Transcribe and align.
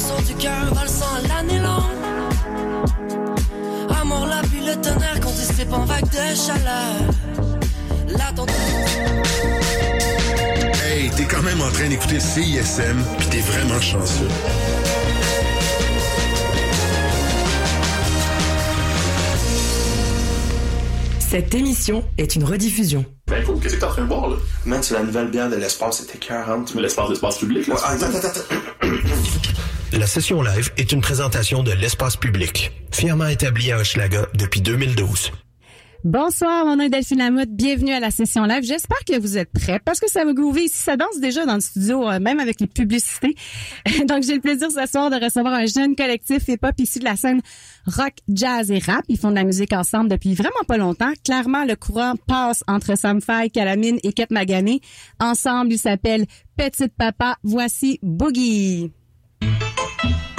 son 0.00 0.20
du 0.22 0.34
cœur, 0.34 0.72
valsant 0.74 1.14
à 1.16 1.28
l'année 1.28 1.58
longue. 1.58 1.98
Amour, 4.00 4.26
la 4.26 4.40
pluie, 4.48 4.64
le 4.64 4.74
tonnerre, 4.80 5.20
qu'on 5.20 5.30
dissipe 5.30 5.72
en 5.72 5.84
vague 5.84 6.08
de 6.08 6.34
chaleur. 6.34 6.96
Là, 8.08 8.32
ton 8.34 8.46
Hey, 10.84 11.10
t'es 11.10 11.24
quand 11.24 11.42
même 11.42 11.60
en 11.60 11.70
train 11.70 11.88
d'écouter 11.88 12.18
CISM, 12.18 12.98
pis 13.18 13.26
t'es 13.28 13.40
vraiment 13.40 13.80
chanceux. 13.80 14.28
Cette 21.18 21.54
émission 21.54 22.02
est 22.18 22.34
une 22.34 22.42
rediffusion. 22.44 23.04
Ben, 23.28 23.42
écoute, 23.42 23.60
qu'est-ce 23.62 23.74
que 23.74 23.80
t'es 23.80 23.86
en 23.86 23.90
train 23.90 24.02
de 24.02 24.08
boire, 24.08 24.30
là? 24.30 24.36
Man, 24.66 24.82
c'est 24.82 24.94
la 24.94 25.04
nouvelle 25.04 25.30
bière 25.30 25.48
de 25.48 25.54
l'espace, 25.54 25.98
c'était 25.98 26.18
40. 26.18 26.74
Mais 26.74 26.82
l'espace, 26.82 27.08
l'espace 27.08 27.38
public, 27.38 27.68
là. 27.68 27.74
Ouais, 27.74 27.80
attends, 27.84 28.06
attends, 28.06 28.28
attends. 28.28 28.86
La 29.92 30.06
session 30.06 30.40
live 30.40 30.70
est 30.76 30.92
une 30.92 31.00
présentation 31.00 31.64
de 31.64 31.72
l'espace 31.72 32.16
public, 32.16 32.70
fièrement 32.92 33.26
établie 33.26 33.72
à 33.72 33.78
Hochelaga 33.78 34.28
depuis 34.34 34.60
2012. 34.60 35.32
Bonsoir, 36.04 36.64
mon 36.64 36.76
nom 36.76 36.84
est 36.84 36.90
Delphine 36.90 37.18
Lamotte. 37.18 37.50
Bienvenue 37.50 37.92
à 37.92 37.98
la 37.98 38.12
session 38.12 38.44
live. 38.44 38.62
J'espère 38.62 39.04
que 39.04 39.18
vous 39.18 39.36
êtes 39.36 39.50
prêts 39.52 39.80
parce 39.84 39.98
que 39.98 40.08
ça 40.08 40.24
va 40.24 40.32
groover 40.32 40.66
ici. 40.66 40.78
Ça 40.78 40.96
danse 40.96 41.18
déjà 41.18 41.44
dans 41.44 41.56
le 41.56 41.60
studio, 41.60 42.08
euh, 42.08 42.20
même 42.20 42.38
avec 42.38 42.60
les 42.60 42.68
publicités. 42.68 43.34
Donc, 44.06 44.22
j'ai 44.22 44.34
le 44.34 44.40
plaisir 44.40 44.70
ce 44.70 44.86
soir 44.86 45.10
de 45.10 45.16
recevoir 45.16 45.54
un 45.54 45.66
jeune 45.66 45.96
collectif 45.96 46.46
hip-hop 46.46 46.74
ici 46.78 47.00
de 47.00 47.04
la 47.04 47.16
scène 47.16 47.40
rock, 47.84 48.14
jazz 48.28 48.70
et 48.70 48.78
rap. 48.78 49.04
Ils 49.08 49.18
font 49.18 49.30
de 49.30 49.36
la 49.36 49.44
musique 49.44 49.72
ensemble 49.72 50.08
depuis 50.08 50.34
vraiment 50.34 50.64
pas 50.68 50.76
longtemps. 50.76 51.12
Clairement, 51.24 51.64
le 51.64 51.74
courant 51.74 52.14
passe 52.28 52.62
entre 52.68 52.96
Sam 52.96 53.20
Fay, 53.20 53.50
Calamine 53.50 53.98
et 54.04 54.12
Kate 54.12 54.30
Magané. 54.30 54.80
Ensemble, 55.18 55.72
ils 55.72 55.78
s'appellent 55.78 56.26
Petite 56.56 56.94
Papa. 56.96 57.36
Voici 57.42 57.98
Boogie. 58.02 58.92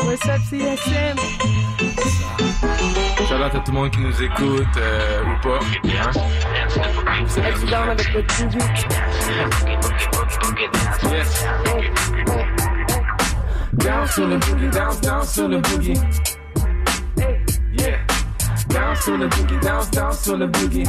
What's 0.04 0.28
up, 0.28 0.42
CSM? 0.42 1.18
Shout 3.28 3.36
out 3.36 3.56
à 3.56 3.60
tout 3.60 3.72
le 3.72 3.78
monde 3.78 3.92
qui 3.92 4.00
nous 4.00 4.24
écoute 4.24 4.68
euh, 4.78 5.24
ou 5.24 5.36
pas. 5.42 5.60
Down 7.70 7.90
avec 7.90 8.12
votre 8.14 8.34
studio? 8.34 8.60
Yes. 11.12 11.46
Down 13.74 14.08
sur 14.08 14.28
le 14.28 14.38
boogie, 14.38 14.70
down, 14.70 15.00
down 15.02 15.26
sur 15.26 15.48
le 15.48 15.60
boogie. 15.60 15.94
Yeah. 17.78 18.00
Down 18.70 18.96
sur 18.96 19.18
le 19.18 19.28
boogie, 19.28 19.60
down, 19.62 19.86
down 19.92 20.14
sur 20.14 20.38
le 20.38 20.48
boogie. 20.48 20.84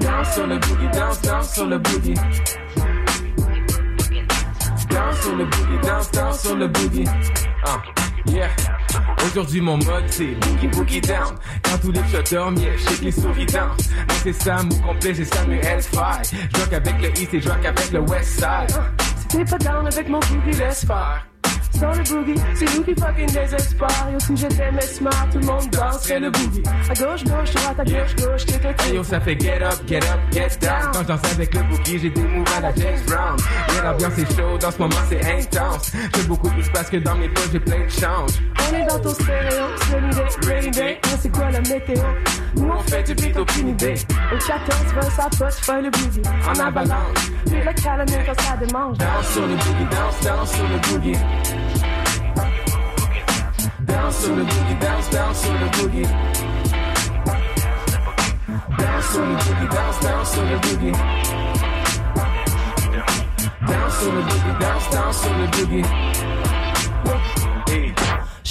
Down 0.00 0.24
sur 0.24 0.46
le 0.46 0.58
boogie, 0.58 0.88
down, 0.92 1.16
down 1.22 1.42
sur 1.44 1.66
le 1.66 1.78
boogie. 1.78 2.14
Down 5.02 5.14
sur 5.20 5.36
le 5.36 5.44
boogie, 5.46 5.78
down, 5.82 6.02
down 6.12 6.32
sur 6.32 6.56
le 6.56 6.68
boogie. 6.68 7.04
Ah, 7.64 7.82
yeah. 8.26 8.48
Aujourd'hui 9.26 9.60
mon 9.60 9.76
mode 9.78 10.04
c'est 10.06 10.26
boogie 10.26 10.68
boogie 10.68 11.00
down. 11.00 11.34
Quand 11.64 11.78
tous 11.78 11.90
les 11.90 12.22
dorment, 12.30 12.56
yeah, 12.58 12.78
shake 12.78 13.00
les 13.00 13.10
souris 13.10 13.46
dansent. 13.46 13.90
Moi 13.90 14.16
c'est 14.22 14.32
Sam 14.32 14.68
au 14.70 14.86
complet, 14.86 15.12
j'ai 15.14 15.24
Samuel 15.24 15.82
Fry. 15.82 16.22
J'rock 16.54 16.72
avec 16.72 17.02
le 17.02 17.08
East 17.20 17.34
et 17.34 17.40
j'rock 17.40 17.64
avec 17.64 17.90
le 17.90 17.98
West 18.00 18.34
Side. 18.34 18.80
Si 19.18 19.26
t'es 19.38 19.44
pas 19.44 19.58
down 19.58 19.86
avec 19.88 20.08
mon 20.08 20.20
boogie, 20.20 20.56
laisse 20.56 20.84
faire. 20.86 21.26
Sans 21.78 21.92
le 21.92 22.02
boogie, 22.02 22.40
c'est 22.54 22.76
nous 22.76 22.82
qui 22.84 22.94
fucking 22.94 23.26
désespère. 23.26 24.08
Et 24.14 24.20
si 24.20 24.36
j'étais 24.36 24.80
smart, 24.82 25.28
tout 25.32 25.38
le 25.38 25.46
monde 25.46 25.70
danserait 25.70 26.20
le 26.20 26.30
boogie. 26.30 26.62
À 26.88 26.94
gauche, 26.94 27.24
gauche, 27.24 27.52
droite, 27.52 27.80
à 27.80 27.84
gauche, 27.84 28.16
gauche, 28.16 28.46
t'es 28.46 28.84
Hey 28.84 28.94
yo, 28.94 29.02
ça 29.02 29.20
fait 29.20 29.38
get 29.40 29.62
up, 29.62 29.80
get 29.86 29.98
up, 29.98 30.20
get 30.32 30.58
down. 30.60 30.92
Quand 30.92 31.02
je 31.02 31.06
danse 31.06 31.32
avec 31.32 31.54
le 31.54 31.62
boogie, 31.62 31.98
j'ai 31.98 32.10
des 32.10 32.22
moves 32.22 32.46
à 32.56 32.60
la 32.60 32.74
James 32.74 33.00
Brown. 33.06 33.36
Yeah, 33.74 33.84
l'ambiance 33.84 34.18
est 34.18 34.36
chaude, 34.36 34.64
en 34.64 34.70
ce 34.70 34.78
moment 34.78 34.96
c'est 35.08 35.20
intense. 35.20 35.92
J'ai 36.14 36.22
beaucoup 36.24 36.50
plus 36.50 36.68
parce 36.70 36.90
que 36.90 36.96
dans 36.98 37.14
mes 37.14 37.28
poches 37.28 37.50
j'ai 37.52 37.60
plein 37.60 37.84
de 37.84 37.90
change. 37.90 38.30
On 38.58 38.76
est 38.76 38.86
dans 38.86 38.98
ton 38.98 39.14
stéréo, 39.14 39.64
sunny 39.88 40.10
day, 40.10 40.48
rainy 40.48 40.70
day. 40.70 41.00
Ah, 41.04 41.08
c'est 41.20 41.32
quoi 41.32 41.50
la 41.50 41.60
météo? 41.60 42.02
Nous 42.54 42.68
on 42.68 42.80
fait 42.82 43.02
du 43.02 43.14
beat, 43.14 43.36
aucune 43.36 43.68
idée. 43.68 43.94
Au 44.32 44.36
14, 44.36 44.94
20, 44.94 45.02
ça 45.10 45.28
poche, 45.38 45.54
faire 45.54 45.82
le 45.82 45.90
boogie. 45.90 46.22
En 46.48 46.58
avalanche, 46.60 47.32
puis 47.46 47.56
le 47.56 47.82
calamine 47.82 48.24
quand 48.26 48.40
ça 48.40 48.56
démange. 48.56 48.98
Down 48.98 49.08
sur 49.32 49.42
le 49.42 49.54
boogie, 49.54 49.88
down, 49.90 50.12
down 50.22 50.46
sur 50.46 50.64
le 50.64 50.78
boogie. 50.98 51.18
Down 53.80 54.12
sur 54.12 54.36
le 54.36 54.42
boogie, 54.42 54.76
down, 54.80 55.00
down 55.10 55.34
sur 55.34 55.52
le 55.52 55.66
boogie. 55.76 56.08
Down 58.78 59.02
sur 59.02 59.20
le 59.20 59.34
boogie, 59.34 59.68
down, 59.70 59.92
down 60.02 60.24
sur 60.24 60.42
le 60.42 60.56
boogie. 60.58 60.92
Down 63.66 63.90
sur 63.90 64.12
le 64.12 64.20
boogie, 64.22 64.54
down, 64.60 64.78
down 64.90 65.12
sur 65.12 65.32
le 65.34 65.46
boogie. 65.46 66.31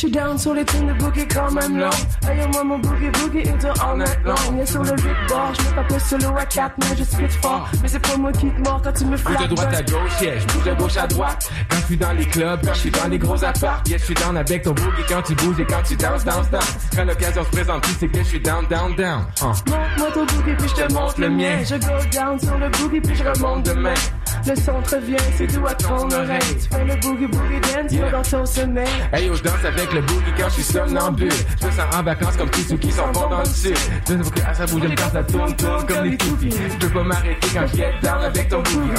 Hey. 0.02 0.10
J'suis 0.10 0.12
down 0.12 0.38
sur 0.38 0.54
les 0.54 0.66
tunes 0.66 0.88
de 0.88 0.94
boogie 0.94 1.28
quand 1.28 1.52
même 1.52 1.78
long. 1.78 1.90
Hey 2.28 2.40
yo, 2.40 2.48
moi 2.48 2.64
mon 2.64 2.80
boogie 2.80 3.10
boogie 3.10 3.40
est 3.40 3.58
dur 3.58 3.74
all 3.84 3.98
night 3.98 4.20
long. 4.26 4.36
Viens 4.54 4.66
sur 4.66 4.84
le 4.84 4.92
beat 4.94 5.30
bar, 5.30 5.54
j'me 5.54 5.76
tape 5.76 5.92
le 5.92 6.00
solo 6.00 6.38
à 6.38 6.46
4, 6.46 6.76
mais 6.80 6.98
je 6.98 7.04
spit 7.04 7.28
fort. 7.42 7.70
Mais 7.82 7.88
c'est 7.88 8.00
pas 8.00 8.18
moi 8.18 8.32
qui 8.32 8.50
te 8.50 8.62
mord 8.62 8.82
quand 8.84 8.94
tu 8.94 9.06
me 9.06 9.18
flattes. 9.18 9.42
de 9.42 9.48
droite 9.48 9.76
à 9.76 9.84
gauche, 9.84 10.22
yeah, 10.22 10.40
je 10.40 10.46
bouge 10.48 10.64
de 10.64 10.74
gauche 10.74 10.98
à 10.98 11.08
droite. 11.08 11.52
Quand 11.70 11.78
je 11.78 11.86
suis 11.86 11.98
dans 11.98 12.14
les 12.14 12.26
clubs, 12.26 12.60
quand 12.66 12.74
je 12.74 12.80
suis 12.80 12.92
dans 12.92 13.08
les 13.08 13.20
gros 13.20 13.44
apparts, 13.44 13.84
yeah, 13.88 13.98
je 13.98 14.04
suis 14.04 14.16
down 14.16 14.38
avec 14.38 14.64
ton 14.64 14.72
boogie 14.72 15.04
quand 15.08 15.22
tu 15.22 15.36
bouges 15.36 15.60
et 15.60 15.66
quand 15.66 15.84
tu 15.84 15.96
danses, 15.96 16.26
danses, 16.26 16.50
danses. 16.50 16.78
Quand 16.96 17.06
l'occasion 17.06 17.44
se 17.44 17.50
présente, 17.50 17.84
tu 17.84 17.92
sais 17.92 18.08
que 18.08 18.18
je 18.18 18.24
suis 18.24 18.40
down, 18.40 18.66
down, 18.68 18.96
down. 18.96 19.26
Uh. 19.42 19.46
Montre-moi 19.46 20.12
ton 20.14 20.26
boogie 20.26 20.56
puis 20.58 20.70
je 20.70 20.84
te 20.84 20.94
montre 20.94 21.20
le 21.20 21.30
mien. 21.30 21.64
Je 21.64 21.76
go 21.76 21.94
down 22.12 22.40
sur 22.40 22.58
le 22.58 22.70
boogie 22.70 23.02
puis 23.02 23.16
je 23.16 23.24
remonte 23.24 23.66
demain. 23.66 23.94
Le 24.48 24.56
son 24.56 24.82
te 24.82 24.96
revient, 24.96 25.18
c'est 25.38 25.48
doux 25.48 25.66
à 25.68 25.76
ton 25.76 26.10
oreille. 26.10 26.40
Tu 26.60 26.76
fais 26.76 26.84
le 26.84 26.96
boogie 26.96 27.28
boogie 27.28 27.60
dance 27.62 27.92
Yeah. 27.92 28.10
dans 28.12 28.22
ton 28.24 28.46
sommeil. 28.46 28.88
Hey 29.14 29.28
yo, 29.28 29.36
je 29.36 29.44
danse 29.44 29.64
avec 29.64 29.94
le 29.94 30.02
boogie 30.02 30.34
quand 30.36 30.46
je 30.50 30.54
suis 30.54 30.64
somnambule. 30.64 31.32
Je 31.60 31.66
me 31.68 31.72
sens 31.72 31.96
en 31.96 32.04
vacances 32.04 32.38
comme 32.38 32.50
qui 32.50 32.92
sont 32.92 33.12
bons 33.12 33.30
dans 33.30 33.40
le 33.40 33.46
sud. 33.46 33.78
Je 34.08 34.14
veux 34.14 34.24
que 34.30 34.40
ça 34.40 34.66
bouge, 34.66 34.82
quand 34.98 35.12
ça 35.12 35.24
tourne, 35.24 35.56
tourne 35.56 35.86
comme 35.86 36.06
les 36.06 36.18
toupies. 36.18 36.50
Je 36.52 36.78
peux 36.78 36.90
pas 36.94 37.04
m'arrêter 37.04 37.48
quand 37.54 37.68
je 37.68 37.78
get 37.78 37.94
down 38.02 38.24
avec 38.24 38.50
ton 38.50 38.62
boogie. 38.64 38.92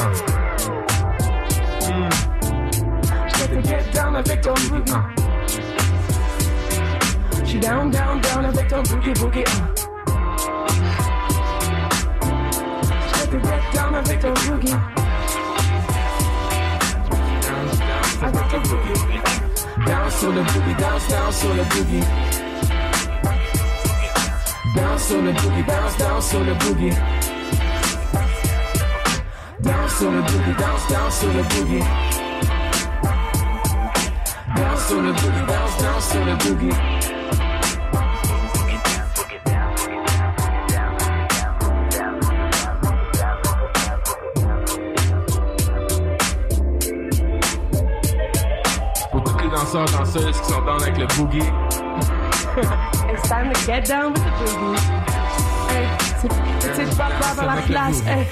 Mm. 1.88 2.08
Je 3.26 3.44
te 3.44 3.69
get 3.69 3.84
down 3.92 4.16
avec 4.16 4.41
ton 4.42 4.54
boogie. 4.54 4.92
J'suis 7.44 7.58
down, 7.58 7.91
down, 7.91 8.20
down 8.20 8.44
avec 8.44 8.69
ton 8.69 8.82
boogie 8.82 9.12
boogie. 9.20 9.44
Je 13.14 13.26
te 13.26 13.36
get 13.44 13.62
down 13.75 13.94
avec 13.97 14.20
ton 14.20 14.32
boogie. 14.32 15.01
Avec 18.22 18.48
ton 18.48 18.58
boogie. 18.58 19.20
Down 19.84 20.10
sur 20.10 20.30
le 20.30 20.42
boogie, 20.42 20.74
bounce 20.78 21.08
down 21.08 21.32
sur 21.32 21.54
le 21.54 21.62
boogie. 21.64 22.06
Down 24.76 24.98
sur 24.98 25.22
le 25.22 25.32
boogie, 25.32 25.62
bounce 25.62 25.96
down 25.98 26.22
sur 26.22 26.40
le 26.40 26.54
boogie. 26.54 26.96
Down 29.60 29.88
sur 29.88 30.10
le 30.10 30.20
boogie, 30.20 30.54
bounce 30.56 30.86
down 30.88 31.10
sur 31.10 31.28
le 31.28 31.42
boogie. 31.42 31.84
Down 34.54 34.78
sur 34.86 35.02
le 35.02 35.12
boogie, 35.12 35.44
bounce 35.46 35.76
down 35.82 36.00
sur 36.00 36.24
le 36.24 36.34
boogie. 36.36 36.76
Danseurs, 49.72 49.98
danseuses 49.98 50.40
qui 50.40 50.52
sont 50.52 50.62
down 50.62 50.82
avec 50.82 50.98
le 50.98 51.06
boogie. 51.16 51.38
It's 53.12 53.28
time 53.28 53.52
to 53.52 53.66
get 53.66 53.86
down 53.86 54.12
with 54.12 54.22
the 54.22 54.30
boogie. 54.54 54.78
Hey, 55.70 55.86
c'est 56.74 56.96
papa 56.96 57.34
dans 57.36 57.46
la 57.46 57.62
place. 57.62 58.02
Hey, 58.06 58.26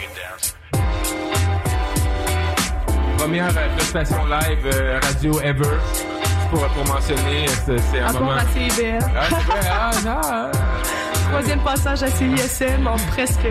Première 3.16 3.48
euh, 3.48 3.76
prestation 3.76 4.24
live 4.26 4.66
euh, 4.66 4.98
radio 5.02 5.40
ever. 5.40 5.78
Pour, 6.50 6.66
pour 6.66 6.86
mentionner, 6.94 7.46
c'est 7.64 7.78
c'est 7.78 8.00
un 8.00 8.12
moment. 8.12 8.32
à 8.32 8.44
CIBL. 8.46 8.98
Ah, 9.02 9.26
c'est 9.28 9.36
vrai, 9.36 9.60
ah, 9.70 9.90
ah, 10.06 10.50
Troisième 11.30 11.60
passage 11.60 12.02
à 12.02 12.10
CISM 12.10 12.86
en 12.86 12.96
presque 13.12 13.46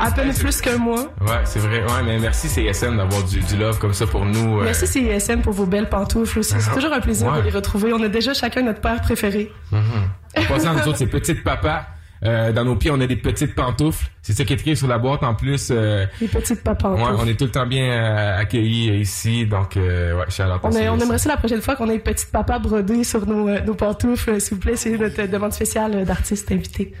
à 0.00 0.10
peine 0.10 0.34
plus 0.34 0.60
qu'un 0.60 0.78
mois. 0.78 1.06
ah. 1.20 1.24
Ouais, 1.24 1.40
c'est 1.44 1.58
vrai. 1.60 1.82
Ouais, 1.82 2.02
mais 2.04 2.18
merci 2.18 2.48
CSM 2.48 2.96
d'avoir 2.96 3.22
du, 3.24 3.40
du 3.40 3.56
love 3.56 3.78
comme 3.78 3.92
ça 3.94 4.06
pour 4.06 4.24
nous. 4.24 4.60
euh. 4.60 4.64
Merci 4.64 4.86
CISM 4.86 5.40
pour 5.42 5.52
vos 5.52 5.66
belles 5.66 5.88
pantoufles 5.88 6.40
aussi. 6.40 6.54
C'est 6.58 6.72
toujours 6.72 6.92
un 6.92 7.00
plaisir 7.00 7.28
Ouais. 7.32 7.38
de 7.38 7.44
les 7.44 7.50
retrouver. 7.50 7.92
On 7.92 8.02
a 8.02 8.08
déjà 8.08 8.34
chacun 8.34 8.62
notre 8.62 8.80
père 8.80 9.00
préféré. 9.00 9.50
En 9.72 10.42
passant, 10.48 10.74
nous 10.74 10.88
autres, 10.88 10.98
c'est 10.98 11.06
petites 11.06 11.42
papas. 11.44 11.86
Euh, 12.24 12.52
dans 12.52 12.64
nos 12.64 12.74
pieds, 12.76 12.90
on 12.90 12.98
a 13.02 13.06
des 13.06 13.16
petites 13.16 13.54
pantoufles. 13.54 14.06
C'est 14.22 14.32
ça 14.32 14.44
qui 14.44 14.54
est 14.54 14.56
écrit 14.56 14.74
sur 14.76 14.86
la 14.88 14.96
boîte. 14.96 15.22
En 15.22 15.34
plus, 15.34 15.68
euh, 15.70 16.06
Les 16.22 16.28
petites 16.28 16.62
papas. 16.62 16.92
ouais, 16.94 17.02
on 17.18 17.26
est 17.26 17.34
tout 17.38 17.44
le 17.44 17.50
temps 17.50 17.66
bien 17.66 17.84
euh, 17.84 18.38
accueillis 18.40 18.98
ici. 19.00 19.44
Donc, 19.46 19.72
ouais, 19.76 20.10
à 20.38 20.44
On, 20.46 20.50
a- 20.52 20.68
on 20.68 20.70
CSM. 20.72 21.02
aimerait 21.02 21.18
ça 21.18 21.28
la 21.28 21.36
prochaine 21.36 21.60
fois 21.60 21.76
qu'on 21.76 21.90
ait 21.90 21.98
petite 21.98 22.30
papa 22.32 22.58
brodé 22.58 23.04
sur 23.04 23.26
nos, 23.26 23.50
nos 23.60 23.74
pantoufles. 23.74 24.40
S'il 24.40 24.54
vous 24.54 24.60
plaît, 24.60 24.76
c'est 24.76 24.96
notre 24.96 25.22
demande 25.26 25.52
spéciale 25.52 26.04
d'artiste 26.06 26.50
invité. 26.50 26.94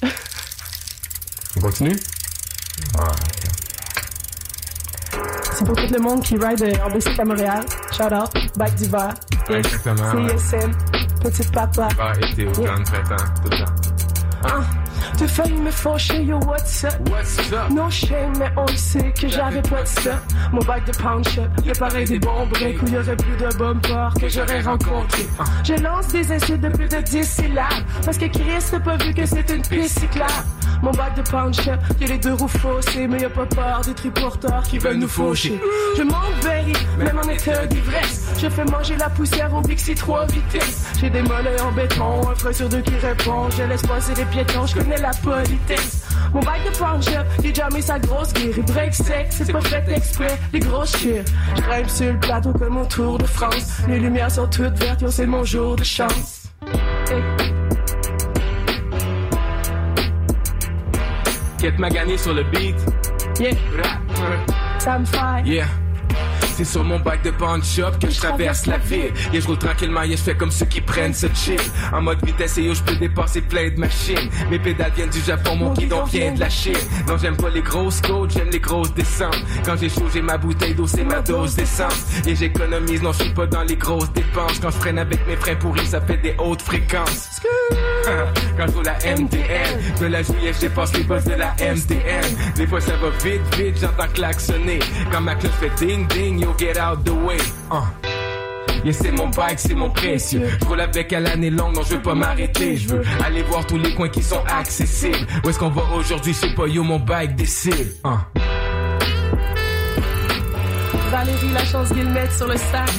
On 1.56 1.60
continue? 1.60 1.96
Ah, 2.98 3.04
C'est 5.52 5.64
pour 5.66 5.76
tout 5.76 5.92
le 5.92 6.00
monde 6.00 6.22
qui 6.22 6.36
ride 6.36 6.78
en 6.84 6.90
bicycle 6.90 7.20
à 7.20 7.24
Montréal. 7.24 7.64
Shout 7.92 8.04
out, 8.14 8.30
bike 8.56 8.74
d'hiver. 8.76 9.14
Ouais, 9.48 9.58
exactement, 9.58 10.12
ouais. 10.24 10.36
CSM, 10.38 10.72
petite 11.22 11.52
papa. 11.52 11.88
Été, 12.30 12.46
automne, 12.46 12.84
printemps, 12.84 13.24
tout 13.42 13.50
le 13.50 13.58
temps. 13.64 13.72
Ah, 14.44 14.60
T'as 15.20 15.28
failli 15.28 15.52
me 15.52 15.70
fâcher, 15.70 16.22
yo, 16.22 16.38
what's 16.46 16.82
up? 16.82 16.94
What's 17.10 17.52
up? 17.52 17.68
No 17.68 17.90
shame, 17.90 18.32
mais 18.38 18.50
on 18.56 18.64
le 18.64 18.74
sait 18.74 19.12
que 19.12 19.28
j'avais 19.28 19.60
pas 19.60 19.82
de 19.82 19.86
ça. 19.86 20.18
Mon 20.50 20.62
bike 20.62 20.86
de 20.86 20.96
pound 20.96 21.28
shop, 21.28 21.42
des 21.62 22.18
bons 22.18 22.46
breaks 22.46 22.82
où 22.82 22.88
y'aurait 22.88 23.16
plus 23.16 23.36
de 23.36 23.54
bumpers 23.58 24.14
que 24.18 24.30
j'aurais 24.30 24.62
rencontré. 24.62 25.26
Je 25.62 25.74
lance 25.74 26.08
des 26.08 26.32
insultes 26.32 26.62
de 26.62 26.70
plus 26.70 26.88
de 26.88 27.02
10 27.02 27.22
syllabes. 27.22 27.84
Parce 28.02 28.16
que 28.16 28.24
Chris 28.28 28.64
n'a 28.72 28.80
pas 28.80 28.96
vu 28.96 29.12
que 29.12 29.26
c'est 29.26 29.50
une 29.50 29.60
piste 29.60 29.98
cyclable. 29.98 30.32
Mon 30.82 30.92
bike 30.92 31.14
de 31.14 31.22
pound 31.30 31.54
shop, 31.54 31.72
y'a 32.00 32.06
les 32.06 32.16
deux 32.16 32.32
roues 32.32 32.48
faussées, 32.48 33.06
mais 33.06 33.20
y'a 33.20 33.28
pas 33.28 33.44
peur 33.44 33.82
des 33.84 33.92
triporteurs 33.92 34.62
qui 34.62 34.78
veulent 34.78 34.96
nous 34.96 35.08
faucher. 35.08 35.60
Je 35.98 36.02
berry, 36.42 36.72
même 36.98 37.18
en 37.18 37.28
état 37.28 37.66
d'ivresse. 37.66 38.32
Je 38.40 38.48
fais 38.48 38.64
manger 38.64 38.96
la 38.96 39.10
poussière 39.10 39.52
au 39.54 39.60
Bixi 39.60 39.94
3 39.94 40.24
vitesses. 40.26 40.86
J'ai 40.98 41.10
des 41.10 41.20
mollets 41.20 41.60
en 41.60 41.72
béton, 41.72 42.30
un 42.30 42.34
frère 42.34 42.54
sur 42.54 42.68
deux 42.70 42.80
qui 42.80 42.94
répond. 42.96 43.50
Je 43.50 43.64
laisse 43.64 43.82
passer 43.82 44.14
les 44.14 44.24
piétons, 44.24 44.64
je 44.64 44.76
connais 44.76 44.96
la 44.96 45.09
politesse. 45.18 46.04
Mon 46.32 46.40
bike 46.40 46.70
de 46.70 46.74
shop, 46.74 47.24
il 47.44 47.54
jamais 47.54 47.82
sa 47.82 47.98
grosse 47.98 48.32
gear. 48.34 48.54
Il 48.56 48.64
break 48.64 48.94
sec, 48.94 49.26
c'est 49.30 49.52
pas 49.52 49.60
fait 49.60 49.84
exprès, 49.92 50.38
les 50.52 50.60
grosses 50.60 50.96
chires. 50.96 51.24
Je 51.56 51.62
grimpe 51.62 51.88
sur 51.88 52.12
le 52.12 52.20
plateau 52.20 52.52
comme 52.52 52.74
mon 52.74 52.84
tour 52.84 53.18
de 53.18 53.26
France. 53.26 53.82
Les 53.88 53.98
lumières 53.98 54.30
sont 54.30 54.46
toutes 54.46 54.78
vertes, 54.78 55.08
c'est 55.08 55.26
mon 55.26 55.44
jour 55.44 55.76
de 55.76 55.84
chance. 55.84 56.48
Hey. 57.10 57.22
Quête 61.58 61.78
m'a 61.78 61.90
gagné 61.90 62.16
sur 62.16 62.32
le 62.32 62.42
beat. 62.44 62.76
Yeah, 63.38 63.52
Rap. 63.76 64.00
ça 64.78 64.98
me 64.98 65.04
fait. 65.04 65.42
Yeah. 65.44 65.66
C'est 66.60 66.66
sur 66.66 66.84
mon 66.84 67.00
bike 67.00 67.22
de 67.22 67.30
pawn 67.30 67.64
shop 67.64 67.92
que 67.98 68.10
je 68.10 68.18
traverse 68.18 68.66
la 68.66 68.76
ville. 68.76 69.14
Et 69.32 69.40
je 69.40 69.46
roule 69.46 69.56
tranquillement 69.56 70.02
et 70.02 70.10
je 70.10 70.16
fais 70.16 70.36
comme 70.36 70.50
ceux 70.50 70.66
qui 70.66 70.82
prennent 70.82 71.14
ce 71.14 71.26
chill. 71.32 71.58
En 71.90 72.02
mode 72.02 72.22
vitesse 72.22 72.58
et 72.58 72.64
yo, 72.64 72.74
je 72.74 72.82
peux 72.82 72.96
dépasser 72.96 73.40
plein 73.40 73.70
de 73.70 73.80
machines. 73.80 74.28
Mes 74.50 74.58
pédales 74.58 74.92
viennent 74.94 75.08
du 75.08 75.22
Japon, 75.22 75.56
mon 75.56 75.72
guidon 75.72 76.04
vient 76.04 76.32
de 76.32 76.40
la 76.40 76.50
Chine. 76.50 76.76
Non, 77.08 77.16
j'aime 77.16 77.38
pas 77.38 77.48
les 77.48 77.62
grosses 77.62 78.02
côtes, 78.02 78.32
j'aime 78.32 78.50
les 78.50 78.60
grosses 78.60 78.92
descentes. 78.92 79.42
Quand 79.64 79.76
j'ai 79.80 79.88
chaud, 79.88 80.04
j'ai 80.12 80.20
ma 80.20 80.36
bouteille 80.36 80.74
d'eau, 80.74 80.86
c'est 80.86 81.02
ma 81.02 81.22
dose 81.22 81.56
d'essence. 81.56 82.04
Et 82.26 82.36
j'économise, 82.36 83.00
non, 83.00 83.12
je 83.12 83.22
suis 83.22 83.32
pas 83.32 83.46
dans 83.46 83.62
les 83.62 83.76
grosses 83.76 84.12
dépenses. 84.12 84.60
Quand 84.60 84.70
je 84.70 84.76
freine 84.76 84.98
avec 84.98 85.26
mes 85.26 85.36
freins 85.36 85.56
pourris, 85.56 85.86
ça 85.86 86.02
fait 86.02 86.18
des 86.18 86.34
hautes 86.38 86.60
fréquences. 86.60 87.40
Quand 88.56 88.66
la 88.84 89.16
MDL, 89.16 89.98
de 90.00 90.06
la 90.06 90.22
juillet, 90.22 90.52
je 90.54 90.60
dépasse 90.60 90.94
les 90.96 91.04
boss 91.04 91.24
de 91.24 91.34
la 91.34 91.54
MDN. 91.54 92.54
Des 92.56 92.66
fois 92.66 92.80
ça 92.80 92.92
va 92.96 93.10
vite, 93.24 93.54
vite, 93.56 93.78
j'entends 93.80 94.12
klaxonner. 94.12 94.80
Quand 95.10 95.20
ma 95.20 95.34
cloche 95.34 95.52
fait 95.52 95.72
ding 95.84 96.06
ding, 96.08 96.40
yo 96.40 96.54
get 96.58 96.78
out 96.80 97.04
the 97.04 97.10
way. 97.10 97.38
Uh. 97.70 98.10
Yeah, 98.82 98.94
c'est 98.94 99.10
mon 99.10 99.28
bike, 99.28 99.58
c'est 99.58 99.74
mon 99.74 99.90
précieux. 99.90 100.48
Je 100.60 100.66
roule 100.66 100.80
avec 100.80 101.12
à 101.12 101.20
l'année 101.20 101.50
longue, 101.50 101.74
non, 101.74 101.82
je 101.82 101.94
veux 101.94 102.02
pas 102.02 102.14
m'arrêter. 102.14 102.76
Je 102.78 102.88
veux 102.88 103.02
aller 103.22 103.42
voir 103.42 103.66
tous 103.66 103.76
les 103.76 103.94
coins 103.94 104.08
qui 104.08 104.22
sont 104.22 104.42
accessibles. 104.46 105.26
Où 105.44 105.50
est-ce 105.50 105.58
qu'on 105.58 105.68
va 105.68 105.82
aujourd'hui, 105.94 106.32
je 106.32 106.38
sais 106.38 106.54
pas, 106.54 106.66
yo, 106.66 106.82
mon 106.82 106.98
bike 106.98 107.36
décide. 107.36 107.92
Uh. 108.04 108.40
Valérie, 111.10 111.52
la 111.52 111.64
chance 111.64 111.92
Guillemette 111.92 112.32
sur 112.32 112.46
le 112.46 112.56
sax. 112.56 112.92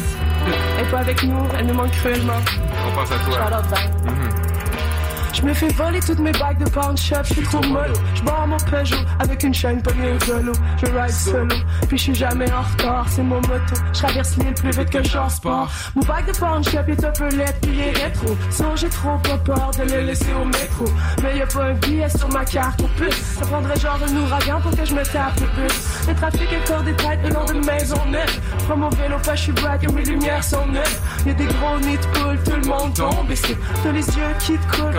Elle 0.78 0.86
est 0.86 0.92
pas 0.92 1.00
avec 1.00 1.24
nous, 1.24 1.44
elle 1.58 1.66
nous 1.66 1.74
manque 1.74 1.92
cruellement. 1.92 2.42
On 2.88 2.96
pense 2.96 3.12
à 3.12 3.18
toi. 3.20 4.41
Je 5.34 5.44
me 5.44 5.54
fais 5.54 5.70
voler 5.70 6.00
toutes 6.02 6.20
mes 6.20 6.32
bagues 6.34 6.58
de 6.64 6.70
pound 6.70 6.98
shop, 6.98 7.24
je 7.24 7.34
suis 7.34 7.44
trop 7.44 7.62
mollo. 7.62 7.94
Je 8.16 8.22
barre 8.22 8.48
mon 8.48 8.58
Peugeot 8.58 8.98
avec 9.20 9.44
une 9.44 9.54
chaîne 9.54 9.82
pognée 9.82 10.12
au 10.12 10.18
vélo. 10.34 10.52
Je 10.78 10.86
ride 10.92 11.12
solo, 11.12 11.56
puis 11.88 11.98
je 11.98 12.04
suis 12.04 12.16
jamais 12.16 12.52
en 12.52 12.62
retard, 12.62 13.06
c'est 13.10 13.24
mon 13.24 13.38
moto. 13.38 13.76
Je 13.94 14.00
traverse 14.00 14.36
l'île 14.38 14.54
plus 14.54 14.72
vite 14.72 14.90
que 14.90 15.04
genre 15.04 15.32
sport. 15.32 15.70
Mon 15.96 16.02
bike 16.04 16.28
de 16.28 16.38
pound 16.38 16.68
shop 16.68 16.88
est 16.88 17.04
un 17.04 17.12
peu 17.12 17.30
laid, 17.36 17.54
puis 17.62 17.72
il 17.74 17.80
est 17.80 18.04
rétro. 18.04 18.36
Sinon 18.50 18.76
j'ai 18.76 18.90
trop 18.90 19.18
peur 19.46 19.72
de 19.72 19.84
le 19.92 20.02
laisser 20.02 20.34
au 20.34 20.46
métro. 20.46 20.86
Mais 21.24 21.38
y 21.38 21.42
a 21.42 21.48
pas 21.48 21.64
un 21.64 21.74
billet 21.74 22.10
sur 22.10 22.30
ma 22.30 22.44
carte 22.44 22.82
au 22.82 22.88
plus. 22.98 23.12
Ça 23.12 23.46
prendrait 23.46 23.80
genre 23.80 24.00
un 24.06 24.16
ouragan 24.18 24.60
pour 24.62 24.72
que 24.72 24.86
je 24.86 24.94
me 24.94 25.04
tape 25.04 25.40
le 25.40 25.64
bus. 25.64 26.08
Le 26.08 26.16
trafic 26.16 26.52
est 26.52 26.68
corps 26.68 26.84
des 26.84 26.96
têtes 26.96 27.20
le 27.24 27.30
long 27.30 27.46
de 27.46 27.66
maison 27.66 28.00
neuve. 28.10 28.40
Je 28.60 28.66
prends 28.66 28.78
mon 28.78 28.90
vélo, 28.90 29.18
pas 29.24 29.36
je 29.36 29.44
suis 29.44 29.54
et 29.82 29.88
mes 29.88 30.04
lumières 30.04 30.44
sont 30.44 30.66
neuves. 30.68 31.00
Y 31.26 31.30
a 31.30 31.34
des 31.34 31.46
gros 31.46 31.80
nids 31.80 31.98
de 31.98 32.20
poules, 32.20 32.40
tout 32.44 32.60
le 32.62 32.68
monde 32.68 32.94
tombe 32.94 33.32
ici. 33.32 33.56
T'as 33.84 33.92
les 33.92 34.06
yeux 34.06 34.36
qui 34.40 34.58
te 34.58 34.76
coulent 34.76 34.98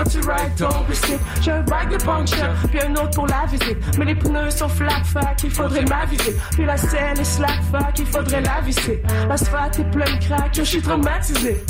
J'ai 1.40 1.50
un 1.50 1.62
bike 1.62 1.88
de 1.90 2.04
punch 2.04 2.30
puis 2.70 2.80
un 2.80 2.94
autre 2.94 3.10
pour 3.10 3.26
la 3.26 3.46
visite. 3.46 3.98
Mais 3.98 4.04
les 4.04 4.14
pneus 4.14 4.50
sont 4.50 4.68
flat 4.68 5.02
fac, 5.04 5.42
il 5.44 5.50
faudrait 5.50 5.84
m'aviser. 5.84 6.36
Puis 6.52 6.64
la 6.64 6.76
selle 6.76 7.20
est 7.20 7.24
slack 7.24 7.62
fac, 7.70 7.98
il 7.98 8.06
faudrait 8.06 8.40
la 8.40 8.60
visser. 8.60 9.02
L'asphalte 9.28 9.78
est 9.80 9.90
plein 9.90 10.04
de 10.04 10.24
crack, 10.24 10.50
je 10.54 10.62
suis 10.62 10.82
traumatisé. 10.82 11.62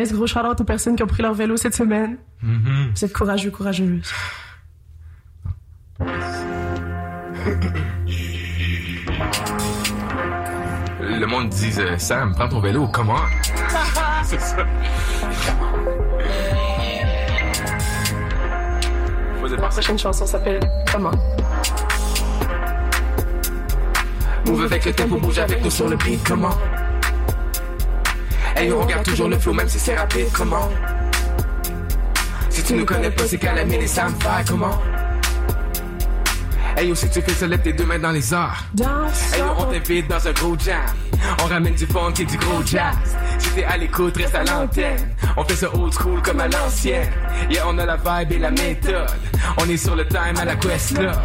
Yes, 0.00 0.14
gros 0.14 0.26
shout 0.26 0.38
aux 0.58 0.64
personnes 0.64 0.96
qui 0.96 1.02
ont 1.02 1.06
pris 1.06 1.22
leur 1.22 1.34
vélo 1.34 1.58
cette 1.58 1.74
semaine. 1.74 2.16
Vous 2.42 3.04
êtes 3.04 3.12
courageux, 3.12 3.50
courageuses. 3.50 4.10
Le 11.02 11.26
monde 11.26 11.50
dit 11.50 11.74
euh, 11.78 11.98
Sam, 11.98 12.34
prends 12.34 12.48
ton 12.48 12.60
vélo, 12.60 12.88
comment 12.88 13.18
C'est 14.22 14.40
ça. 14.40 14.66
Faut 19.38 19.48
La 19.48 19.68
prochaine 19.68 19.98
chanson 19.98 20.24
s'appelle 20.24 20.60
Comment 20.90 21.10
Move 24.46 24.62
avec 24.62 24.86
le 24.86 24.94
tempo, 24.94 25.16
bouge 25.18 25.40
avec 25.40 25.62
nous 25.62 25.70
sur 25.70 25.90
le 25.90 25.96
beat, 25.96 26.26
comment 26.26 26.56
Hey, 28.60 28.70
on 28.72 28.82
regarde 28.82 29.04
toujours 29.04 29.28
le 29.28 29.38
flow, 29.38 29.54
même 29.54 29.70
si 29.70 29.78
c'est 29.78 29.96
rapide, 29.96 30.26
comment? 30.34 30.68
Si 32.50 32.62
tu 32.62 32.74
nous 32.74 32.84
connais 32.84 33.10
pas, 33.10 33.26
c'est 33.26 33.38
qu'à 33.38 33.54
la 33.54 33.64
mine 33.64 33.80
et 33.80 33.86
ça 33.86 34.04
me 34.04 34.10
fait, 34.10 34.48
comment? 34.50 34.78
Hey, 36.76 36.88
yo, 36.88 36.94
si 36.94 37.08
tu 37.08 37.22
fais 37.22 37.32
ça, 37.32 37.46
lève 37.46 37.62
tes 37.62 37.72
deux 37.72 37.86
mains 37.86 37.98
dans 37.98 38.10
les 38.10 38.34
airs. 38.34 38.62
Hey, 38.78 39.38
yo, 39.38 39.46
on 39.58 39.64
t'invite 39.64 40.08
dans 40.08 40.28
un 40.28 40.32
gros 40.32 40.58
jam. 40.58 40.76
On 41.42 41.46
ramène 41.46 41.74
du 41.74 41.86
funk 41.86 42.12
et 42.20 42.24
du 42.26 42.36
gros 42.36 42.62
jazz. 42.66 42.96
Si 43.38 43.48
t'es 43.52 43.64
à 43.64 43.78
l'écoute, 43.78 44.18
reste 44.18 44.34
à 44.34 44.44
l'antenne. 44.44 45.08
On 45.38 45.44
fait 45.44 45.56
ça 45.56 45.74
old 45.74 45.94
school 45.94 46.20
comme 46.20 46.40
à 46.40 46.48
l'ancienne. 46.48 47.08
Yeah, 47.48 47.64
on 47.66 47.78
a 47.78 47.86
la 47.86 47.96
vibe 47.96 48.32
et 48.32 48.38
la 48.40 48.50
méthode. 48.50 49.08
On 49.56 49.66
est 49.70 49.78
sur 49.78 49.96
le 49.96 50.06
time 50.06 50.36
à 50.38 50.44
la 50.44 50.56
quest 50.56 50.98
love. 50.98 51.18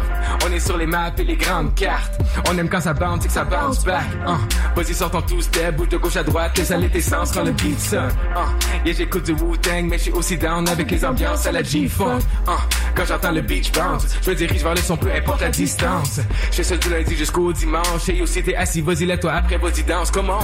On 0.44 0.52
est 0.52 0.60
sur 0.60 0.76
les 0.76 0.86
maps 0.86 1.12
et 1.18 1.24
les 1.24 1.36
grandes 1.36 1.74
cartes. 1.74 2.20
On 2.48 2.56
aime 2.58 2.68
quand 2.68 2.80
ça 2.80 2.92
bounce 2.92 3.24
et 3.24 3.28
que 3.28 3.34
ça 3.34 3.44
bounce 3.44 3.84
back. 3.84 4.04
Uh. 4.26 4.32
Vas-y, 4.76 4.94
sors 4.94 5.10
ton 5.10 5.22
two-step, 5.22 5.76
bouge 5.76 5.88
de 5.88 5.96
gauche 5.96 6.16
à 6.16 6.22
droite, 6.22 6.56
laisse 6.56 6.70
aller 6.70 6.88
tes 6.88 7.00
sens 7.00 7.32
quand 7.32 7.42
le 7.42 7.52
beat 7.52 7.80
sonne. 7.80 8.10
Uh. 8.34 8.86
Yeah, 8.86 8.94
j'écoute 8.96 9.24
du 9.24 9.32
Wu-Tang, 9.32 9.88
mais 9.88 9.98
je 9.98 10.04
suis 10.04 10.12
aussi 10.12 10.36
down 10.36 10.68
avec 10.68 10.90
les 10.90 11.04
ambiances 11.04 11.46
à 11.46 11.52
la 11.52 11.62
G-Funk. 11.62 12.18
Uh. 12.46 12.50
Quand 12.94 13.04
j'entends 13.06 13.32
le 13.32 13.40
beach 13.40 13.72
bounce, 13.72 14.06
je 14.22 14.30
me 14.30 14.34
dirige 14.36 14.62
vers 14.62 14.74
le 14.74 14.80
son, 14.80 14.96
peu 14.96 15.10
importe 15.12 15.40
la 15.40 15.48
distance. 15.48 16.20
Je 16.52 16.62
ça 16.62 16.76
du 16.76 16.90
lundi 16.90 17.16
jusqu'au 17.16 17.52
dimanche. 17.52 18.08
Et 18.08 18.22
aussi, 18.22 18.42
t'es 18.42 18.54
assis, 18.54 18.80
vas-y, 18.80 19.06
lève-toi 19.06 19.32
après, 19.32 19.58
vas-y, 19.58 19.82
danse, 19.82 20.10
comment? 20.10 20.40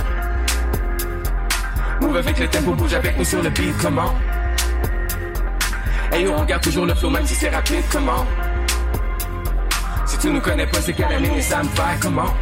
Move 2.00 2.16
avec 2.16 2.38
le 2.38 2.48
tempo, 2.48 2.74
bouge 2.74 2.94
avec 2.94 3.16
nous 3.16 3.24
sur 3.24 3.42
le 3.42 3.50
beat, 3.50 3.74
comment? 3.80 4.14
Hey, 6.10 6.26
on 6.28 6.36
regarde 6.38 6.62
toujours 6.62 6.84
le 6.84 6.94
flow, 6.94 7.10
même 7.10 7.26
si 7.26 7.34
c'est 7.34 7.48
rapide, 7.48 7.84
comment? 7.90 8.26
Tu 10.22 10.30
nous 10.30 10.40
connais 10.40 10.66
pas, 10.66 10.78
c'est 10.80 10.96
ligne, 11.18 11.40
ça 11.40 11.64
me 11.64 11.68
fait, 11.68 11.98
comment? 12.00 12.32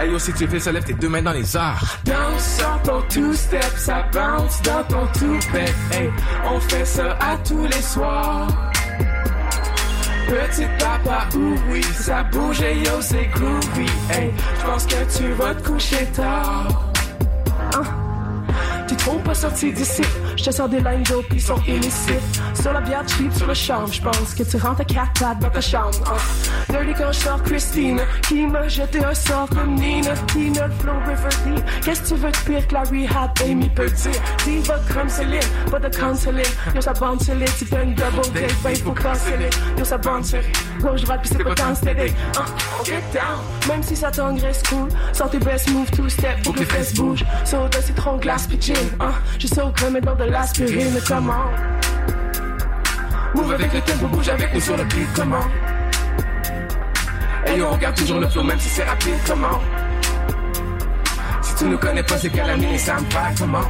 Hey 0.00 0.10
yo, 0.10 0.18
si 0.18 0.32
tu 0.32 0.48
fais 0.48 0.58
ça, 0.58 0.72
lève 0.72 0.84
tes 0.84 0.94
deux 0.94 1.10
mains 1.10 1.20
dans 1.20 1.32
les 1.32 1.54
airs. 1.54 1.98
Danse 2.06 2.56
sur 2.58 2.82
ton 2.82 3.02
two-step, 3.10 3.72
ça 3.76 4.06
bounce 4.10 4.62
dans 4.62 4.82
ton 4.84 5.06
toupet. 5.08 5.70
Hey, 5.92 6.10
on 6.50 6.58
fait 6.60 6.86
ça 6.86 7.18
à 7.20 7.36
tous 7.46 7.66
les 7.66 7.82
soirs. 7.82 8.48
Petit 10.26 10.66
papa, 10.78 11.26
oui, 11.70 11.82
ça 11.82 12.22
bouge 12.22 12.62
et 12.62 12.78
yo, 12.78 13.02
c'est 13.02 13.26
groovy. 13.26 13.86
Hey, 14.08 14.32
je 14.60 14.64
pense 14.64 14.86
que 14.86 15.18
tu 15.18 15.30
vas 15.32 15.54
te 15.54 15.68
coucher 15.68 16.06
tard. 16.16 16.68
T'es 18.88 18.96
trop 18.96 19.18
pas 19.18 19.34
sorti 19.34 19.70
d'ici. 19.72 20.02
Je 20.36 20.44
te 20.44 20.50
sors 20.50 20.68
des 20.68 20.80
lignes 20.80 21.02
d'eau 21.08 21.22
qui 21.30 21.40
sont 21.40 21.60
illicites. 21.66 22.20
Sur 22.60 22.72
la 22.72 22.80
bière 22.80 23.06
cheap, 23.06 23.32
sur 23.32 23.46
le 23.46 23.54
champ, 23.54 23.86
je 23.86 24.00
pense 24.00 24.34
que 24.34 24.42
tu 24.42 24.56
rentres 24.56 24.80
à 24.80 24.84
quatre 24.84 25.20
pattes 25.20 25.38
dans 25.40 25.50
ta 25.50 25.60
chambre. 25.60 25.98
Hein. 26.06 26.16
Dirty 26.70 26.94
quand 26.96 27.12
je 27.12 27.20
sors 27.20 27.42
Christine, 27.42 28.00
qui 28.22 28.46
m'a 28.46 28.68
jeté 28.68 29.04
un 29.04 29.14
sort 29.14 29.48
comme 29.48 29.74
Nina. 29.74 30.14
Tina, 30.28 30.68
flow 30.80 30.92
River 31.06 31.56
D. 31.56 31.62
Qu'est-ce 31.84 32.02
que 32.02 32.08
tu 32.08 32.14
veux 32.14 32.30
de 32.30 32.36
pire 32.38 32.66
que 32.66 32.74
la 32.74 32.82
rehab, 32.82 33.30
Amy 33.44 33.68
peut 33.70 33.90
dire? 33.90 34.22
Diva 34.44 34.78
comme 34.92 35.08
Céline, 35.08 35.40
pas 35.70 35.78
de 35.78 35.88
canceling. 35.96 36.44
Yo, 36.74 36.80
ça 36.80 36.92
bande 36.92 37.22
solide, 37.22 37.50
tu 37.58 37.64
fais 37.64 37.82
une 37.82 37.94
double 37.94 38.22
date, 38.32 38.54
ben 38.62 38.76
faut 38.76 38.92
canceller. 38.92 39.50
Yo, 39.78 39.84
ça 39.84 39.98
bande 39.98 40.24
solide, 40.24 40.56
gauche, 40.80 41.02
droite, 41.02 41.22
pis 41.22 41.28
c'est 41.28 41.44
pas 41.44 41.54
tant. 41.54 41.72
Hein, 41.72 42.44
on 42.80 42.84
get 42.84 43.02
down, 43.12 43.40
même 43.68 43.82
si 43.82 43.96
ça 43.96 44.10
t'engraisse 44.10 44.62
cool. 44.68 44.88
Sors 45.12 45.30
tes 45.30 45.38
best 45.38 45.70
move, 45.70 45.90
two 45.90 46.08
step, 46.08 46.44
faut 46.44 46.52
que 46.52 46.60
les 46.60 46.64
fesses 46.64 46.94
bougent. 46.94 47.24
Soda, 47.44 47.82
citron, 47.82 48.16
glace, 48.16 48.46
pis 48.46 48.60
gin. 48.60 48.74
Hein, 49.00 49.12
je 49.38 49.46
sais 49.46 49.60
au 49.60 49.70
crème 49.70 50.00
dans 50.00 50.14
de 50.26 50.30
l'aspirine, 50.30 51.00
comment? 51.06 51.50
Move 53.34 53.52
avec 53.52 53.72
le 53.72 53.80
tempo, 53.80 54.06
bouge 54.06 54.28
avec 54.28 54.54
nous 54.54 54.60
sur 54.60 54.76
le 54.76 54.84
beat, 54.84 55.08
comment? 55.14 55.46
Et 57.46 57.62
on 57.62 57.70
regarde 57.72 57.96
toujours 57.96 58.20
le 58.20 58.28
flow, 58.28 58.42
même 58.42 58.58
si 58.58 58.68
c'est 58.68 58.84
rapide, 58.84 59.14
comment? 59.26 59.60
Si 61.40 61.54
tu 61.56 61.64
nous 61.64 61.78
connais 61.78 62.02
pas, 62.02 62.18
c'est 62.18 62.30
qu'à 62.30 62.46
la 62.46 62.56
mine, 62.56 62.78
ça 62.78 62.94
me 62.94 63.10
fait 63.10 63.38
comment? 63.38 63.64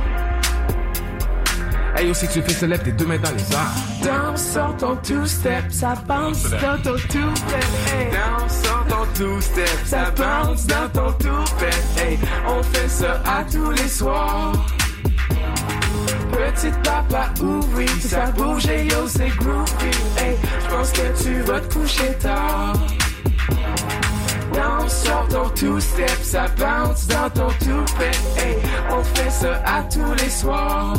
Hey, 1.96 2.10
aussi 2.10 2.26
que 2.26 2.32
tu 2.32 2.42
fais 2.42 2.52
se 2.52 2.66
lève 2.66 2.82
tes 2.82 2.92
deux 2.92 3.06
mains 3.06 3.18
dans 3.18 3.30
les 3.30 3.52
airs. 3.52 3.72
Down, 4.02 4.36
sors 4.36 4.76
ton 4.76 4.96
two-step, 4.96 5.64
ça 5.70 5.94
bounce 6.06 6.42
dans 6.50 6.78
ton 6.82 6.94
two-step. 6.94 7.64
Hey. 7.86 8.10
Down, 8.10 8.48
sors 8.48 8.86
ton 8.88 9.06
two-step, 9.14 9.78
Ça 9.84 10.10
bounce 10.16 10.66
dans 10.66 10.88
ton 10.88 11.12
two-step. 11.12 11.74
Hey, 11.98 12.18
on 12.46 12.62
fait 12.62 12.88
ça 12.88 13.22
à 13.26 13.44
tous 13.44 13.70
les 13.70 13.88
soirs. 13.88 14.52
Petite 16.42 16.82
papa, 16.82 17.30
oui, 17.76 17.86
ça 18.00 18.26
bouge 18.36 18.66
et 18.66 18.86
yo, 18.86 19.06
c'est 19.06 19.28
groovy. 19.36 19.90
Hey, 20.18 20.36
j'pense 20.60 20.90
que 20.90 21.22
tu 21.22 21.40
vas 21.42 21.60
te 21.60 21.72
coucher 21.72 22.12
tard. 22.20 22.72
Down, 24.52 24.88
sors 24.88 25.28
ton 25.28 25.48
two-step, 25.50 26.18
ça 26.22 26.46
bounce 26.58 27.06
dans 27.06 27.30
ton 27.30 27.46
two-step. 27.46 28.16
Hey, 28.36 28.58
on 28.90 29.04
fait 29.04 29.30
ça 29.30 29.62
à 29.64 29.82
tous 29.84 30.14
les 30.20 30.30
soirs. 30.30 30.94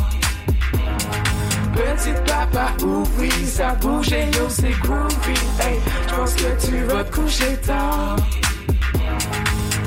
Petite 1.74 2.24
papa, 2.24 2.72
oui, 3.18 3.30
ça 3.46 3.74
bouge 3.82 4.12
et 4.12 4.24
yo, 4.36 4.48
c'est 4.48 4.78
groovy. 4.80 5.38
Hey, 5.60 5.78
j'pense 6.08 6.34
que 6.34 6.66
tu 6.66 6.84
vas 6.84 7.04
te 7.04 7.16
coucher 7.16 7.56
tard. 7.66 8.16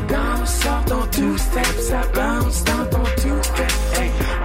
Down, 0.08 0.46
sors 0.46 0.86
ton 0.86 1.02
two-step, 1.08 1.80
ça 1.80 2.02
bounce 2.14 2.64
dans 2.64 2.86
ton 2.86 3.04
two-step. 3.22 3.97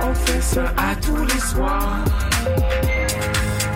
On 0.04 0.14
fait 0.14 0.40
ça 0.40 0.64
à 0.76 0.94
tous 0.96 1.24
les 1.24 1.40
soirs. 1.40 2.04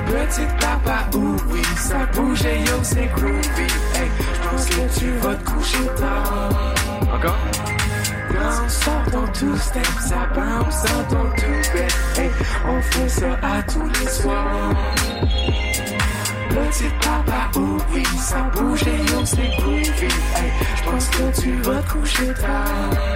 Petite 0.06 0.56
papa, 0.58 1.08
oui, 1.14 1.62
ça 1.76 2.06
bouge 2.14 2.44
et 2.44 2.60
yo, 2.60 2.78
c'est 2.82 3.06
groovy. 3.14 3.66
Hey, 3.94 4.10
j'pense 4.34 4.66
que 4.66 4.98
tu 4.98 5.10
vas 5.18 5.34
te 5.34 5.50
coucher 5.50 5.86
tard. 5.96 6.50
Encore? 7.14 7.36
Down, 8.32 8.68
sors 8.68 9.04
ton 9.12 9.26
two-step, 9.32 9.86
ça 10.00 10.26
bounce 10.34 10.82
dans 10.82 11.16
ton 11.16 11.30
two-step. 11.36 11.92
Hey, 12.18 12.30
on 12.66 12.82
fait 12.82 13.08
ça 13.08 13.32
à 13.42 13.62
tous 13.62 13.88
les 14.00 14.10
soirs. 14.10 14.74
Petite 16.50 16.98
papa, 17.00 17.50
oui, 17.92 18.02
ça 18.18 18.50
bouge 18.54 18.82
et 18.82 19.12
yo, 19.12 19.24
c'est 19.24 19.56
groovy. 19.58 20.06
Hey, 20.34 20.52
j'pense 20.76 21.08
que 21.08 21.40
tu 21.40 21.52
vas 21.62 21.82
te 21.82 21.92
coucher 21.92 22.34
tard. 22.34 23.15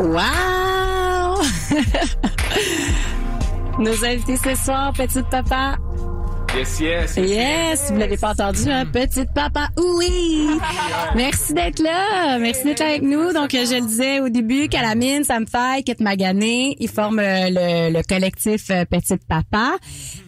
Wow! 0.00 1.42
Nos 3.78 4.02
invités 4.02 4.38
ce 4.38 4.54
soir, 4.54 4.94
Petite 4.94 5.28
Papa. 5.28 5.76
Yes, 6.56 6.80
yes. 6.80 7.16
Yes, 7.16 7.92
vous 7.92 7.98
l'avez 7.98 8.16
pas 8.16 8.32
entendu, 8.32 8.68
hein? 8.68 8.84
Petite 8.84 9.32
Papa, 9.32 9.68
oui! 9.76 10.48
Merci 11.14 11.54
d'être 11.54 11.80
là. 11.80 12.38
Merci 12.40 12.64
d'être 12.64 12.80
là 12.80 12.86
avec 12.86 13.02
nous. 13.02 13.32
Donc, 13.32 13.52
je 13.52 13.74
le 13.74 13.86
disais 13.86 14.20
au 14.20 14.28
début, 14.28 14.68
Calamine, 14.68 15.22
Sam 15.22 15.46
Faye, 15.46 15.84
Kit 15.84 15.94
Magané, 16.00 16.76
ils 16.80 16.88
forment 16.88 17.20
euh, 17.20 17.48
le, 17.50 17.92
le 17.96 18.02
collectif 18.02 18.68
euh, 18.70 18.84
Petite 18.84 19.24
Papa. 19.28 19.76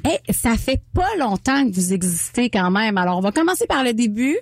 Et 0.05 0.33
ça 0.33 0.57
fait 0.57 0.83
pas 0.95 1.17
longtemps 1.19 1.69
que 1.69 1.75
vous 1.75 1.93
existez 1.93 2.51
quand 2.51 2.71
même. 2.71 2.99
Alors, 2.99 3.19
on 3.19 3.21
va 3.21 3.33
commencer 3.33 3.67
par 3.67 3.83
le 3.83 3.93
début, 3.93 4.37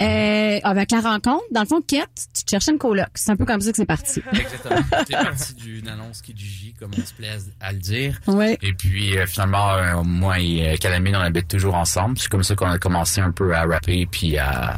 euh, 0.00 0.58
avec 0.62 0.90
la 0.90 1.00
rencontre. 1.00 1.44
Dans 1.50 1.62
le 1.62 1.66
fond, 1.66 1.80
Kit, 1.80 2.00
tu 2.34 2.44
te 2.44 2.50
cherchais 2.50 2.72
une 2.72 2.78
coloc. 2.78 3.08
C'est 3.14 3.30
un 3.30 3.36
peu 3.36 3.44
comme 3.44 3.60
ça 3.60 3.70
que 3.70 3.76
c'est 3.76 3.86
parti. 3.86 4.22
Exactement. 4.32 4.80
C'est 5.06 5.16
parti 5.16 5.54
d'une 5.54 5.88
annonce 5.88 6.22
qui 6.22 6.34
du 6.34 6.44
J, 6.44 6.74
comme 6.78 6.90
on 6.96 7.06
se 7.06 7.14
plaît 7.14 7.30
à, 7.60 7.72
le 7.72 7.78
dire. 7.78 8.20
Ouais. 8.26 8.58
Et 8.62 8.72
puis 8.72 9.16
euh, 9.16 9.26
finalement, 9.26 9.72
euh, 9.72 10.02
moi 10.02 10.38
et 10.38 10.76
Calamine, 10.80 11.16
on 11.22 11.26
habite 11.26 11.48
toujours 11.48 11.74
ensemble. 11.74 12.18
C'est 12.18 12.28
comme 12.28 12.42
ça 12.42 12.54
qu'on 12.54 12.70
a 12.70 12.78
commencé 12.78 13.20
un 13.20 13.30
peu 13.30 13.54
à 13.54 13.64
rapper 13.64 14.06
puis 14.10 14.38
à, 14.38 14.76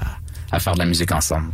à 0.52 0.60
faire 0.60 0.74
de 0.74 0.78
la 0.78 0.86
musique 0.86 1.12
ensemble. 1.12 1.48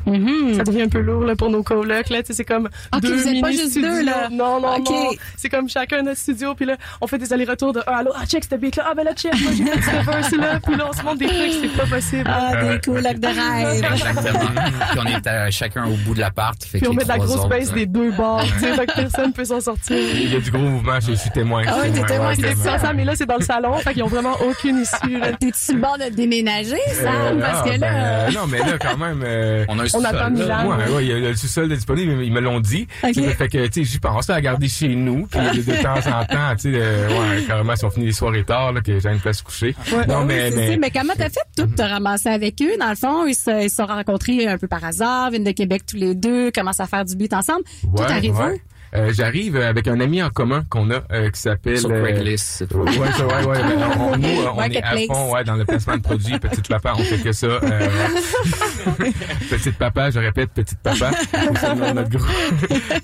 Ça 0.56 0.64
devient 0.64 0.82
un 0.82 0.88
peu 0.88 1.00
lourd 1.00 1.24
là, 1.24 1.36
pour 1.36 1.50
nos 1.50 1.62
colocs. 1.62 2.10
Là. 2.10 2.20
C'est 2.24 2.44
comme 2.44 2.68
Ok, 2.94 3.02
deux 3.02 3.16
vous 3.16 3.28
êtes 3.28 3.40
pas 3.40 3.50
juste 3.50 3.70
studios. 3.70 3.88
deux, 3.88 4.02
là. 4.04 4.28
Non, 4.30 4.60
non, 4.60 4.78
non. 4.78 5.10
C'est 5.36 5.48
comme 5.48 5.68
chacun 5.68 6.02
notre 6.02 6.18
studio. 6.18 6.54
Puis 6.54 6.66
là, 6.66 6.76
on 7.00 7.06
fait 7.06 7.18
des 7.18 7.32
allers-retours 7.32 7.72
de 7.72 7.82
«Ah, 7.86 7.98
allô, 7.98 8.12
ah, 8.14 8.26
check 8.26 8.44
ce 8.44 8.54
beat-là. 8.54 8.84
Ah, 8.90 8.94
ben 8.94 9.04
là, 9.04 9.14
check. 9.14 9.32
Moi, 9.40 9.52
j'ai 9.56 9.64
fait 9.64 9.80
ce 9.80 10.06
verse-là. 10.06 10.60
Puis 10.60 10.76
là, 10.76 10.86
on 10.88 10.92
se 10.92 11.02
montre 11.02 11.18
des 11.18 11.26
trucs. 11.26 11.52
C'est 11.60 11.76
pas 11.76 11.86
possible. 11.86 12.24
Ah, 12.26 12.64
des 12.64 12.80
colocs 12.80 13.18
de 13.18 13.26
rêve. 13.26 13.84
Exactement. 13.92 14.50
puis 14.90 14.98
on 14.98 15.06
est 15.06 15.26
euh, 15.26 15.48
chacun 15.50 15.86
au 15.86 15.96
bout 16.04 16.14
de 16.14 16.20
l'appart. 16.20 16.62
Fait 16.62 16.78
Puis 16.78 16.88
on 16.88 16.94
met 16.94 17.04
de 17.04 17.08
la 17.08 17.18
grosse 17.18 17.48
baisse 17.48 17.70
euh, 17.70 17.74
des 17.74 17.86
deux 17.86 18.10
bords. 18.12 18.42
tu 18.44 18.60
sais, 18.60 18.74
fait 18.74 18.86
que 18.86 18.94
personne 18.94 19.32
peut 19.32 19.44
s'en 19.44 19.60
sortir. 19.60 19.96
Il 19.96 20.32
y 20.32 20.36
a 20.36 20.40
du 20.40 20.50
gros 20.50 20.60
mouvement, 20.60 20.98
je 21.00 21.12
suis 21.12 21.30
témoin. 21.30 21.62
Ah 21.66 21.78
ouais, 21.78 21.90
t'es 21.90 22.04
témoin. 22.04 22.34
Ça, 22.34 22.92
mais 22.92 23.04
là, 23.04 23.14
c'est 23.14 23.26
dans 23.26 23.36
le 23.36 23.44
salon. 23.44 23.74
Fait 23.78 23.94
qu'ils 23.94 24.02
ont 24.02 24.08
vraiment 24.08 24.36
aucune 24.48 24.78
issue. 24.78 25.20
T'es-tu 25.38 25.58
sur 25.58 25.74
le 25.74 25.80
bord 25.80 25.98
de 25.98 26.14
déménager, 26.14 26.76
Sam? 26.92 27.38
Euh, 27.38 27.40
Parce 27.40 27.60
ah, 27.60 27.64
que 27.64 27.70
là... 27.70 27.78
ben, 27.78 27.94
euh, 27.94 28.30
non, 28.32 28.46
mais 28.46 28.58
là, 28.58 28.78
quand 28.80 28.96
même. 28.96 29.22
euh, 29.24 29.64
On 29.68 29.78
a 29.78 29.84
un 29.84 29.88
sous-sol. 29.88 30.34
Ouais, 30.34 30.94
ouais, 30.94 31.04
il 31.04 31.08
y 31.08 31.12
a 31.12 31.30
le 31.30 31.36
sous-sol 31.36 31.68
de 31.68 31.74
disponible, 31.74 32.22
ils 32.22 32.32
me 32.32 32.40
l'ont 32.40 32.60
dit. 32.60 32.86
Ok. 33.02 33.14
Ça 33.14 33.34
fait 33.34 33.48
que, 33.48 33.66
tu 33.66 33.84
sais, 33.84 33.84
j'y 33.84 33.98
pense 33.98 34.28
à 34.30 34.34
la 34.34 34.40
garder 34.40 34.68
chez 34.68 34.94
nous, 34.94 35.26
puis 35.26 35.40
de, 35.40 35.82
temps 35.82 35.94
en 35.96 36.24
temps, 36.24 36.56
tu 36.56 36.72
sais, 36.72 36.78
ouais, 36.78 37.44
carrément, 37.46 37.76
si 37.76 37.84
on 37.84 37.90
finit 37.90 38.06
les 38.06 38.12
soirées 38.12 38.44
tard, 38.44 38.72
là, 38.72 38.80
que 38.80 38.98
j'ai 38.98 39.08
une 39.08 39.20
place 39.20 39.42
coucher. 39.42 39.74
non, 40.08 40.24
mais, 40.24 40.50
mais, 40.78 40.90
comment 40.90 41.14
t'as 41.16 41.28
fait 41.28 41.40
tout 41.56 41.66
pour 41.66 41.76
te 41.76 41.82
ramasser 41.82 42.28
avec 42.28 42.60
eux? 42.62 42.76
Dans 42.78 42.90
le 42.90 42.96
fond, 42.96 43.26
ils 43.26 43.34
se, 43.34 43.64
ils 43.64 43.70
se 43.70 43.76
sont 43.76 43.86
rencontrés 43.86 44.46
un 44.46 44.58
peu 44.58 44.68
par 44.68 44.84
hasard, 44.84 45.30
viennent 45.30 45.44
de 45.44 45.52
Québec 45.52 45.82
tous 45.86 45.96
les 45.96 46.14
deux, 46.14 46.50
commencent 46.50 46.80
à 46.80 46.86
faire 46.86 47.04
du 47.04 47.16
beat 47.16 47.32
ensemble. 47.32 47.62
tout 47.82 48.02
arrive 48.02 48.36
ouais. 48.36 48.60
Euh, 48.94 49.12
J'arrive 49.12 49.56
avec 49.56 49.86
un 49.86 50.00
ami 50.00 50.20
en 50.22 50.30
commun 50.30 50.64
qu'on 50.68 50.90
a, 50.90 51.00
euh, 51.12 51.30
qui 51.30 51.40
s'appelle... 51.40 51.78
Sur 51.78 51.90
euh, 51.90 52.02
Craigslist. 52.02 52.64
Ouais, 52.74 52.82
ouais, 52.82 53.46
ouais. 53.46 53.62
ben, 53.62 53.88
on, 53.98 54.02
on- 54.12 54.16
nous, 54.16 54.28
euh, 54.28 54.48
on 54.56 54.62
est 54.62 54.82
à 54.82 54.96
fond, 55.06 55.32
ouais, 55.32 55.44
dans 55.44 55.54
le 55.54 55.64
placement 55.64 55.96
de 55.96 56.02
produits. 56.02 56.38
Petite 56.40 56.68
papa, 56.68 56.94
on 56.96 57.02
fait 57.04 57.18
que 57.18 57.30
ça. 57.32 57.46
euh, 57.46 57.60
petite 59.50 59.76
papa, 59.78 60.10
je 60.10 60.18
répète, 60.18 60.50
petite 60.50 60.78
papa. 60.80 61.10
Notre 61.94 62.10
groupe. 62.10 62.26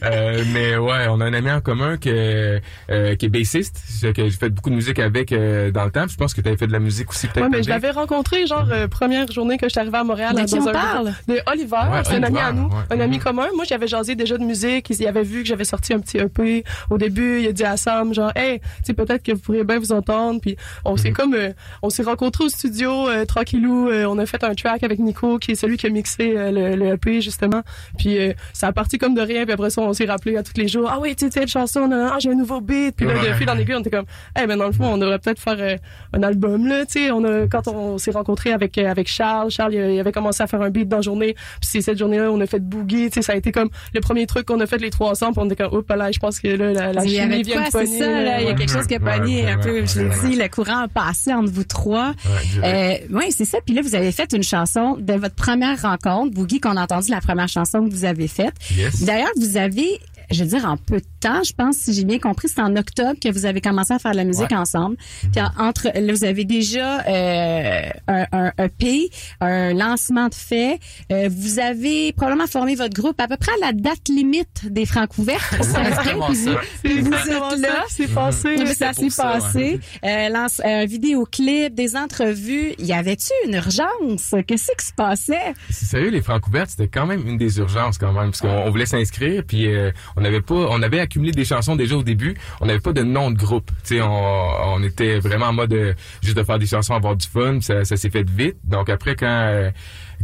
Euh, 0.02 0.42
mais 0.52 0.76
ouais, 0.76 1.06
on 1.08 1.20
a 1.20 1.26
un 1.26 1.32
ami 1.34 1.50
en 1.50 1.60
commun 1.60 1.96
que, 1.96 2.60
euh, 2.90 3.14
qui 3.16 3.26
est 3.26 3.28
bassiste. 3.28 3.80
Que 4.14 4.24
j'ai 4.24 4.30
fait 4.30 4.50
beaucoup 4.50 4.70
de 4.70 4.74
musique 4.74 4.98
avec 4.98 5.32
euh, 5.32 5.70
dans 5.70 5.84
le 5.84 5.90
temps. 5.90 6.06
Je 6.08 6.16
pense 6.16 6.34
que 6.34 6.40
tu 6.40 6.48
avais 6.48 6.56
fait 6.56 6.66
de 6.66 6.72
la 6.72 6.78
musique 6.80 7.10
aussi, 7.10 7.26
peut-être. 7.28 7.44
Ouais, 7.44 7.50
mais 7.50 7.62
je 7.62 7.68
l'avais 7.68 7.90
rencontré, 7.90 8.46
genre, 8.46 8.66
euh, 8.70 8.88
première 8.88 9.30
journée 9.30 9.56
que 9.58 9.66
je 9.66 9.70
suis 9.70 9.80
arrivée 9.80 9.98
à 9.98 10.04
Montréal. 10.04 10.32
De 10.34 10.38
là, 10.40 10.44
qui 10.46 10.56
dans 10.58 10.64
on 10.64 10.68
un 10.68 10.72
parle? 10.72 11.14
De 11.28 11.38
Oliver. 11.46 11.76
Ouais, 11.92 12.02
c'est 12.04 12.14
un 12.16 12.22
ami 12.22 12.38
à 12.38 12.52
nous. 12.52 12.66
ouais. 12.68 12.84
Un 12.96 13.00
ami 13.00 13.16
Mhm. 13.18 13.22
commun. 13.22 13.46
Moi, 13.54 13.64
j'avais 13.68 13.86
jasé 13.86 14.14
déjà 14.16 14.36
de 14.38 14.44
musique. 14.44 14.90
Il 14.90 15.06
avait 15.06 15.22
vu 15.22 15.42
que 15.42 15.48
j'avais 15.48 15.64
sorti 15.64 15.75
un 15.94 16.00
petit 16.00 16.18
EP. 16.18 16.64
Au 16.90 16.98
début, 16.98 17.40
il 17.40 17.48
a 17.48 17.52
dit 17.52 17.64
à 17.64 17.76
Sam, 17.76 18.14
genre, 18.14 18.32
hey, 18.36 18.60
tu 18.60 18.66
sais, 18.84 18.94
peut-être 18.94 19.22
que 19.22 19.32
vous 19.32 19.38
pourriez 19.40 19.64
bien 19.64 19.78
vous 19.78 19.92
entendre. 19.92 20.40
Puis, 20.40 20.56
on 20.84 20.92
Mhm. 20.92 20.98
s'est 20.98 21.12
comme, 21.12 21.34
euh, 21.34 21.50
on 21.82 21.90
s'est 21.90 22.02
rencontrés 22.02 22.44
au 22.44 22.48
studio, 22.48 23.08
euh, 23.08 23.24
tranquillou. 23.24 23.88
Euh, 23.88 24.06
on 24.06 24.18
a 24.18 24.26
fait 24.26 24.42
un 24.44 24.54
track 24.54 24.82
avec 24.82 24.98
Nico, 24.98 25.38
qui 25.38 25.52
est 25.52 25.54
celui 25.54 25.76
qui 25.76 25.86
a 25.86 25.90
mixé 25.90 26.32
le, 26.34 26.74
le 26.76 26.86
EP, 26.94 27.20
justement. 27.20 27.62
Puis, 27.98 28.18
ça 28.52 28.68
a 28.68 28.72
parti 28.72 28.98
comme 28.98 29.14
de 29.14 29.20
rien. 29.20 29.44
Puis 29.44 29.52
après 29.52 29.70
ça, 29.70 29.82
on 29.82 29.92
s'est 29.92 30.04
rappelé 30.06 30.36
à 30.36 30.42
tous 30.42 30.52
les 30.56 30.68
jours, 30.68 30.88
ah 30.90 30.98
oui, 31.00 31.14
tu 31.16 31.24
sais, 31.26 31.30
telle 31.30 31.48
chanson, 31.48 31.88
ah, 31.92 32.16
j'ai 32.20 32.30
un 32.30 32.34
nouveau 32.34 32.60
beat. 32.60 32.96
Puis 32.96 33.06
là, 33.06 33.14
de 33.14 33.32
fil 33.34 33.48
en 33.50 33.58
aiguille, 33.58 33.74
on 33.76 33.80
était 33.80 33.90
comme, 33.90 34.06
eh 34.40 34.46
ben, 34.46 34.56
dans 34.56 34.66
le 34.66 34.72
fond, 34.72 34.86
on 34.94 34.98
devrait 34.98 35.18
peut-être 35.18 35.40
faire 35.40 35.78
un 36.12 36.22
album, 36.22 36.66
là, 36.66 36.84
tu 36.86 36.92
sais. 37.04 37.10
On 37.10 37.24
a, 37.24 37.46
quand 37.46 37.68
on 37.68 37.98
s'est 37.98 38.10
rencontrés 38.10 38.52
avec, 38.52 38.78
avec 38.78 39.08
Charles, 39.08 39.50
Charles, 39.50 39.74
il, 39.74 40.00
avait 40.00 40.12
commencé 40.12 40.42
à 40.42 40.46
faire 40.46 40.62
un 40.62 40.70
beat 40.70 40.88
dans 40.88 40.96
la 40.96 41.02
journée. 41.02 41.34
Puis 41.34 41.68
c'est 41.70 41.80
cette 41.80 41.98
journée-là, 41.98 42.30
on 42.30 42.40
a 42.40 42.46
fait 42.46 42.60
Boogie, 42.60 43.10
tu 43.10 43.14
sais, 43.14 43.22
ça 43.22 43.32
a 43.32 43.36
été 43.36 43.52
comme 43.52 43.68
le 43.94 44.00
premier 44.00 44.26
truc 44.26 44.46
qu'on 44.46 44.60
a 44.60 44.66
fait 44.66 44.78
les 44.78 44.90
trois 44.90 45.10
ensemble. 45.10 45.34
On 45.38 45.46
était 45.46 45.56
comme, 45.56 45.65
là, 45.96 46.12
je 46.12 46.18
pense 46.18 46.40
que 46.40 46.48
là, 46.48 46.72
la, 46.72 46.92
la 46.92 47.02
chimie 47.02 47.42
vient 47.42 47.60
de 47.62 47.66
c'est 47.70 47.86
ça, 47.86 48.06
là. 48.22 48.40
Il 48.40 48.44
y 48.44 48.48
a 48.48 48.50
ouais. 48.50 48.54
quelque 48.56 48.72
chose 48.72 48.86
qui 48.86 48.94
a 48.94 48.98
Ouais, 48.98 49.18
pogné 49.18 49.48
un 49.48 49.58
peu, 49.58 49.84
je 49.86 50.00
l'ai 50.00 50.28
dit, 50.30 50.36
le 50.36 50.48
courant 50.48 50.84
a 50.84 50.88
passé 50.88 51.32
entre 51.32 51.50
vous 51.52 51.64
trois. 51.64 52.08
Ouais, 52.08 52.46
direct. 52.52 53.04
Euh, 53.12 53.16
oui, 53.18 53.24
c'est 53.30 53.44
ça. 53.44 53.58
Puis 53.64 53.74
là, 53.74 53.82
vous 53.82 53.94
avez 53.94 54.12
fait 54.12 54.32
une 54.32 54.42
chanson 54.42 54.96
de 54.98 55.12
votre 55.14 55.34
première 55.34 55.80
rencontre, 55.82 56.34
Boogie, 56.34 56.60
qu'on 56.60 56.76
a 56.76 56.82
entendu 56.82 57.10
la 57.10 57.20
première 57.20 57.48
chanson 57.48 57.84
que 57.86 57.90
vous 57.92 58.04
avez 58.04 58.28
faite. 58.28 58.54
Yes. 58.76 59.02
D'ailleurs, 59.04 59.30
vous 59.38 59.56
avez, 59.56 60.00
je 60.30 60.42
veux 60.44 60.50
dire, 60.50 60.64
en 60.66 60.76
peu 60.76 60.96
de 60.96 61.00
temps, 61.00 61.06
ans, 61.26 61.42
je 61.44 61.52
pense, 61.52 61.76
si 61.76 61.92
j'ai 61.92 62.04
bien 62.04 62.18
compris, 62.18 62.48
c'est 62.48 62.60
en 62.60 62.74
octobre 62.76 63.14
que 63.22 63.30
vous 63.32 63.46
avez 63.46 63.60
commencé 63.60 63.92
à 63.92 63.98
faire 63.98 64.12
de 64.12 64.16
la 64.16 64.24
musique 64.24 64.50
Ouais. 64.50 64.56
ensemble. 64.56 64.96
Puis 65.32 65.40
en- 65.40 65.64
entre, 65.68 65.88
là, 65.94 66.12
vous 66.12 66.24
avez 66.24 66.44
déjà 66.44 67.00
euh, 67.06 67.88
un, 68.08 68.26
un 68.32 68.52
EP, 68.64 69.10
un 69.40 69.74
lancement 69.74 70.28
de 70.28 70.34
fait. 70.34 70.78
Euh, 71.12 71.28
vous 71.30 71.58
avez 71.58 72.12
probablement 72.12 72.46
formé 72.46 72.74
votre 72.74 72.94
groupe 72.94 73.20
à 73.20 73.28
peu 73.28 73.36
près 73.36 73.52
à 73.62 73.66
la 73.66 73.72
date 73.72 74.08
limite 74.08 74.70
des 74.70 74.86
francs 74.86 75.16
ouverts. 75.18 75.50
C'est 75.60 75.78
exactement 75.80 76.34
ça. 76.34 76.60
C'est 76.82 76.88
Vous 76.88 76.98
exactement 77.08 77.50
êtes 77.50 77.58
ça 77.60 77.68
là. 77.68 77.84
s'est 77.88 78.08
passé. 78.08 78.48
Oui, 78.58 78.64
c'est 78.66 78.74
ça 78.74 78.92
s'est 78.92 79.08
passé. 79.22 79.80
Euh, 80.04 80.28
lance, 80.28 80.60
un 80.64 80.84
vidéoclip, 80.86 81.74
des 81.74 81.96
entrevues. 81.96 82.74
Y 82.78 82.92
avait-tu 82.92 83.32
une 83.46 83.54
urgence? 83.54 84.34
Qu'est-ce 84.46 84.70
qui 84.78 84.86
se 84.86 84.92
passait? 84.92 85.54
C'est 85.70 85.86
sérieux, 85.86 86.10
les 86.10 86.22
francs 86.22 86.46
ouvertes, 86.46 86.70
c'était 86.70 86.88
quand 86.88 87.06
même 87.06 87.26
une 87.26 87.36
des 87.38 87.58
urgences 87.58 87.98
quand 87.98 88.12
même, 88.12 88.30
parce 88.30 88.40
qu'on 88.40 88.48
on 88.48 88.70
voulait 88.70 88.86
s'inscrire, 88.86 89.42
puis 89.46 89.66
euh, 89.66 89.90
on 90.16 90.24
avait 90.24 90.40
pas, 90.40 90.54
on 90.54 90.82
avait 90.82 91.00
des 91.20 91.44
chansons 91.44 91.76
déjà 91.76 91.96
au 91.96 92.02
début, 92.02 92.34
on 92.60 92.66
n'avait 92.66 92.80
pas 92.80 92.92
de 92.92 93.02
nom 93.02 93.30
de 93.30 93.36
groupe, 93.36 93.70
tu 93.84 94.00
on, 94.00 94.82
était 94.82 95.18
vraiment 95.18 95.46
en 95.46 95.52
mode 95.52 95.72
euh, 95.72 95.94
juste 96.22 96.36
de 96.36 96.42
faire 96.42 96.58
des 96.58 96.66
chansons, 96.66 96.94
avoir 96.94 97.16
du 97.16 97.26
fun, 97.26 97.60
ça, 97.60 97.84
ça 97.84 97.96
s'est 97.96 98.10
fait 98.10 98.28
vite. 98.28 98.56
Donc 98.64 98.88
après 98.88 99.16
quand 99.16 99.26
euh, 99.26 99.70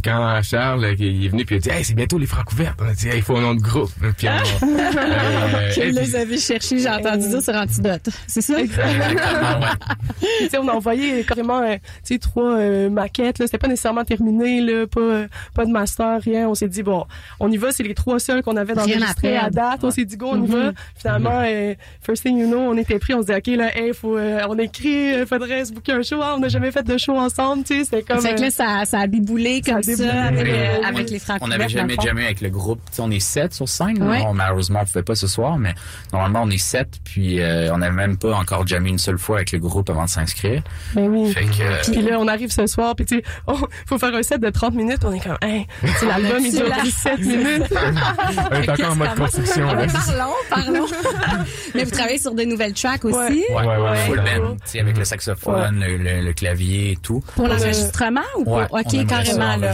quand 0.03 0.39
Charles 0.43 0.83
euh, 0.85 0.95
il 0.99 1.25
est 1.25 1.29
venu 1.29 1.45
puis 1.45 1.55
il 1.55 1.57
a 1.59 1.61
dit 1.61 1.69
hey 1.69 1.83
c'est 1.83 1.93
bientôt 1.93 2.17
les 2.17 2.25
francs 2.25 2.51
ouvertes, 2.51 2.79
on 2.81 2.87
a 2.87 2.93
dit 2.93 3.07
hey, 3.07 3.17
il 3.17 3.21
faut 3.23 3.35
un 3.37 3.41
nom 3.41 3.55
de 3.55 3.61
groupe, 3.61 3.91
puis 4.17 4.27
on, 4.27 4.65
euh, 4.67 5.73
Que 5.73 5.81
et 5.81 5.91
là, 5.91 6.01
puis- 6.01 6.09
vous 6.11 6.15
avez 6.15 6.37
cherché, 6.37 6.77
j'ai 6.79 6.89
entendu 6.89 7.27
dire 7.29 7.41
sur 7.41 7.53
Antidote. 7.55 8.09
C'est 8.27 8.41
ça? 8.41 8.59
Exactement, 8.59 9.59
ouais. 9.59 10.59
On 10.59 10.67
a 10.67 10.71
envoyé 10.73 11.23
carrément 11.23 11.61
euh, 11.61 11.75
tu 12.05 12.13
sais, 12.15 12.19
trois 12.19 12.57
euh, 12.57 12.89
maquettes. 12.89 13.39
Là. 13.39 13.45
C'était 13.47 13.57
pas 13.57 13.67
nécessairement 13.67 14.03
terminé, 14.03 14.61
là, 14.61 14.85
pas, 14.87 14.99
euh, 15.01 15.27
pas 15.53 15.65
de 15.65 15.71
master, 15.71 16.19
rien. 16.21 16.47
On 16.47 16.55
s'est 16.55 16.67
dit, 16.67 16.83
bon, 16.83 17.05
on 17.39 17.51
y 17.51 17.57
va, 17.57 17.71
c'est 17.71 17.83
les 17.83 17.93
trois 17.93 18.19
seuls 18.19 18.41
qu'on 18.43 18.55
avait 18.57 18.73
Rien 18.73 18.97
d'enregistrés 18.97 19.35
à 19.37 19.45
à 19.45 19.49
perdre. 19.49 19.55
date. 19.71 19.83
On 19.83 19.91
s'est 19.91 20.05
dit, 20.05 20.17
go, 20.17 20.29
on 20.31 20.43
y 20.43 20.47
va. 20.47 20.71
Finalement, 20.95 21.41
euh, 21.43 21.73
first 22.01 22.23
thing 22.23 22.37
you 22.39 22.47
know, 22.47 22.59
on 22.59 22.77
était 22.77 22.99
pris. 22.99 23.13
On 23.13 23.21
se 23.21 23.27
dit, 23.27 23.33
OK, 23.33 23.47
là, 23.57 23.77
hey, 23.77 23.93
faut, 23.93 24.17
euh, 24.17 24.41
on 24.49 24.57
écrit, 24.57 25.25
faudrait 25.27 25.65
se 25.65 25.73
booker 25.73 25.93
un 25.93 26.01
show. 26.03 26.19
Ah, 26.21 26.33
on 26.37 26.39
n'a 26.39 26.47
jamais 26.49 26.71
fait 26.71 26.83
de 26.83 26.97
show 26.97 27.17
ensemble, 27.17 27.63
tu 27.63 27.79
sais. 27.79 27.83
C'était 27.85 28.03
comme... 28.03 28.21
Fait 28.21 28.35
que 28.35 28.41
là, 28.41 28.49
ça, 28.51 28.85
ça 28.85 28.99
a 28.99 29.07
déboulé 29.07 29.61
Ça 29.65 29.75
ça, 29.95 30.23
avec, 30.23 30.47
euh, 30.47 30.81
avec 30.85 31.09
les 31.09 31.19
francs 31.19 31.37
On 31.41 31.47
n'avait 31.47 31.69
jamais 31.69 31.95
jamais 32.03 32.25
avec 32.25 32.41
le 32.41 32.49
groupe. 32.49 32.81
On 32.99 33.09
est 33.11 33.19
sept 33.19 33.53
sur 33.53 33.67
scène. 33.67 34.01
Ouais. 34.03 34.19
Bon, 34.19 34.33
malheureusement, 34.33 34.79
on 34.81 34.85
pouvait 34.85 35.03
pas 35.03 35.15
ce 35.15 35.27
soir, 35.27 35.57
mais 35.57 35.73
normalement, 36.11 36.43
on 36.43 36.49
est 36.49 36.57
sept. 36.57 36.99
Puis 37.03 37.39
euh, 37.41 37.73
on 37.73 37.77
n'avait 37.77 37.95
même 37.95 38.17
pas 38.17 38.35
encore 38.35 38.65
jamais 38.67 38.89
une 38.89 38.97
seule 38.99 39.17
fois 39.17 39.37
avec 39.37 39.51
le 39.51 39.59
groupe 39.59 39.89
avant 39.89 40.05
de 40.05 40.09
s'inscrire. 40.09 40.61
ben 40.95 41.07
oui. 41.07 41.33
Que 41.33 41.61
euh, 41.63 41.75
Puis 41.91 42.01
là, 42.01 42.17
on 42.19 42.27
arrive 42.27 42.51
ce 42.51 42.67
soir, 42.67 42.95
puis 42.95 43.05
tu 43.05 43.17
sais, 43.17 43.23
oh, 43.47 43.57
faut 43.85 43.97
faire 43.97 44.13
un 44.15 44.23
set 44.23 44.41
de 44.41 44.49
30 44.49 44.73
minutes. 44.75 44.99
On 45.05 45.13
est 45.13 45.19
comme, 45.19 45.37
hey, 45.41 45.67
c'est 45.97 46.05
l'album, 46.05 46.43
il 46.45 46.51
dure 46.51 46.67
la- 46.69 46.81
17 46.83 47.19
minutes. 47.19 47.63
on 48.51 48.55
est 48.55 48.69
encore 48.69 48.91
en 48.91 48.95
mode 48.95 49.15
construction. 49.15 49.65
Là. 49.73 49.85
Parlons, 49.87 50.33
parlons. 50.49 50.85
Mais 51.75 51.83
vous 51.83 51.91
travaillez 51.91 52.17
sur 52.19 52.33
de 52.33 52.43
nouvelles 52.43 52.73
tracks 52.73 53.03
aussi? 53.05 53.15
Ouais. 53.15 53.45
ouais, 53.49 53.65
Ouais, 53.65 53.77
ouais, 53.77 53.97
full 54.07 54.17
band, 54.17 54.55
avec 54.79 54.97
le 54.97 55.05
saxophone, 55.05 55.79
le, 55.79 55.97
le- 55.97 56.21
le 56.21 56.33
clavier 56.33 56.91
et 56.91 56.95
tout. 56.97 57.23
Pour 57.35 57.47
l'enregistrement 57.47 58.21
ou 58.37 58.43
pour... 58.43 58.53
Ouais, 58.53 58.65
OK, 58.71 58.85
on 58.93 59.05
carrément, 59.05 59.57
là. 59.57 59.73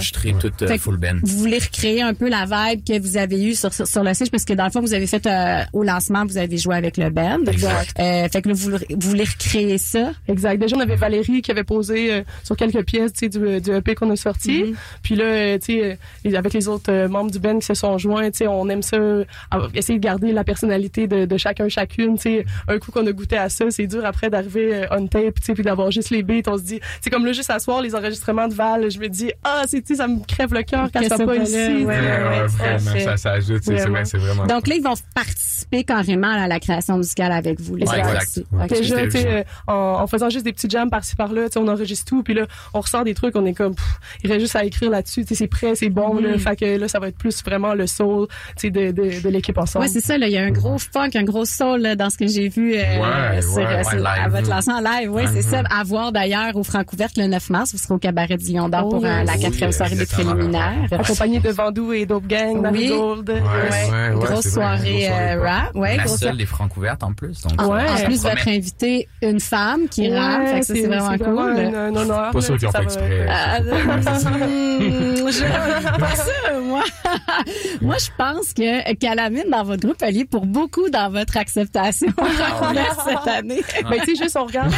Euh, 0.62 0.78
full 0.78 0.98
band. 0.98 1.18
Vous 1.24 1.38
voulez 1.38 1.60
recréer 1.60 2.02
un 2.02 2.14
peu 2.14 2.30
la 2.30 2.46
vibe 2.46 2.84
que 2.86 3.00
vous 3.00 3.18
avez 3.18 3.44
eue 3.44 3.56
sur, 3.56 3.74
sur, 3.74 3.88
sur 3.88 4.04
le 4.04 4.14
site 4.14 4.32
parce 4.32 4.46
que 4.46 4.54
dans 4.54 4.66
le 4.66 4.72
fond, 4.72 4.82
vous 4.82 4.94
avez 4.94 5.08
fait 5.08 5.26
euh, 5.26 5.64
au 5.74 5.84
lancement, 5.84 6.26
vous 6.26 6.38
avez 6.38 6.58
joué 6.58 6.76
avec 6.76 6.98
le 6.98 7.10
band. 7.10 7.40
Exact. 7.48 8.00
Euh, 8.00 8.28
fait 8.30 8.42
que 8.42 8.50
là, 8.50 8.56
vous, 8.56 8.72
vous 8.72 9.10
voulez 9.10 9.24
recréer 9.24 9.78
ça? 9.78 10.12
Exact. 10.28 10.58
Déjà, 10.60 10.76
on 10.76 10.80
avait 10.80 10.96
Valérie 10.96 11.42
qui 11.42 11.52
avait 11.52 11.64
posé 11.64 12.14
euh, 12.14 12.22
sur 12.44 12.56
quelques 12.56 12.84
pièces 12.86 13.14
tu 13.14 13.20
sais, 13.20 13.30
du, 13.30 13.62
du 13.62 13.72
EP 13.72 13.96
qu'on 13.96 14.10
a 14.10 14.16
sorti. 14.16 14.64
Mhm. 14.64 14.76
Puis 15.04 15.16
là, 15.16 15.26
euh, 15.26 15.58
tu 15.58 15.82
sais, 16.26 16.36
avec 16.36 16.54
les 16.54 16.68
autres 16.68 16.92
euh, 16.92 17.08
membres 17.08 17.32
du 17.32 17.40
band 17.40 17.60
qui 17.60 17.66
se 17.66 17.74
sont 17.74 17.98
joints, 17.98 18.32
tu 18.32 18.40
sais, 18.40 18.48
on 18.48 18.68
aime 18.70 18.82
ça, 18.82 18.98
euh, 18.98 19.26
essayer 19.74 20.00
de 20.00 20.04
garder 20.04 20.32
la 20.32 20.44
personnalité 20.44 21.08
de, 21.08 21.26
de 21.26 21.38
chacun, 21.38 21.70
chacune. 21.70 22.16
Tu 22.16 22.22
sais, 22.22 22.46
un 22.68 22.78
coup 22.80 22.92
qu'on 22.92 23.06
a 23.08 23.12
goûté 23.12 23.38
à 23.38 23.50
ça, 23.50 23.66
c'est 23.70 23.88
dur 23.88 24.06
après 24.06 24.30
d'arriver 24.30 24.76
euh, 24.76 24.86
on 24.92 25.08
tape, 25.08 25.40
tu 25.40 25.46
sais, 25.46 25.54
puis 25.54 25.64
d'avoir 25.64 25.92
juste 25.92 26.10
les 26.10 26.24
beats. 26.24 26.42
On 26.48 26.58
se 26.58 26.64
dit, 26.64 26.80
c'est 27.02 27.10
comme 27.10 27.26
là, 27.26 27.34
juste 27.34 27.50
à 27.50 27.60
soir, 27.60 27.82
les 27.82 27.96
enregistrements 27.96 28.48
de 28.48 28.54
Val, 28.54 28.90
je 28.90 29.00
me 29.00 29.08
dis, 29.08 29.32
ah, 29.44 29.64
c'est, 29.68 29.84
sais, 29.90 29.96
ça 29.96 30.08
me 30.08 30.20
crève 30.26 30.54
le 30.54 30.64
cœur 30.64 30.90
quand 30.94 31.02
ça 31.04 31.10
ça 31.10 31.18
pas 31.18 31.26
va 31.26 31.36
ici. 31.38 31.54
ouais, 31.56 31.86
Ouais, 31.86 31.98
vraiment, 32.48 32.80
ça, 33.04 33.18
ça 33.18 33.32
ajoute, 33.34 33.62
c'est 33.64 33.72
c'est 33.72 33.74
Vraiment. 33.76 33.92
vrai, 33.96 34.06
c'est 34.06 34.18
vraiment. 34.18 34.46
Donc 34.46 34.68
là, 34.68 34.76
ils 34.76 34.84
vont 34.84 34.94
participer 35.16 35.84
carrément 35.84 36.32
à 36.32 36.48
la 36.48 36.60
création 36.60 36.98
musicale 36.98 37.32
avec 37.32 37.60
vous. 37.60 37.76
Les 37.76 37.84
exact. 37.84 38.40
Déjà, 38.70 38.96
euh, 39.30 39.44
en, 39.68 39.74
en 40.02 40.08
faisant 40.08 40.30
juste 40.30 40.46
des 40.46 40.54
petits 40.54 40.70
jams 40.70 40.90
par-ci 40.90 41.16
par-là, 41.16 41.44
tu 41.48 41.54
sais, 41.54 41.60
on 41.60 41.68
enregistre 41.68 42.06
tout, 42.06 42.24
puis 42.24 42.34
là, 42.34 42.46
on 42.74 42.82
ressort 42.82 43.04
des 43.04 43.14
trucs, 43.14 43.36
on 43.36 43.46
est 43.46 43.54
comme, 43.54 43.76
pff, 43.76 43.86
il 44.24 44.30
reste 44.32 44.42
juste 44.42 44.56
à 44.56 44.64
écrire 44.64 44.90
là-dessus, 44.92 45.22
tu 45.24 45.30
sais, 45.30 45.36
c'est 45.36 45.48
prêt, 45.48 45.76
c'est 45.76 45.90
bon, 45.90 46.20
là, 46.20 46.36
Mm. 46.36 46.40
fait 46.40 46.56
que 46.56 46.78
là, 46.78 46.88
ça 46.88 47.00
va 47.00 47.08
être 47.10 47.18
plus 47.18 47.44
vraiment 47.44 47.74
le 47.74 47.88
soul, 47.88 48.28
tu 48.56 48.68
sais, 48.68 48.70
de, 48.70 48.92
de, 48.92 49.22
de 49.22 49.30
l'équipe 49.30 49.58
ensemble. 49.58 49.86
Ouais, 49.86 49.92
c'est 49.92 50.02
ça. 50.02 50.18
Là, 50.18 50.28
il 50.28 50.34
y 50.34 50.38
a 50.38 50.44
un 50.44 50.52
gros 50.52 50.78
funk, 50.78 51.10
un 51.16 51.24
gros 51.24 51.46
soul 51.46 51.82
là, 51.82 51.96
dans 51.96 52.10
ce 52.10 52.18
que 52.18 52.28
j'ai 52.28 52.50
vu 52.50 52.76
euh, 52.76 52.78
Ouais, 52.78 53.42
sur, 53.42 53.54
ouais, 53.56 53.66
euh, 53.66 53.78
ouais, 53.78 53.84
sur- 53.84 53.96
live. 53.98 54.06
à 54.26 54.28
votre 54.30 54.50
lancement 54.50 54.76
en 54.76 54.82
live. 54.82 55.12
Oui, 55.12 55.24
c'est 55.34 55.42
ça. 55.42 55.62
Mhm. 55.62 55.68
À 55.72 55.84
voir 55.84 56.12
d'ailleurs 56.12 56.56
au 56.56 56.64
Francouverte 56.64 57.18
le 57.18 57.28
9 57.28 57.50
mars. 57.50 57.72
Vous 57.72 57.78
serez 57.78 57.94
au 57.94 57.98
cabaret 58.00 58.38
du 58.38 58.52
Lion 58.54 58.70
d'Or 58.70 58.84
Oh, 58.86 58.90
pour 58.90 59.02
la 59.02 59.26
quatrième 59.38 59.72
soirée 59.88 59.96
des 59.96 60.06
préliminaires. 60.06 60.74
Accompagné 60.92 61.40
de 61.40 61.50
Vandou 61.50 61.94
et 61.94 62.06
Dope 62.06 62.28
Gang, 62.28 62.56
Oui. 62.56 62.62
Marigold. 62.62 63.30
Ouais, 63.30 63.36
ouais, 63.42 63.92
ouais, 63.92 64.10
grosse 64.14 64.30
vrai, 64.30 64.42
soirée, 64.50 64.78
grosse 64.80 65.06
soirée, 65.06 65.10
euh, 65.10 65.42
rap. 65.44 65.76
Ouais, 65.76 65.98
La 65.98 66.04
grosse 66.04 66.20
seule 66.20 66.38
des 66.38 66.46
francs 66.46 66.76
ouvertes 66.78 67.04
en 67.04 67.14
plus. 67.14 67.42
Donc, 67.42 67.62
Ouais. 67.70 67.86
ça- 67.88 67.94
En 67.94 67.98
ça 67.98 68.04
plus, 68.06 68.20
promet. 68.20 68.36
votre 68.36 68.48
invité, 68.48 69.08
une 69.22 69.40
femme 69.40 69.88
qui 69.90 70.14
rappe. 70.14 70.64
C'est 70.64 70.86
vraiment 70.88 71.18
cool. 71.18 71.60
un, 71.60 71.96
honneur. 71.96 72.32
Pas 72.32 72.42
sûr 72.42 72.58
qu'ils 72.58 72.68
ont 72.68 72.72
fait 72.72 72.84
exprès. 72.84 73.28
Ah, 73.30 73.60
hmm, 73.60 73.64
je 75.30 75.44
pas 76.00 76.16
ça, 76.16 76.60
moi. 76.64 76.84
moi, 77.82 77.96
je 78.00 78.10
pense 78.18 78.54
que 78.54 78.94
Calamine 78.96 79.50
dans 79.52 79.64
votre 79.64 79.82
groupe 79.86 80.02
allié 80.02 80.26
pour 80.26 80.46
beaucoup 80.46 80.90
dans 80.90 81.10
votre 81.12 81.38
acceptation 81.38 82.08
Ah 82.18 82.74
cette 83.06 83.28
année. 83.28 83.62
Ben, 83.90 84.00
tu 84.04 84.16
sais, 84.16 84.24
juste, 84.24 84.38
on 84.38 84.46
regarde, 84.46 84.72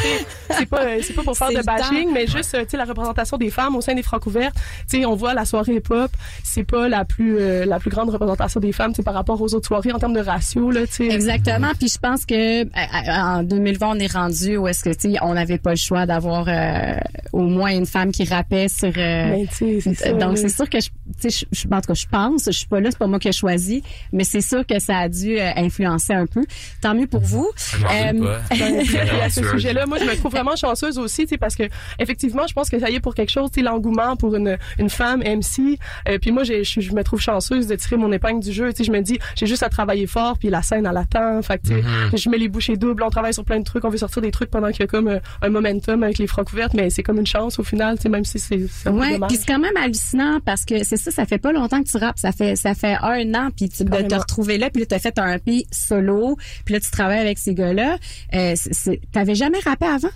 c'est 0.49 0.65
pas, 0.65 0.81
euh, 0.83 0.99
c'est 1.01 1.13
pas 1.13 1.23
pour 1.23 1.37
faire 1.37 1.49
de 1.49 1.61
bashing, 1.63 2.09
mais 2.13 2.27
juste, 2.27 2.55
euh, 2.55 2.61
tu 2.63 2.71
sais, 2.71 2.77
la 2.77 2.85
représentation 2.85 3.37
des 3.37 3.49
femmes 3.49 3.75
au 3.75 3.81
sein 3.81 3.93
des 3.93 4.03
francs 4.03 4.25
ouvertes. 4.25 4.55
Tu 4.91 4.99
sais, 4.99 5.05
on 5.05 5.15
voit 5.15 5.33
la 5.33 5.45
soirée 5.45 5.75
hip-hop, 5.75 6.11
c'est 6.43 6.63
pas 6.65 6.89
la 6.89 7.05
plus, 7.05 7.37
euh, 7.39 7.65
la 7.65 7.79
plus 7.79 7.89
grande 7.89 8.09
représentation 8.09 8.59
des 8.59 8.71
femmes, 8.73 8.93
par 9.05 9.13
rapport 9.13 9.41
aux 9.41 9.53
autres 9.55 9.67
soirées 9.67 9.91
en 9.91 9.99
termes 9.99 10.13
de 10.13 10.19
ratio, 10.19 10.69
là, 10.69 10.81
tu 10.85 10.93
sais. 10.93 11.07
Exactement. 11.07 11.71
Puis 11.79 11.87
je 11.89 11.97
pense 11.97 12.25
que 12.25 12.63
euh, 12.63 12.65
en 13.07 13.43
2020, 13.43 13.87
on 13.95 13.99
est 13.99 14.11
rendu 14.11 14.57
où 14.57 14.67
est-ce 14.67 14.83
que 14.83 14.89
tu 14.89 15.13
sais, 15.13 15.17
on 15.21 15.33
n'avait 15.33 15.57
pas 15.57 15.71
le 15.71 15.75
choix 15.77 16.05
d'avoir 16.05 16.45
euh, 16.47 16.97
au 17.31 17.43
moins 17.43 17.71
une 17.71 17.85
femme 17.85 18.11
qui 18.11 18.25
rappait 18.25 18.67
sur. 18.67 18.89
euh, 18.89 18.91
Ben, 19.31 19.47
tu 19.47 19.55
sais, 19.55 19.79
c'est 19.81 19.93
ça. 19.95 20.11
donc 20.13 20.37
c'est 20.37 20.49
sûr 20.49 20.69
que 20.69 20.79
je, 20.79 20.89
tu 21.21 21.29
sais, 21.29 21.45
je, 21.51 21.61
je- 21.61 21.67
en 21.73 21.79
tout 21.81 21.87
cas, 21.87 21.93
je 21.93 22.05
pense, 22.11 22.45
je 22.45 22.51
suis 22.51 22.67
pas 22.67 22.79
là, 22.81 22.89
c'est 22.91 22.97
pas 22.99 23.07
moi 23.07 23.19
qui 23.19 23.29
ai 23.29 23.31
choisi, 23.31 23.81
mais 24.11 24.23
c'est 24.25 24.41
sûr 24.41 24.65
que 24.65 24.79
ça 24.79 24.97
a 24.97 25.09
dû 25.09 25.39
euh, 25.39 25.49
influencer 25.55 26.13
un 26.13 26.25
peu. 26.25 26.43
Tant 26.81 26.93
mieux 26.93 27.07
pour 27.07 27.21
vous. 27.21 27.49
Euh, 27.83 27.85
pas. 28.13 28.39
Ben, 28.57 28.81
à 29.23 29.29
ce 29.29 29.43
sujet-là, 29.43 29.85
moi, 29.85 29.97
je 29.99 30.05
me 30.05 30.15
trouve 30.17 30.31
vraiment 30.31 30.55
chanceuse 30.55 30.97
aussi, 30.99 31.23
tu 31.23 31.29
sais, 31.29 31.37
parce 31.37 31.55
que 31.55 31.63
effectivement, 31.99 32.45
je 32.47 32.53
pense 32.53 32.69
que 32.69 32.79
ça 32.79 32.89
y 32.89 32.95
est 32.95 32.99
pour 32.99 33.15
quelque 33.15 33.31
chose, 33.31 33.49
tu 33.51 33.61
sais, 33.61 33.65
l'engouement 33.65 34.15
pour 34.17 34.35
une 34.35 34.57
une 34.81 34.89
femme 34.89 35.21
MC. 35.23 35.77
Euh, 36.09 36.17
puis 36.19 36.31
moi, 36.31 36.43
j'ai- 36.43 36.63
je 36.63 36.81
je 36.81 36.91
me 36.93 37.03
trouve 37.03 37.21
chanceuse 37.21 37.67
de 37.67 37.75
tirer 37.75 37.95
mon 37.97 38.11
épingle 38.11 38.41
du 38.43 38.51
jeu. 38.51 38.71
Tu 38.73 38.77
sais, 38.77 38.83
je 38.83 38.91
me 38.91 38.99
dis, 39.01 39.19
j'ai 39.35 39.45
juste 39.45 39.63
à 39.63 39.69
travailler 39.69 40.07
fort, 40.07 40.37
puis 40.37 40.49
la 40.49 40.61
scène 40.61 40.85
à 40.85 40.91
l'attend. 40.91 41.41
Fait 41.41 41.57
que, 41.59 41.67
tu 41.67 41.73
sais, 41.75 42.17
je 42.17 42.29
mets 42.29 42.37
les 42.37 42.47
bouchées 42.49 42.75
doubles, 42.77 43.03
on 43.03 43.09
travaille 43.09 43.33
sur 43.33 43.45
plein 43.45 43.59
de 43.59 43.63
trucs, 43.63 43.85
on 43.85 43.89
veut 43.89 43.97
sortir 43.97 44.21
des 44.21 44.31
trucs 44.31 44.49
pendant 44.49 44.69
qu'il 44.71 44.79
y 44.81 44.83
a 44.83 44.87
comme 44.87 45.07
euh, 45.07 45.19
un 45.41 45.49
momentum 45.49 46.03
avec 46.03 46.17
les 46.17 46.27
francs 46.27 46.47
couvertes, 46.49 46.73
mais 46.73 46.89
c'est 46.89 47.03
comme 47.03 47.19
une 47.19 47.27
chance 47.27 47.59
au 47.59 47.63
final, 47.63 47.95
tu 47.97 48.03
sais, 48.03 48.09
même 48.09 48.25
si 48.25 48.39
c'est 48.39 48.65
c'est 48.69 48.89
un 48.89 48.93
peu 48.93 48.99
Ouais, 48.99 49.17
puis 49.27 49.37
c'est 49.37 49.45
quand 49.47 49.59
même 49.59 49.77
hallucinant 49.77 50.39
parce 50.43 50.65
que 50.65 50.83
c'est 50.83 50.97
ça, 50.97 51.11
ça 51.11 51.25
fait 51.25 51.37
pas 51.37 51.51
longtemps 51.51 51.81
que 51.83 51.89
tu 51.89 51.97
rappes, 51.97 52.17
ça 52.19 52.31
fait 52.31 52.55
ça 52.55 52.73
fait 52.73 52.97
un 53.01 53.33
an 53.35 53.49
puis 53.55 53.69
tu 53.69 53.83
de 53.83 53.89
te 54.07 54.15
retrouver 54.15 54.57
là 54.57 54.69
puis 54.69 54.81
là 54.81 54.85
t'as 54.87 54.99
fait 54.99 55.17
un 55.19 55.33
EP 55.35 55.65
solo 55.71 56.37
puis 56.65 56.73
là 56.73 56.79
tu 56.79 56.89
travailles 56.91 57.19
avec 57.19 57.37
ces 57.37 57.53
gars-là. 57.53 57.97
Euh, 58.33 58.53
c'est- 58.55 58.73
c'est- 58.73 59.01
t'avais 59.11 59.35
jamais 59.35 59.59
rappé 59.59 59.85
avant? 59.85 60.09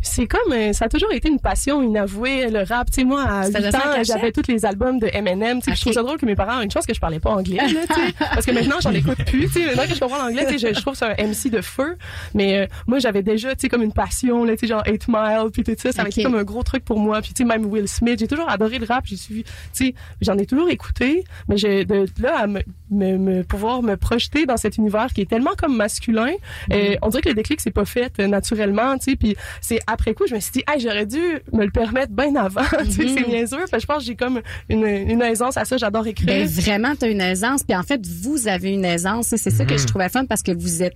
C'est 0.00 0.26
comme 0.28 0.52
euh, 0.52 0.72
ça 0.72 0.84
a 0.84 0.88
toujours 0.88 1.12
été 1.12 1.28
une 1.28 1.40
passion 1.40 1.82
inavouée 1.82 2.48
le 2.50 2.62
rap. 2.62 2.88
Tu 2.90 3.00
sais 3.00 3.04
moi 3.04 3.22
à 3.24 3.42
Ça 3.44 3.48
8 3.48 3.56
faisait 3.56 3.70
ça 3.72 3.78
en 3.78 4.00
ans, 4.00 4.04
j'avais 4.04 4.30
tous 4.32 4.46
les 4.48 4.64
albums 4.64 4.98
de 5.00 5.08
Eminem, 5.12 5.58
tu 5.60 5.64
sais, 5.64 5.70
puis 5.72 5.76
je 5.76 5.80
trouve 5.82 5.92
ça 5.92 6.02
drôle 6.02 6.18
que 6.18 6.26
mes 6.26 6.36
parents 6.36 6.60
une 6.60 6.70
chance 6.70 6.86
que 6.86 6.94
je 6.94 7.00
parlais 7.00 7.18
pas 7.18 7.30
anglais 7.30 7.56
là, 7.56 7.80
tu 7.88 7.94
sais, 7.94 8.14
parce 8.18 8.46
que 8.46 8.52
maintenant 8.52 8.76
j'en 8.80 8.92
écoute 8.92 9.18
plus, 9.26 9.46
tu 9.46 9.54
sais, 9.54 9.66
maintenant 9.66 9.86
que 9.88 9.94
je 9.94 10.00
comprends 10.00 10.18
l'anglais, 10.24 10.46
je, 10.56 10.68
je 10.72 10.80
trouve 10.80 10.94
ça 10.94 11.08
un 11.18 11.26
MC 11.26 11.50
de 11.50 11.60
feu, 11.60 11.96
mais 12.34 12.58
euh, 12.58 12.66
moi 12.86 13.00
j'avais 13.00 13.22
déjà 13.22 13.54
tu 13.56 13.62
sais 13.62 13.68
comme 13.68 13.82
une 13.82 13.92
passion 13.92 14.44
là, 14.44 14.52
tu 14.54 14.60
sais 14.60 14.66
genre 14.68 14.84
8 14.86 15.08
Mile 15.08 15.50
puis 15.52 15.64
tout 15.64 15.72
ça, 15.76 15.90
ça 15.92 16.02
avait 16.02 16.10
Ok. 16.10 16.18
été 16.18 16.22
comme 16.22 16.36
un 16.36 16.44
gros 16.44 16.62
truc 16.62 16.84
pour 16.84 17.00
moi, 17.00 17.20
puis 17.20 17.32
tu 17.34 17.42
sais 17.42 17.44
même 17.48 17.66
Will 17.66 17.88
Smith, 17.88 18.20
j'ai 18.20 18.28
toujours 18.28 18.48
adoré 18.48 18.78
le 18.78 18.86
rap, 18.86 19.04
j'ai 19.04 19.16
suivi, 19.16 19.42
tu 19.42 19.50
sais, 19.72 19.94
j'en 20.20 20.38
ai 20.38 20.46
toujours 20.46 20.68
écouté, 20.70 21.24
mais 21.48 21.56
j'ai 21.56 21.84
de 21.84 22.06
là 22.20 22.38
à 22.42 22.46
me, 22.46 22.60
me, 22.90 23.16
me- 23.18 23.42
pouvoir 23.42 23.82
me 23.82 23.96
projeter 23.96 24.46
dans 24.46 24.56
cet 24.56 24.76
univers 24.76 25.08
qui 25.12 25.22
est 25.22 25.28
tellement 25.28 25.54
comme 25.58 25.76
masculin, 25.76 26.30
euh, 26.72 26.94
on 27.02 27.08
dirait 27.08 27.22
que 27.22 27.28
le 27.30 27.34
déclic 27.34 27.60
c'est 27.60 27.70
pas 27.72 27.84
fait 27.84 28.12
euh, 28.20 28.28
naturellement, 28.28 28.96
tu 28.98 29.10
sais, 29.10 29.16
puis 29.16 29.36
c'est 29.60 29.80
après 29.88 30.14
coup 30.14 30.24
je 30.28 30.34
me 30.34 30.40
suis 30.40 30.52
dit 30.52 30.62
hey, 30.68 30.80
j'aurais 30.80 31.06
dû 31.06 31.20
me 31.52 31.64
le 31.64 31.70
permettre 31.70 32.12
bien 32.12 32.34
avant, 32.36 32.62
tu 32.84 32.92
sais, 32.92 33.08
c'est 33.08 33.28
niaiseux, 33.28 33.58
parce 33.58 33.70
que 33.70 33.80
je 33.80 33.86
pense 33.86 33.98
que 33.98 34.04
j'ai 34.04 34.16
comme 34.16 34.40
une, 34.68 34.86
une 34.86 35.22
aisance 35.22 35.56
à 35.56 35.64
ça, 35.64 35.76
j'adore 35.76 36.06
écrire. 36.06 36.26
Ben 36.26 36.46
vraiment, 36.46 36.94
tu 36.94 37.04
as 37.06 37.08
une 37.08 37.20
aisance. 37.20 37.62
Puis 37.62 37.76
en 37.76 37.82
fait, 37.82 38.06
vous 38.06 38.48
avez 38.48 38.70
une 38.70 38.84
aisance. 38.84 39.28
C'est 39.28 39.50
ça 39.50 39.64
que 39.64 39.76
je 39.76 39.86
trouvais 39.86 40.08
fun 40.08 40.26
parce 40.26 40.42
que 40.42 40.52
vous 40.52 40.82
êtes 40.82 40.94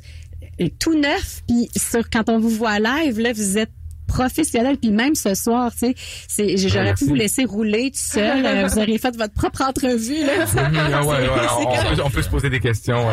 euh, 0.61 0.69
tout 0.79 0.99
neuf. 0.99 1.43
Puis 1.47 1.69
sur 1.77 2.09
quand 2.11 2.29
on 2.29 2.39
vous 2.39 2.51
voit 2.51 2.79
live, 2.79 3.19
là, 3.19 3.33
vous 3.33 3.59
êtes 3.59 3.71
professionnel. 4.13 4.77
Puis 4.79 4.91
même 4.91 5.15
ce 5.15 5.35
soir, 5.35 5.73
tu 5.73 5.79
sais, 5.79 5.95
c'est, 6.29 6.57
j'aurais 6.57 6.95
pu 6.95 7.05
vous 7.07 7.15
laisser 7.15 7.45
rouler 7.45 7.91
tout 7.91 7.99
seul. 7.99 8.45
Euh, 8.45 8.67
vous 8.69 8.79
auriez 8.79 8.99
fait 8.99 9.17
votre 9.17 9.35
propre 9.35 9.63
entrevue, 9.63 10.25
là. 10.25 10.47
sais. 10.47 10.59
Mhm, 10.73 10.79
ah 10.95 11.03
ouais, 11.03 11.17
ouais, 11.17 11.29
on, 11.59 11.95
peut, 11.97 12.03
on 12.05 12.11
peut 12.11 12.23
se 12.23 12.29
poser 12.31 12.49
des 12.51 12.61
questions. 12.61 13.05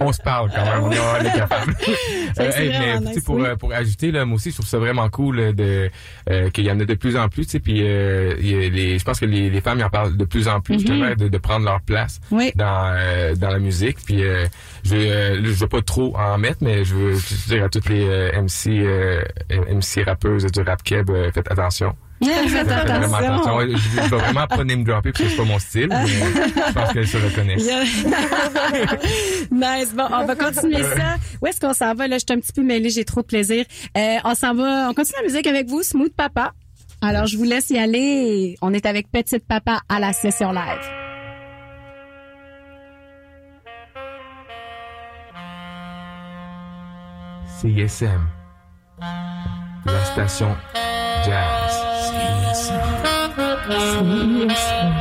on, 0.00 0.12
se 0.12 0.20
parle 0.22 0.50
quand 0.54 0.64
même. 0.64 0.82
On 0.84 0.90
est, 1.24 1.32
capable. 1.32 1.76
c'est 2.36 2.58
hey, 2.58 2.68
mais 2.70 3.00
nice, 3.00 3.24
pour, 3.24 3.36
oui. 3.36 3.42
euh, 3.46 3.56
pour 3.56 3.72
ajouter, 3.72 4.10
là, 4.10 4.24
moi 4.24 4.36
aussi, 4.36 4.50
je 4.50 4.54
trouve 4.56 4.66
ça 4.66 4.78
vraiment 4.78 5.08
cool 5.10 5.38
euh, 5.38 5.52
de 5.52 5.90
euh, 6.30 6.50
qu'il 6.50 6.64
y 6.64 6.70
en 6.70 6.80
a 6.80 6.84
de 6.84 6.94
plus 6.94 7.16
en 7.16 7.28
plus. 7.28 7.44
tu 7.46 7.52
sais, 7.52 7.60
Puis 7.60 7.82
euh, 7.82 8.34
il 8.40 8.48
y 8.50 8.54
a 8.54 8.68
les, 8.68 8.98
je 8.98 9.04
pense 9.04 9.20
que 9.20 9.26
les, 9.26 9.50
les 9.50 9.60
femmes 9.60 9.78
y 9.80 9.84
en 9.84 9.90
parlent 9.90 10.16
de 10.16 10.24
plus 10.24 10.48
en 10.48 10.60
plus 10.60 10.74
Mhm. 10.74 10.80
justement 10.80 11.14
de, 11.14 11.28
de 11.28 11.38
prendre 11.38 11.64
leur 11.64 11.80
place 11.82 12.20
Oui. 12.30 12.52
dans 12.54 12.92
euh, 12.96 13.34
dans 13.34 13.50
la 13.50 13.58
musique. 13.58 13.98
Puis 14.04 14.22
euh, 14.24 14.46
je 14.84 14.96
vais 14.96 15.10
euh, 15.10 15.44
je 15.44 15.50
veux 15.50 15.66
pas 15.66 15.82
trop 15.82 16.16
en 16.16 16.38
mettre, 16.38 16.58
mais 16.60 16.84
je 16.84 16.94
veux 16.94 17.14
dire 17.48 17.64
à 17.64 17.68
toutes 17.68 17.88
les 17.88 18.04
euh, 18.06 18.42
MC 18.42 18.68
euh, 18.68 19.22
MC 19.50 20.04
rappeuses 20.04 20.46
du 20.46 20.60
rap 20.62 20.82
keb, 20.82 21.10
faites 21.32 21.50
attention. 21.50 21.94
Faites 22.22 22.68
attention. 22.68 23.14
attention. 23.14 23.60
Je, 23.60 23.76
je 23.76 24.00
vais 24.00 24.16
vraiment 24.16 24.46
pas 24.48 24.64
name 24.64 24.82
dropper 24.82 25.12
parce 25.12 25.24
que 25.24 25.30
c'est 25.30 25.36
pas 25.36 25.44
mon 25.44 25.58
style, 25.58 25.88
mais 25.88 26.06
je 26.06 26.72
pense 26.72 26.92
qu'elles 26.92 27.06
se 27.06 27.16
reconnaissent. 27.16 27.62
nice. 29.52 29.94
Bon, 29.94 30.06
on 30.10 30.24
va 30.24 30.34
continuer 30.34 30.82
ça. 30.82 31.16
Où 31.40 31.46
est-ce 31.46 31.60
qu'on 31.60 31.74
s'en 31.74 31.94
va? 31.94 32.08
Là, 32.08 32.16
je 32.18 32.24
suis 32.28 32.36
un 32.36 32.40
petit 32.40 32.52
peu 32.52 32.62
mêlée, 32.62 32.90
j'ai 32.90 33.04
trop 33.04 33.20
de 33.20 33.26
plaisir. 33.26 33.64
Euh, 33.96 34.16
on 34.24 34.34
s'en 34.34 34.54
va, 34.54 34.88
on 34.90 34.94
continue 34.94 35.18
la 35.18 35.28
musique 35.28 35.46
avec 35.46 35.68
vous, 35.68 35.82
Smooth 35.82 36.12
Papa. 36.12 36.52
Alors, 37.00 37.26
je 37.26 37.36
vous 37.36 37.44
laisse 37.44 37.70
y 37.70 37.78
aller. 37.78 38.56
On 38.62 38.74
est 38.74 38.84
avec 38.84 39.10
Petite 39.12 39.46
Papa 39.46 39.82
à 39.88 40.00
la 40.00 40.12
session 40.12 40.50
live. 40.50 41.07
CISM. 47.60 48.28
La 49.00 50.04
station 50.04 50.56
Jazz. 51.24 51.88
Yeah. 53.68 54.97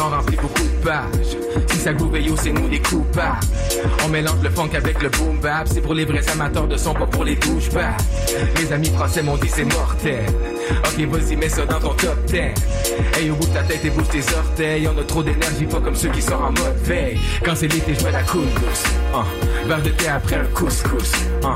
On 0.00 0.10
remplit 0.10 0.36
beaucoup 0.36 0.62
de 0.62 0.84
pages. 0.84 1.36
Si 1.66 1.78
ça 1.78 1.92
groove, 1.92 2.18
yo, 2.20 2.36
c'est 2.36 2.52
nous 2.52 2.68
les 2.68 2.80
coupables. 2.80 3.40
On 4.04 4.08
mélange 4.08 4.42
le 4.42 4.50
funk 4.50 4.70
avec 4.74 5.02
le 5.02 5.08
boom 5.08 5.40
bap. 5.40 5.66
C'est 5.66 5.80
pour 5.80 5.94
les 5.94 6.04
vrais 6.04 6.26
amateurs 6.30 6.68
de 6.68 6.76
son, 6.76 6.94
pas 6.94 7.06
pour 7.06 7.24
les 7.24 7.34
douches 7.34 7.70
Mes 8.60 8.72
amis 8.72 8.90
français 8.90 9.22
m'ont 9.22 9.36
dit 9.36 9.48
c'est 9.48 9.64
mortel. 9.64 10.24
Ok, 10.70 11.04
vas-y, 11.06 11.36
mets 11.36 11.48
ça 11.48 11.66
dans 11.66 11.80
ton 11.80 11.94
top 11.94 12.24
10. 12.26 12.36
Hey, 13.14 13.30
au 13.30 13.34
bout 13.34 13.46
ta 13.46 13.62
tête 13.62 13.84
et 13.84 13.90
bouge 13.90 14.08
tes 14.08 14.22
orteils. 14.36 14.88
On 14.88 14.98
a 15.00 15.04
trop 15.04 15.22
d'énergie, 15.22 15.66
pas 15.66 15.80
comme 15.80 15.96
ceux 15.96 16.10
qui 16.10 16.22
sont 16.22 16.34
en 16.34 16.50
mode 16.50 16.76
veille. 16.84 17.18
Quand 17.44 17.56
c'est 17.56 17.68
l'été, 17.68 17.94
je 17.94 18.04
la 18.04 18.22
cool 18.22 18.46
douce. 18.54 18.84
Uh, 19.12 19.68
verre 19.68 19.82
de 19.82 19.90
thé 19.90 20.08
après 20.08 20.36
un 20.36 20.44
couscous. 20.54 21.12
Uh, 21.42 21.46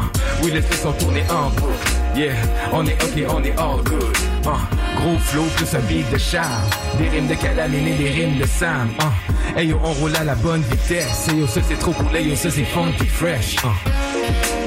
oui, 0.42 0.50
les 0.52 0.62
faits 0.62 0.82
sont 0.82 0.92
tournés 0.92 1.24
en 1.30 1.50
boucle. 1.50 1.72
Yeah, 2.16 2.34
on 2.72 2.84
est 2.86 3.02
ok, 3.02 3.24
on 3.28 3.44
est 3.44 3.56
all 3.58 3.82
good. 3.84 4.31
Uh, 4.44 4.58
gros 4.96 5.18
flow 5.18 5.44
plus 5.56 5.74
un 5.74 5.80
beat 5.80 6.10
de 6.10 6.18
charme. 6.18 6.68
Des 6.98 7.08
rimes 7.08 7.28
de 7.28 7.34
calamine 7.34 7.86
et 7.86 7.96
des 7.96 8.10
rimes 8.10 8.38
de 8.38 8.46
Sam. 8.46 8.90
Uh, 8.98 9.58
hey 9.58 9.68
yo, 9.68 9.78
on 9.84 9.92
roule 9.92 10.16
à 10.16 10.24
la 10.24 10.34
bonne 10.34 10.62
vitesse. 10.62 11.28
Hey 11.28 11.38
yo, 11.38 11.46
c'est 11.46 11.78
trop 11.78 11.92
cool. 11.92 12.16
Hey 12.16 12.28
yo, 12.28 12.34
c'est 12.34 12.50
funky 12.50 13.06
fresh. 13.06 13.56
Uh. 13.64 14.61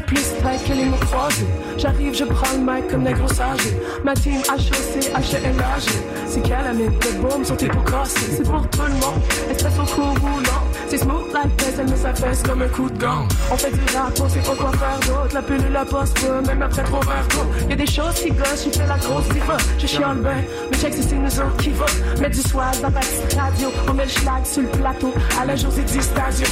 Plus 0.00 0.34
tight 0.40 0.64
que 0.66 0.72
les 0.72 0.84
mots 0.84 0.96
croisés. 0.96 1.46
J'arrive, 1.78 2.14
je 2.14 2.24
prends 2.24 2.52
le 2.52 2.58
mic 2.58 2.88
comme 2.88 3.04
des 3.04 3.12
gros 3.12 3.28
sages. 3.28 3.68
Ma 4.04 4.14
team 4.14 4.40
HOC, 4.40 5.12
HLAG. 5.14 5.82
C'est 6.26 6.42
calamine, 6.42 6.92
le 6.92 7.20
boom 7.20 7.44
sont 7.44 7.56
tes 7.56 7.68
pour 7.68 7.84
casser. 7.84 8.36
C'est 8.36 8.48
pour 8.48 8.68
tout 8.68 8.82
le 8.82 8.94
monde. 8.94 9.22
Espresso 9.50 9.82
court 9.94 10.14
roulant. 10.20 10.62
C'est 10.88 10.98
smooth 10.98 11.32
like 11.32 11.56
this, 11.56 11.74
elle 11.78 11.88
met 11.88 11.96
sa 11.96 12.14
fesse 12.14 12.42
comme 12.42 12.62
un 12.62 12.68
coup 12.68 12.88
de 12.88 12.98
gant. 12.98 13.26
On 13.50 13.56
fait 13.56 13.72
du 13.72 13.96
rap, 13.96 14.12
on 14.20 14.28
sait 14.28 14.38
pas 14.38 14.54
quoi 14.54 14.70
faire 14.72 15.00
d'autre. 15.00 15.34
La 15.34 15.42
pilule 15.42 15.72
la 15.72 15.84
poste 15.84 16.18
même 16.46 16.62
après 16.62 16.82
trop 16.84 17.00
verre 17.00 17.26
d'eau. 17.30 17.68
Y'a 17.68 17.76
des 17.76 17.86
choses 17.86 18.14
qui 18.14 18.30
gossent, 18.30 18.64
j'y 18.64 18.78
fais 18.78 18.86
la 18.86 18.96
grosse 18.98 19.28
diva. 19.30 19.56
Je 19.78 19.86
chiale 19.86 20.18
ben, 20.18 20.44
mais 20.70 20.78
check 20.78 20.94
si 20.94 21.02
c'est 21.02 21.16
nous 21.16 21.40
autres 21.40 21.56
qui 21.56 21.70
va. 21.70 21.86
Mettre 22.20 22.36
du 22.36 22.48
swag 22.48 22.80
dans 22.80 22.90
ta 22.90 23.00
petite 23.00 23.34
radio. 23.34 23.68
On 23.88 23.94
met 23.94 24.04
le 24.04 24.10
schlag 24.10 24.44
sur 24.44 24.62
le 24.62 24.68
plateau. 24.68 25.12
À 25.40 25.44
la 25.44 25.56
José 25.56 25.82
Distasio. 25.82 26.46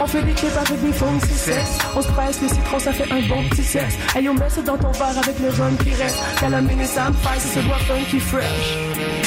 On 0.00 0.06
fait 0.06 0.22
des 0.22 0.32
clips 0.32 0.56
avec 0.56 0.80
des 0.82 0.92
phones, 0.92 1.20
c'est. 1.20 1.62
On 1.96 2.02
se 2.02 2.08
presse, 2.08 2.42
le 2.42 2.48
citron, 2.48 2.78
ça 2.78 2.92
fait 2.92 3.10
un 3.10 3.20
bon 3.28 3.48
petit 3.48 3.64
sexe. 3.64 3.94
Hey, 4.14 4.28
on 4.28 4.34
met 4.34 4.50
ça 4.50 4.60
dans 4.60 4.76
ton 4.76 4.90
verre 4.92 5.18
avec 5.18 5.38
le 5.40 5.50
jaune 5.50 5.76
qui 5.78 5.94
reste. 5.94 6.18
Calamine 6.38 6.80
et 6.80 6.86
ça 6.86 7.08
me 7.08 7.14
c'est 7.38 7.60
ce 7.60 7.66
bois 7.66 7.78
funky 7.78 8.20
fresh. 8.20 9.23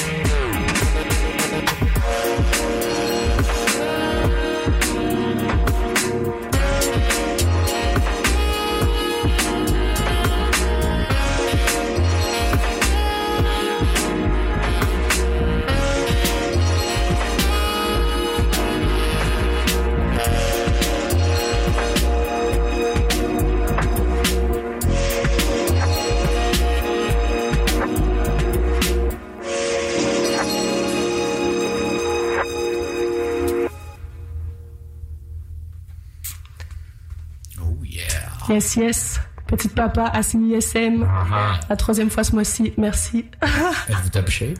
Yes, 38.50 38.76
yes. 38.76 39.20
Petite 39.48 39.76
papa 39.76 40.06
à 40.14 40.22
CISM. 40.24 41.06
Ah, 41.10 41.60
La 41.70 41.76
troisième 41.76 42.10
fois 42.10 42.24
ce 42.24 42.34
mois-ci. 42.34 42.74
Merci. 42.78 43.26
Êtes-vous 43.90 44.10
top 44.10 44.30
shape? 44.30 44.58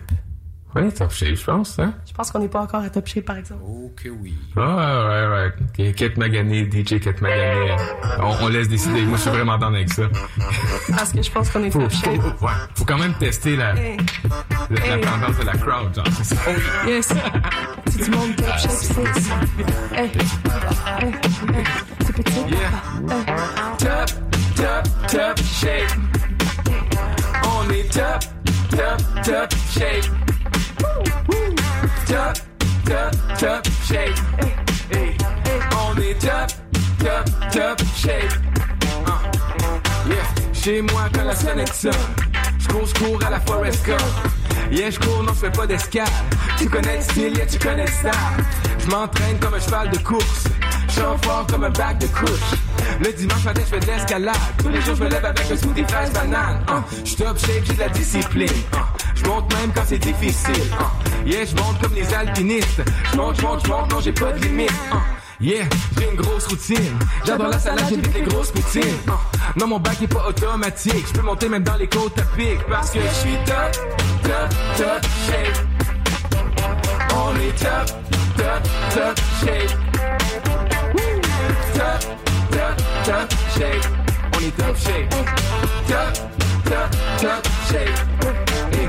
Ouais, 0.76 0.92
top 0.92 1.12
shape, 1.12 1.36
je 1.36 1.44
pense, 1.44 1.80
hein? 1.80 1.94
Je 2.06 2.14
pense 2.14 2.30
qu'on 2.30 2.40
n'est 2.40 2.50
pas 2.50 2.62
encore 2.62 2.82
à 2.84 2.90
top 2.90 3.08
shape, 3.08 3.26
par 3.26 3.38
exemple. 3.38 3.62
Oh 3.66 3.92
que 3.96 4.10
oui. 4.10 4.36
Ouais, 4.56 4.64
ouais, 4.64 5.28
ouais. 5.28 5.54
Ok, 5.90 5.96
Kate 5.96 6.18
Magané, 6.18 6.66
DJ 6.70 7.00
Kate 7.00 7.20
Magané. 7.22 7.76
On, 8.20 8.36
on 8.46 8.48
laisse 8.50 8.68
décider. 8.68 9.02
Moi, 9.04 9.16
je 9.18 9.22
suis 9.24 9.32
vraiment 9.32 9.58
dans 9.58 9.74
avec 9.74 9.92
ça. 9.92 10.04
Parce 10.96 11.14
que 11.14 11.22
je 11.24 11.32
pense 11.32 11.50
qu'on 11.50 11.64
est 11.64 11.72
Faut, 11.72 11.80
top 11.82 11.92
faut, 11.92 12.06
shape. 12.06 12.42
ouais, 12.42 12.50
faut 12.76 12.86
quand 12.86 12.98
même 13.00 13.14
tester 13.16 13.56
la, 13.56 13.76
Hey, 13.76 13.98
la, 14.70 14.80
la 14.86 14.96
Hey. 14.98 15.02
tendance 15.02 15.38
de 15.40 15.46
la 15.46 15.54
crowd, 15.54 15.96
genre. 15.96 16.06
C'est 16.22 16.36
ça. 16.36 16.42
yes. 16.86 17.14
C'est 17.90 18.04
du 18.04 18.12
monde 18.12 18.36
top 18.36 18.58
shape, 18.58 18.72
c'est... 18.72 19.00
Hey, 19.96 20.12
hey, 20.12 21.08
hey. 21.08 21.14
C'est 22.06 22.14
petit. 22.14 22.40
Yeah. 22.50 23.16
Hey. 23.16 23.78
Top, 23.80 24.10
top, 24.56 25.08
top 25.08 25.40
shape. 25.46 25.98
On 27.46 27.70
est 27.72 27.92
top, 27.92 28.24
shape. 28.78 30.06
Top, 32.06 32.38
top, 32.86 33.12
top 33.40 33.68
shape. 33.86 34.18
Hey, 34.40 34.56
hey. 34.92 35.18
On 35.76 35.98
est 36.00 36.20
top, 36.20 36.52
top 37.52 37.82
shape. 37.96 38.34
Uh. 39.06 40.10
Yeah. 40.10 40.54
Chez 40.54 40.82
moi, 40.82 41.10
quand 41.14 41.24
la 41.24 41.36
sonnette 41.36 41.74
sonne, 41.74 41.94
je 42.60 42.68
cours, 42.68 42.86
je 42.86 42.94
cours 42.94 43.26
à 43.26 43.30
la 43.30 43.40
Forest 43.40 43.86
Gump. 43.86 44.02
Yeah, 44.72 44.90
je 44.92 45.00
cours, 45.00 45.24
non, 45.24 45.34
je 45.34 45.40
fais 45.40 45.52
pas 45.52 45.68
d'escale. 45.68 46.06
Tu 46.58 46.70
connais 46.70 46.98
le 46.98 47.02
style, 47.02 47.38
yeah, 47.38 47.46
tu 47.46 47.58
connais 47.60 47.88
ça. 47.88 48.12
Je 48.80 48.90
m'entraîne 48.90 49.40
comme 49.40 49.54
un 49.54 49.60
cheval 49.60 49.90
de 49.90 49.98
course. 50.00 50.46
En 51.00 51.18
forme 51.20 51.48
comme 51.48 51.64
un 51.64 51.70
bac 51.70 52.00
de 52.00 52.08
couche. 52.08 52.58
Le 53.00 53.14
dimanche 53.14 53.44
matin, 53.46 53.62
je 53.64 53.76
fais 53.76 53.80
de 53.80 53.86
l'escalade. 53.86 54.36
Tous 54.58 54.70
les 54.70 54.82
jours, 54.82 54.96
je 54.96 55.04
me 55.04 55.10
lève 55.10 55.24
avec 55.24 55.52
un 55.52 55.56
smoothie 55.56 55.84
fraise 55.88 56.12
banane. 56.12 56.60
Uh, 56.68 57.06
je 57.06 57.16
top 57.16 57.38
shape, 57.38 57.64
j'ai 57.66 57.74
de 57.74 57.80
la 57.80 57.90
discipline. 57.90 58.50
Uh, 58.50 58.78
je 59.16 59.24
monte 59.26 59.54
même 59.54 59.72
quand 59.74 59.84
c'est 59.86 60.00
difficile. 60.00 60.56
Uh, 60.56 61.30
yeah, 61.30 61.46
je 61.46 61.56
monte 61.56 61.80
comme 61.82 61.94
les 61.94 62.14
alpinistes. 62.14 62.82
Je 63.12 63.18
monte, 63.18 63.40
je 63.40 63.42
monte, 63.44 63.66
je 63.66 63.70
monte, 63.70 63.92
non, 63.92 64.00
j'ai 64.02 64.12
pas 64.12 64.32
de 64.32 64.40
limite. 64.40 64.72
Uh, 64.92 64.96
Yeah, 65.40 65.66
j'ai 66.00 66.10
une 66.10 66.16
grosse 66.16 66.48
routine. 66.48 66.98
J'adore 67.24 67.50
la 67.50 67.60
salade, 67.60 67.86
j'évite 67.88 68.12
les 68.16 68.22
grosses 68.24 68.52
poutines. 68.52 68.82
Uh, 69.08 69.60
non, 69.60 69.68
mon 69.68 69.80
bac 69.80 70.02
est 70.02 70.08
pas 70.08 70.28
automatique. 70.28 71.06
Je 71.08 71.14
peux 71.14 71.22
monter 71.22 71.48
même 71.48 71.64
dans 71.64 71.76
les 71.76 71.88
côtes 71.88 72.18
à 72.18 72.24
pic. 72.36 72.58
Parce 72.68 72.90
que 72.90 73.00
je 73.00 73.14
suis 73.14 73.38
top, 73.46 73.72
top, 74.24 74.50
top 74.78 75.04
shape. 75.28 75.58
On 77.16 77.36
est 77.36 77.56
top, 77.60 77.86
top, 78.36 78.64
top 78.96 79.20
shape. 79.40 79.87
Woo. 81.78 81.84
Top, 81.84 82.02
top, 82.50 82.76
top 83.06 83.32
shape. 83.56 83.86
On 84.34 84.40
est 84.40 84.58
top 84.58 84.76
shape. 84.78 85.10
Top, 85.88 86.14
top, 86.66 86.90
top 87.20 87.48
shape. 87.70 87.98
Hey, 88.72 88.88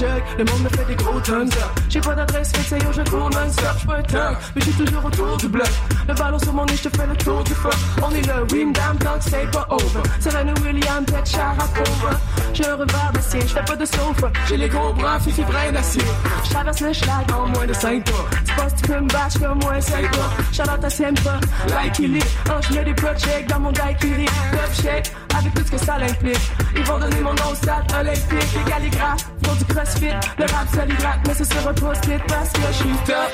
je 0.00 0.38
le 0.38 0.44
monde 0.44 0.62
me 0.62 0.68
fait 0.70 0.84
des 0.84 0.96
gros 0.96 1.20
thumbs. 1.20 1.50
J'ai 1.88 2.00
pas 2.00 2.14
d'adresse, 2.14 2.52
fait 2.52 2.78
que 2.78 2.92
je 2.92 3.02
cours 3.10 3.30
non-stop. 3.30 3.66
J'suis 3.76 3.86
pas 3.86 3.96
un 3.96 4.38
mais 4.54 4.60
j'suis 4.62 4.72
toujours 4.72 5.04
autour 5.04 5.36
du 5.36 5.48
bloc. 5.48 5.68
Le 6.08 6.14
ballon 6.14 6.38
sur 6.38 6.52
mon 6.52 6.64
nez, 6.64 6.76
j'te 6.76 6.96
fais 6.96 7.06
le 7.06 7.16
tour 7.16 7.44
du 7.44 7.52
fuck. 7.54 7.74
On 8.02 8.10
est 8.10 8.30
oui, 8.52 8.64
madame, 8.64 8.98
tant 8.98 9.18
que 9.18 9.24
c'est 9.24 9.50
pas 9.50 9.66
over. 9.70 10.02
Serena 10.20 10.54
Williams, 10.62 11.06
tête 11.06 11.28
Sharapova. 11.28 12.20
J'ai 12.54 12.66
un 12.66 12.76
revers 12.76 13.10
d'acier, 13.12 13.40
j'fais 13.46 13.64
pas 13.64 13.76
de 13.76 13.84
sofa. 13.84 14.32
J'ai 14.48 14.56
les 14.56 14.68
gros 14.68 14.92
bras, 14.94 15.20
fifi 15.20 15.42
brin 15.42 15.72
d'acier. 15.72 16.02
J'traverse 16.44 16.80
le 16.80 16.92
schlag 16.92 17.32
en 17.32 17.48
moins 17.48 17.66
de 17.66 17.72
5 17.72 18.04
pas. 18.04 18.12
Tu 18.44 18.54
penses 18.54 18.72
que 18.72 18.80
tu 18.80 18.92
peux 18.92 19.00
me 19.00 19.08
battre, 19.08 19.38
au 19.50 19.54
moins 19.56 19.80
5 19.80 20.10
pas. 20.10 20.30
Charlotte, 20.52 20.90
s'aime 20.90 21.14
pas, 21.14 21.40
like 21.68 21.98
il 21.98 22.16
est. 22.16 22.26
Oh, 22.48 22.60
j'mets 22.62 22.84
des 22.84 22.94
projects 22.94 23.46
dans 23.48 23.60
mon 23.60 23.72
daiquiri. 23.72 24.24
Top 24.24 24.82
shape, 24.82 25.08
avec 25.36 25.54
tout 25.54 25.64
ce 25.64 25.70
que 25.70 25.78
ça 25.78 25.98
l'implique. 25.98 26.40
Ils 26.76 26.84
vont 26.84 26.98
donner 26.98 27.20
mon 27.20 27.34
nom 27.34 27.50
au 27.52 27.54
stade 27.54 27.90
olympique. 27.98 28.50
Les 28.56 28.70
calligraphes 28.70 29.26
font 29.44 29.54
du 29.54 29.64
crossfit. 29.64 30.14
Le 30.38 30.44
rap, 30.44 30.88
l'hydrate, 30.88 31.20
mais 31.26 31.34
ce 31.34 31.44
sera 31.44 31.72
post-it 31.72 32.22
parce 32.26 32.52
que 32.52 32.60
j'suis 32.72 32.96
top, 33.06 33.30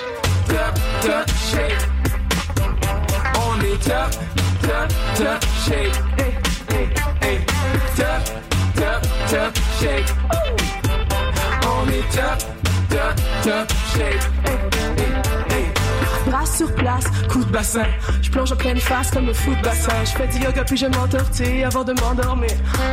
top, 0.48 0.74
top 1.02 1.28
shape. 1.50 1.82
On 3.34 3.60
est 3.60 3.82
top, 3.82 4.10
top, 4.62 4.88
top 5.16 5.44
shape. 5.64 5.96
Hey, 6.18 6.34
hey, 6.70 6.88
hey. 7.22 7.38
Top, 7.96 8.22
top, 8.74 9.02
top 9.28 9.54
shape. 9.80 10.08
On 11.62 11.88
est 11.88 12.08
top, 12.14 12.38
top, 12.90 13.14
top 13.42 13.72
shape. 13.94 14.24
Hey, 14.44 14.58
hey, 14.96 15.12
hey. 15.50 15.75
Bras 16.26 16.44
sur 16.46 16.74
place, 16.74 17.04
coup 17.30 17.44
de 17.44 17.50
bassin. 17.50 17.84
Je 18.20 18.30
plonge 18.30 18.50
en 18.52 18.56
pleine 18.56 18.78
face 18.78 19.10
comme 19.10 19.32
fou 19.32 19.54
de 19.54 19.62
bassin. 19.62 19.92
Je 20.04 20.10
fais 20.10 20.26
du 20.26 20.44
yoga 20.44 20.64
puis 20.64 20.76
je 20.76 20.86
m'entortille 20.86 21.62
avant 21.64 21.84
de 21.84 21.92
m'endormir. 22.00 22.50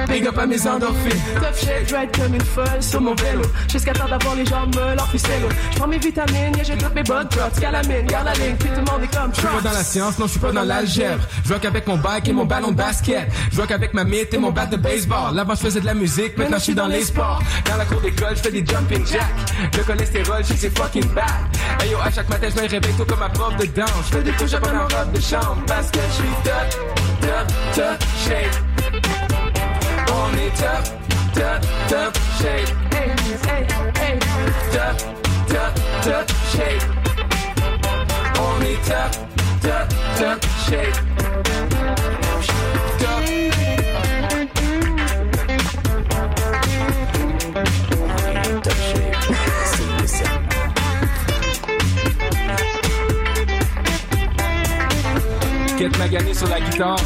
Big 0.08 0.28
up 0.28 0.38
à 0.38 0.46
mes 0.46 0.68
endorphines. 0.68 1.20
Top 1.36 1.56
shape, 1.56 2.00
ride 2.00 2.16
comme 2.16 2.36
une 2.36 2.42
folle 2.42 2.82
sur 2.82 3.02
mon 3.02 3.16
vélo. 3.16 3.42
Jusqu'à 3.72 3.94
temps 3.94 4.08
d'avoir 4.08 4.36
les 4.36 4.46
jambes 4.46 4.76
en 5.00 5.06
ficello. 5.06 5.50
Je 5.72 5.78
prends 5.78 5.88
mes 5.88 5.98
vitamines, 5.98 6.54
yeah, 6.56 6.64
j'ai 6.64 6.78
toutes 6.78 6.94
mes 6.94 7.04
bonnes 7.04 7.28
protes. 7.28 7.60
Calamine, 7.60 8.06
garde 8.06 8.26
la 8.26 8.34
ligne, 8.34 8.56
puis 8.56 8.70
tout 8.70 8.82
le 8.86 8.92
monde 8.92 9.04
est 9.04 9.16
comme 9.16 9.32
Je 9.34 9.40
suis 9.40 9.48
pas 9.48 9.62
dans 9.62 9.72
la 9.72 9.84
science, 9.84 10.20
non, 10.20 10.28
je 10.28 10.32
suis 10.32 10.40
pas 10.40 10.52
dans 10.52 10.64
l'algèbre. 10.64 11.24
Je 11.46 11.54
rock 11.54 11.66
avec 11.66 11.88
mon 11.88 11.98
bike 11.98 12.28
et 12.28 12.34
mon 12.34 12.46
ballon 12.46 12.72
de 12.72 12.76
basket. 12.76 13.28
Je 13.52 13.60
rock 13.60 13.72
avec 13.72 13.94
ma 13.94 14.04
mythe 14.04 14.34
et 14.34 14.38
mon 14.38 14.52
bat 14.52 14.68
de 14.68 14.78
baseball. 14.78 15.34
Là-bas, 15.34 15.56
je 15.56 15.62
faisais 15.62 15.82
de 15.82 15.86
la 15.86 15.96
musique, 15.96 16.38
maintenant 16.38 16.58
je 16.58 16.64
suis 16.64 16.76
dans 16.76 16.88
les 16.88 17.04
sports. 17.04 17.42
Dans 17.66 17.78
la 17.78 17.86
cour 17.86 18.00
d'école, 18.02 18.36
je 18.36 18.42
fais 18.42 18.52
des 18.52 18.66
jumping 18.66 19.06
jacks. 19.06 19.22
Le 19.76 19.84
cholestérol, 19.84 20.44
je 20.48 20.54
c'est 20.54 20.78
fucking 20.78 21.08
bad. 21.14 21.26
Hey 21.82 21.90
yo, 21.90 21.98
à 22.04 22.12
chaque 22.12 22.30
matin, 22.30 22.48
je 22.56 22.62
me 22.62 22.68
réveille 22.68 22.94
tôt 22.94 23.06
comme 23.06 23.23
ma 23.24 23.30
prof 23.30 23.56
de 23.58 23.66
danse. 23.68 23.90
Je 24.08 24.18
fais 24.18 24.24
des 24.24 24.32
push-ups 24.32 24.68
en 24.68 24.82
robe 24.82 25.12
de 25.14 25.22
chambre 25.22 25.64
parce 25.66 25.90
que 25.92 26.00
je 26.00 26.14
suis 26.14 26.36
top, 26.44 26.68
top, 27.22 27.48
top 27.74 28.00
shape. 28.26 28.56
On 30.10 30.30
est 30.38 30.54
top, 30.58 30.84
top, 31.34 31.60
top 31.88 32.14
shape. 32.40 32.72
Hey, 32.92 33.10
hey, 33.48 33.68
hey. 34.02 34.20
Top, 34.72 34.96
top, 35.48 35.74
top 36.04 36.26
shape. 36.52 36.84
On 38.40 38.62
est 38.62 38.80
top, 38.90 39.12
top, 39.62 39.88
top 40.20 40.40
shape. 40.68 42.23
Quête 55.78 55.98
Magané 55.98 56.34
sur 56.34 56.48
la 56.48 56.60
guitare. 56.60 56.98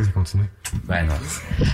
Pensais 0.00 0.02
que 0.02 0.06
ça 0.06 0.12
continuait. 0.12 0.48
Ben 0.84 1.06
non. 1.06 1.14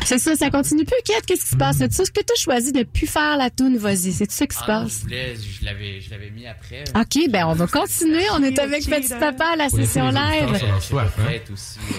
C'est 0.05 0.19
ça, 0.19 0.37
ça 0.37 0.51
continue 0.51 0.85
plus. 0.85 0.97
Kate, 1.05 1.27
qu'est-ce 1.27 1.43
qui 1.43 1.49
se 1.51 1.57
passe? 1.57 1.79
C'est 1.79 1.93
ça 1.93 2.05
ce 2.05 2.11
que 2.13 2.21
tu 2.21 2.33
as 2.33 2.41
choisi 2.41 2.71
de 2.73 2.85
plus 2.85 3.07
faire 3.09 3.37
la 3.37 3.51
toune, 3.51 3.77
vas-y. 3.77 4.13
C'est 4.13 4.27
tout 4.27 4.33
ça 4.35 4.47
qui 4.47 4.57
se 4.57 4.63
Ah 4.67 4.81
non, 4.81 4.81
je 4.81 4.85
passe? 4.93 5.03
voulais, 5.03 5.35
je 5.37 5.65
l'avais, 5.65 6.01
je 6.01 6.11
l'avais 6.11 6.31
mis 6.31 6.47
après. 6.47 6.85
OK, 6.95 7.29
ben 7.31 7.47
on 7.47 7.55
va 7.55 7.67
continuer. 7.67 8.23
On 8.33 8.43
est 8.43 8.59
avec 8.59 8.85
Petit 8.85 9.15
Papa 9.19 9.45
à 9.55 9.57
la 9.57 9.69
session 9.69 10.11
live. 10.11 10.61
Soif, 10.81 11.13
hein? 11.19 11.33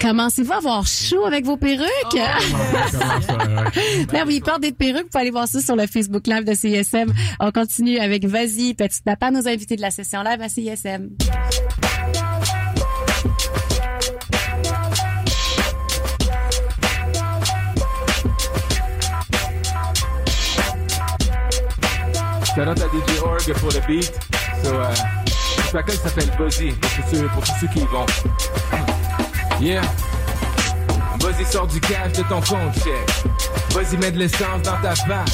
Commencez-vous 0.00 0.52
à 0.52 0.56
avoir 0.56 0.86
chaud 0.86 1.24
avec 1.26 1.44
vos 1.44 1.56
perruques? 1.56 1.86
Ben 4.12 4.24
oui, 4.26 4.40
portez 4.40 4.70
de 4.70 4.76
perruques. 4.76 5.02
Vous 5.04 5.08
pouvez 5.10 5.20
aller 5.22 5.30
voir 5.30 5.48
ça 5.48 5.60
sur 5.60 5.76
le 5.76 5.86
Facebook 5.86 6.26
Live 6.26 6.44
de 6.44 6.54
CISM. 6.54 7.12
On 7.40 7.50
continue 7.52 7.98
avec 7.98 8.24
Vas-y, 8.24 8.74
Petit 8.74 9.02
Papa, 9.02 9.30
nos 9.30 9.46
invités 9.46 9.76
de 9.76 9.82
la 9.82 9.90
session 9.90 10.22
live 10.22 10.40
à 10.40 10.48
CISM. 10.48 11.10
Shout 22.56 22.68
out 22.68 22.80
à 22.80 22.86
DJ 22.86 23.20
Org 23.22 23.52
pour 23.60 23.68
le 23.70 23.80
beat. 23.86 24.10
So, 24.64 24.70
euh, 24.70 24.94
ce 25.26 25.62
spectacle 25.68 25.98
s'appelle 25.98 26.30
Buzzy, 26.38 26.70
pour 26.70 26.90
tous, 26.90 27.14
ceux, 27.14 27.28
pour 27.28 27.42
tous 27.42 27.52
ceux 27.60 27.66
qui 27.66 27.80
y 27.80 27.86
vont. 27.86 28.06
Yeah. 29.60 29.82
Vas-y, 31.20 31.44
sors 31.44 31.66
du 31.66 31.80
cash 31.80 32.12
de 32.12 32.22
ton 32.22 32.40
compte, 32.40 32.74
check. 32.76 33.24
Vas-y, 33.70 33.98
mets 33.98 34.10
de 34.10 34.18
l'essence 34.18 34.62
dans 34.62 34.76
ta 34.82 34.94
vache. 35.06 35.30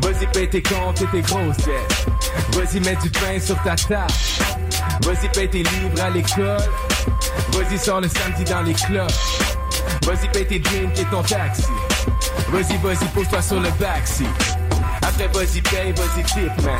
Vas-y, 0.00 0.26
paye 0.32 0.48
tes 0.48 0.62
comptes 0.62 1.02
et 1.02 1.06
tes 1.06 1.22
grosses 1.22 1.56
dettes. 1.56 2.06
Vas-y, 2.52 2.80
mets 2.80 2.96
du 2.96 3.10
pain 3.10 3.40
sur 3.40 3.60
ta 3.62 3.74
table. 3.74 4.12
Vas-y, 5.02 5.28
paye 5.30 5.50
tes 5.50 5.62
livres 5.62 6.02
à 6.02 6.10
l'école. 6.10 6.58
Vas-y, 7.52 7.78
sors 7.78 8.00
le 8.00 8.08
samedi 8.08 8.44
dans 8.44 8.62
les 8.62 8.74
clubs. 8.74 9.10
Vas-y, 10.02 10.28
paye 10.32 10.46
tes 10.46 10.58
drinks 10.60 10.98
et 10.98 11.04
ton 11.04 11.22
taxi. 11.22 11.64
Vas-y, 12.50 12.76
vas-y, 12.78 13.08
pose-toi 13.14 13.42
sur 13.42 13.60
le 13.60 13.70
backseat. 13.80 14.57
Après, 15.02 15.28
vas-y, 15.28 15.60
paye, 15.62 15.92
vas-y, 15.92 16.24
tip, 16.24 16.62
man. 16.64 16.78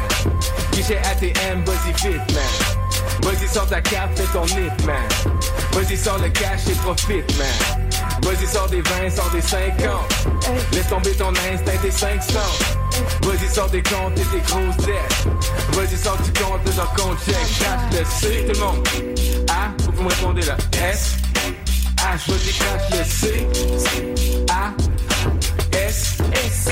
Guichet 0.73 0.99
ATM, 0.99 1.65
vas-y, 1.65 1.93
vite, 1.93 2.35
man. 2.35 2.79
Vas-y, 3.23 3.49
sors 3.49 3.67
ta 3.67 3.81
carte, 3.81 4.17
fais 4.17 4.33
ton 4.33 4.45
nip, 4.45 4.87
man. 4.87 4.97
Vas-y, 5.73 5.97
sors 5.97 6.19
le 6.19 6.29
cash 6.31 6.67
et 6.69 6.75
profite, 6.83 7.39
man. 7.39 7.89
Vas-y, 8.23 8.47
sors 8.47 8.69
des 8.69 8.81
20, 8.81 9.11
sors 9.15 9.31
des 9.31 9.41
50. 9.41 9.79
Laisse 10.73 10.89
tomber 10.89 11.13
ton 11.13 11.31
instinct, 11.31 11.79
tes 11.83 11.91
500. 11.91 12.39
Vas-y, 13.23 13.55
sors 13.55 13.71
des 13.71 13.83
comptes 13.83 14.19
et 14.19 14.23
tes 14.23 14.41
grosses 14.47 14.77
dettes. 14.79 15.27
Vas-y, 15.73 16.23
du 16.25 16.33
compte 16.33 16.65
de 16.65 16.73
ton 16.73 17.03
compte 17.03 17.19
check. 17.25 17.35
Crash 17.61 17.99
le 17.99 18.05
C, 18.05 18.47
tout 18.47 18.61
le 18.61 18.67
monde. 18.67 18.89
A, 19.49 19.83
que 19.83 19.97
vous 19.97 20.03
me 20.03 20.09
répondez 20.09 20.43
là. 20.43 20.57
S, 20.73 21.17
H, 21.97 22.31
vas-y, 22.31 22.53
crash 22.53 22.91
le 22.91 23.05
C. 23.05 23.47
A, 24.51 24.73
S, 25.77 26.19
S, 26.33 26.69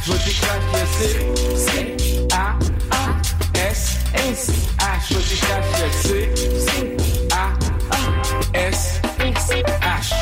Crash 0.00 0.14
le 0.14 0.86
C. 0.98 1.66
C, 1.66 2.26
A, 2.32 2.56
S, 3.54 3.98
S, 4.14 4.50
H, 4.78 5.12
crash 5.40 5.70
le 5.78 5.90
C. 5.92 6.30
C, 6.58 6.96
A, 7.32 7.52
S, 8.54 9.00
H. 9.18 10.14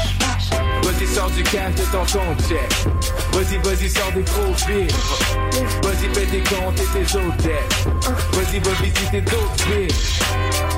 Vas-y, 0.83 1.07
sors 1.15 1.31
du 1.31 1.43
cash 1.45 1.75
de 1.77 1.85
ton 1.93 1.99
compte 1.99 2.49
check. 2.49 2.71
Vas-y, 3.33 3.59
vas-y, 3.59 3.89
sors 3.89 4.13
des 4.13 4.23
gros 4.23 4.53
vivres. 4.67 5.19
Vas-y, 5.83 6.09
paye 6.09 6.27
tes 6.27 6.43
comptes 6.43 6.81
et 6.81 6.87
tes 6.93 7.45
dettes. 7.45 7.87
Vas-y, 8.33 8.59
va 8.59 8.71
visiter 8.83 9.21
d'autres 9.21 9.65
villes. 9.71 9.95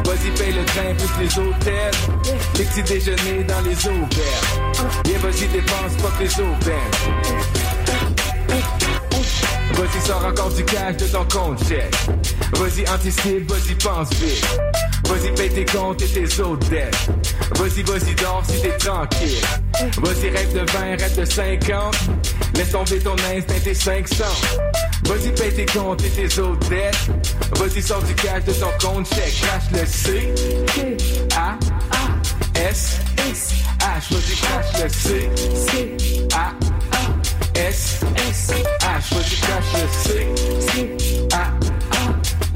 Vas-y, 0.04 0.30
paye 0.32 0.52
le 0.52 0.64
train 0.66 0.94
plus 0.94 1.24
les 1.24 1.38
hôtels. 1.38 1.94
Les 2.58 2.64
petits 2.64 2.82
déjeuners 2.82 3.44
dans 3.44 3.60
les 3.62 3.86
auberges. 3.86 4.60
Viens, 5.06 5.18
vas-y, 5.20 5.48
dépense 5.48 5.94
pas 6.02 6.10
que 6.18 6.24
les 6.24 6.40
aubaines. 6.40 7.59
Vas-y, 9.80 10.06
sors 10.06 10.22
encore 10.26 10.50
du 10.50 10.62
cash 10.62 10.96
de 10.98 11.06
ton 11.06 11.24
compte 11.24 11.66
check. 11.66 11.90
Vas-y, 12.52 12.86
anticipe, 12.86 13.50
vas-y, 13.50 13.74
pense 13.76 14.10
vite. 14.16 14.46
Vas-y, 15.08 15.34
paye 15.34 15.48
tes 15.48 15.64
comptes 15.64 16.02
et 16.02 16.06
tes 16.06 16.42
autres 16.42 16.68
dettes. 16.68 16.94
Vas-y, 17.56 17.82
vas-y, 17.84 18.14
dors 18.14 18.42
si 18.46 18.60
t'es 18.60 18.76
tranquille. 18.76 19.40
Vas-y, 20.02 20.28
rêve 20.28 20.52
de 20.52 20.70
20, 20.70 21.00
rêve 21.00 21.16
de 21.18 21.24
50. 21.24 21.96
Laisse 22.56 22.70
tomber 22.72 22.98
ton 22.98 23.16
instinct, 23.34 23.60
tes 23.64 23.74
500. 23.74 24.24
Vas-y, 25.04 25.32
paye 25.32 25.54
tes 25.54 25.64
comptes 25.64 26.04
et 26.04 26.10
tes 26.10 26.40
autres 26.40 26.68
dettes. 26.68 27.08
Vas-y, 27.56 27.80
sors 27.80 28.02
du 28.02 28.14
cash 28.16 28.44
de 28.44 28.52
ton 28.52 28.86
compte 28.86 29.08
check. 29.08 29.32
Crash 29.40 29.70
le 29.72 29.86
C. 29.86 30.34
A. 31.38 31.56
S. 32.68 32.98
H. 33.16 34.12
Vas-y, 34.12 34.36
crash 34.42 34.82
le 34.82 34.88
C. 34.90 35.30
A. 36.34 36.79
S 37.60 38.02
S 38.16 38.50
I 38.50 39.00
but 39.10 39.26
you 39.30 39.36
got 39.46 39.62
your 39.76 39.88
sick 39.88 40.28
C 40.64 41.28
I 41.30 41.34
I 41.92 41.94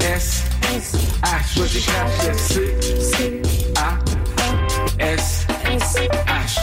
S 0.01 0.27
S 0.63 0.95
H 1.23 1.49
but 1.55 1.69
you 1.75 1.81
got 1.85 2.09
your 2.25 2.33
sick 2.33 2.81
C 2.81 3.41
I 3.77 3.79
S 4.99 5.45
S 5.65 5.97
H. 5.97 6.55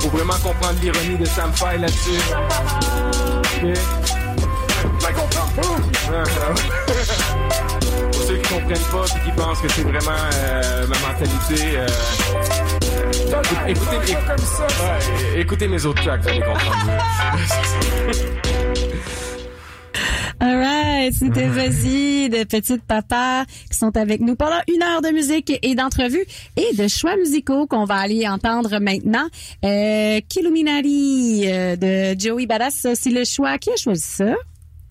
Pour 0.00 0.10
vraiment 0.10 0.38
comprendre 0.42 0.80
l'ironie 0.80 1.18
de 1.18 1.26
Sam 1.26 1.52
Fay 1.52 1.78
là-dessus. 1.78 2.20
Yeah. 3.62 3.74
Like 5.02 5.18
on 5.18 5.28
comprend. 5.28 7.22
Comprennent 8.56 8.78
pas 8.90 9.04
et 9.04 9.20
qui 9.24 9.36
pensent 9.36 9.60
que 9.60 9.68
c'est 9.68 9.82
vraiment 9.82 10.10
euh, 10.34 10.86
ma 10.86 10.98
mentalité, 11.00 11.76
euh, 11.76 11.86
euh, 11.86 13.42
écoutez, 13.68 13.96
écoutez, 13.96 14.14
ouais, 14.14 15.40
écoutez 15.40 15.68
mes 15.68 15.84
autres 15.84 16.02
tracks, 16.02 16.22
vous 16.22 16.28
allez 16.28 16.40
comprendre. 16.40 16.90
Alright, 20.40 21.14
c'était 21.14 21.48
Vas-y 21.48 22.30
de 22.30 22.44
Petite 22.44 22.82
Papa 22.82 23.44
qui 23.70 23.76
sont 23.76 23.94
avec 23.96 24.20
nous 24.20 24.36
pendant 24.36 24.60
une 24.74 24.82
heure 24.82 25.02
de 25.02 25.08
musique 25.08 25.58
et 25.62 25.74
d'entrevues 25.74 26.24
et 26.56 26.74
de 26.76 26.88
choix 26.88 27.16
musicaux 27.16 27.66
qu'on 27.66 27.84
va 27.84 27.96
aller 27.96 28.26
entendre 28.26 28.78
maintenant. 28.78 29.26
Euh, 29.64 30.20
Killuminati 30.28 31.44
euh, 31.46 31.76
de 31.76 32.18
Joey 32.18 32.46
Badass, 32.46 32.86
c'est 32.94 33.10
le 33.10 33.24
choix. 33.24 33.58
Qui 33.58 33.70
a 33.70 33.76
choisi 33.76 34.02
ça? 34.02 34.34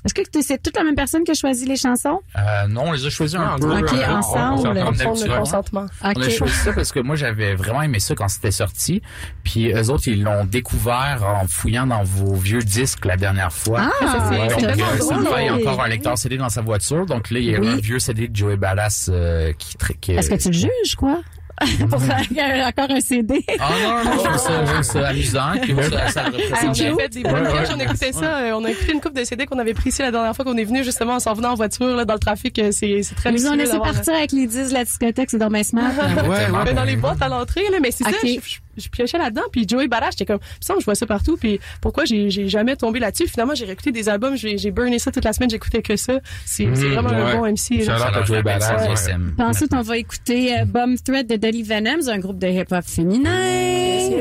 Est-ce 0.05 0.13
que 0.13 0.21
c'est 0.41 0.61
toute 0.61 0.77
la 0.77 0.83
même 0.83 0.93
personne 0.95 1.23
qui 1.23 1.31
a 1.31 1.33
choisi 1.33 1.65
les 1.65 1.75
chansons? 1.77 2.19
Euh, 2.37 2.67
non, 2.67 2.83
on 2.87 2.91
les 2.91 3.05
a 3.05 3.09
choisis 3.09 3.37
un 3.39 3.57
peu. 3.57 3.75
Ok, 3.79 3.91
euh, 3.91 4.07
ensemble. 4.13 4.67
on- 4.67 4.87
on- 4.87 4.91
de 4.91 4.97
d'habitude. 4.97 5.35
consentement. 5.35 5.85
On 6.03 6.09
a 6.21 6.29
choisi 6.29 6.53
ça 6.53 6.73
parce 6.73 6.91
que 6.91 6.99
moi 6.99 7.15
j'avais 7.15 7.55
vraiment 7.55 7.81
aimé 7.81 7.99
ça 7.99 8.13
quand 8.13 8.27
c'était 8.27 8.51
sorti. 8.51 9.01
Puis 9.43 9.71
eux 9.73 9.89
autres 9.89 10.07
ils 10.07 10.21
l'ont 10.23 10.45
découvert 10.45 11.23
en 11.41 11.47
fouillant 11.47 11.87
dans 11.87 12.03
vos 12.03 12.35
vieux 12.35 12.61
disques 12.61 13.05
la 13.05 13.17
dernière 13.17 13.51
fois. 13.51 13.89
Ah, 14.01 14.29
Ouais, 14.29 14.47
c'est 14.51 14.61
donc, 14.61 14.63
euh, 14.63 14.75
drôle. 14.75 15.01
Sam 15.01 15.25
Fay 15.25 15.47
a 15.47 15.53
encore 15.55 15.81
un 15.81 15.87
lecteur 15.87 16.17
CD 16.17 16.37
dans 16.37 16.49
sa 16.49 16.61
voiture. 16.61 17.05
Donc 17.07 17.31
là 17.31 17.39
il 17.39 17.45
y 17.45 17.55
a 17.55 17.59
Oui. 17.59 17.67
un 17.67 17.77
vieux 17.77 17.97
CD 17.99 18.27
de 18.27 18.35
Joey 18.35 18.57
Badass 18.57 19.09
euh, 19.11 19.53
qui, 19.57 19.75
qui 19.99 20.11
Est-ce 20.11 20.29
que 20.29 20.35
tu 20.35 20.49
le 20.49 20.53
juges, 20.53 20.95
quoi? 20.95 21.21
Pour 21.89 22.01
faire 22.01 22.67
encore 22.67 22.91
un 22.91 22.99
CD? 22.99 23.45
Ah 23.59 23.69
non, 23.81 24.03
non, 24.03 24.11
je 24.11 24.23
trouve 24.23 24.37
ça, 24.37 24.65
je 24.65 24.71
trouve 24.71 24.83
ça 24.83 25.07
amusant. 25.07 25.51
Puis 25.61 25.73
moi, 25.73 25.83
ça, 25.83 26.09
ça 26.09 26.23
le 26.29 26.35
on 26.35 26.71
a 26.71 26.73
fait 26.73 27.09
des 27.09 27.23
bonnes 27.23 27.47
pièges, 27.47 27.69
on 27.73 27.79
écoutait 27.79 28.11
ça, 28.11 28.37
euh, 28.39 28.51
on 28.55 28.65
a 28.65 28.71
écouté 28.71 28.91
une 28.93 29.01
coupe 29.01 29.15
de 29.15 29.23
CD 29.23 29.45
qu'on 29.45 29.59
avait 29.59 29.73
pris 29.73 29.89
ici 29.89 30.01
la 30.01 30.11
dernière 30.11 30.35
fois 30.35 30.43
qu'on 30.43 30.57
est 30.57 30.65
venu 30.65 30.83
justement 30.83 31.13
en 31.13 31.19
s'en 31.19 31.33
venant 31.33 31.51
en 31.51 31.55
voiture 31.55 31.95
là, 31.95 32.03
dans 32.03 32.13
le 32.13 32.19
trafic, 32.19 32.59
euh, 32.59 32.71
c'est 32.71 33.03
c'est 33.03 33.15
très 33.15 33.29
Ils 33.31 33.41
nous 33.41 33.47
ont 33.47 33.53
luxueux 33.53 33.77
laissé 33.77 33.79
partir 33.79 34.13
avec 34.15 34.31
les 34.33 34.47
10 34.47 34.69
de 34.69 34.73
la 34.73 34.83
discothèque, 34.83 35.29
c'est 35.29 35.37
dans 35.37 35.49
mes 35.49 35.63
smart. 35.63 35.91
Ouais, 35.97 36.47
Mais 36.51 36.69
ouais. 36.69 36.73
dans 36.73 36.83
les 36.83 36.97
boîtes 36.97 37.21
à 37.21 37.29
l'entrée, 37.29 37.63
là, 37.71 37.77
mais 37.81 37.91
c'est 37.91 38.03
ça, 38.03 38.11
je, 38.21 38.27
je, 38.27 38.57
je 38.77 38.89
piochais 38.89 39.17
là-dedans, 39.17 39.43
puis 39.51 39.65
Joey 39.67 39.88
Badass, 39.88 40.11
j'étais 40.11 40.25
comme, 40.25 40.39
ça, 40.59 40.73
je 40.79 40.85
vois 40.85 40.95
ça 40.95 41.05
partout, 41.05 41.38
puis 41.38 41.59
pourquoi 41.81 42.05
j'ai 42.05 42.29
j'ai 42.29 42.47
jamais 42.47 42.75
tombé 42.75 42.99
là-dessus? 42.99 43.27
Finalement, 43.27 43.55
j'ai 43.55 43.65
réécouté 43.65 43.91
des 43.91 44.09
albums, 44.09 44.35
j'ai 44.35 44.57
j'ai 44.57 44.71
burné 44.71 44.99
ça 44.99 45.11
toute 45.11 45.25
la 45.25 45.33
semaine, 45.33 45.49
j'écoutais 45.49 45.81
que 45.81 45.95
ça. 45.95 46.13
C'est 46.45 46.65
c'est 46.75 46.85
Mhm, 46.85 46.93
vraiment 46.93 47.09
un 47.09 47.25
ouais. 47.25 47.38
bon 47.38 47.45
MC. 47.45 47.83
Ça 47.83 48.23
Joey 48.25 48.41
Badass, 48.43 49.07
ouais. 49.07 49.43
ensuite, 49.43 49.73
on 49.73 49.81
va 49.81 49.97
écouter 49.97 50.59
euh, 50.59 50.65
Bum 50.65 50.97
Thread 50.97 51.27
de 51.27 51.35
Dolly 51.35 51.63
Venom, 51.63 52.01
c'est 52.01 52.11
un 52.11 52.19
groupe 52.19 52.39
de 52.39 52.47
hip-hop 52.47 52.83
féminin. 52.85 53.41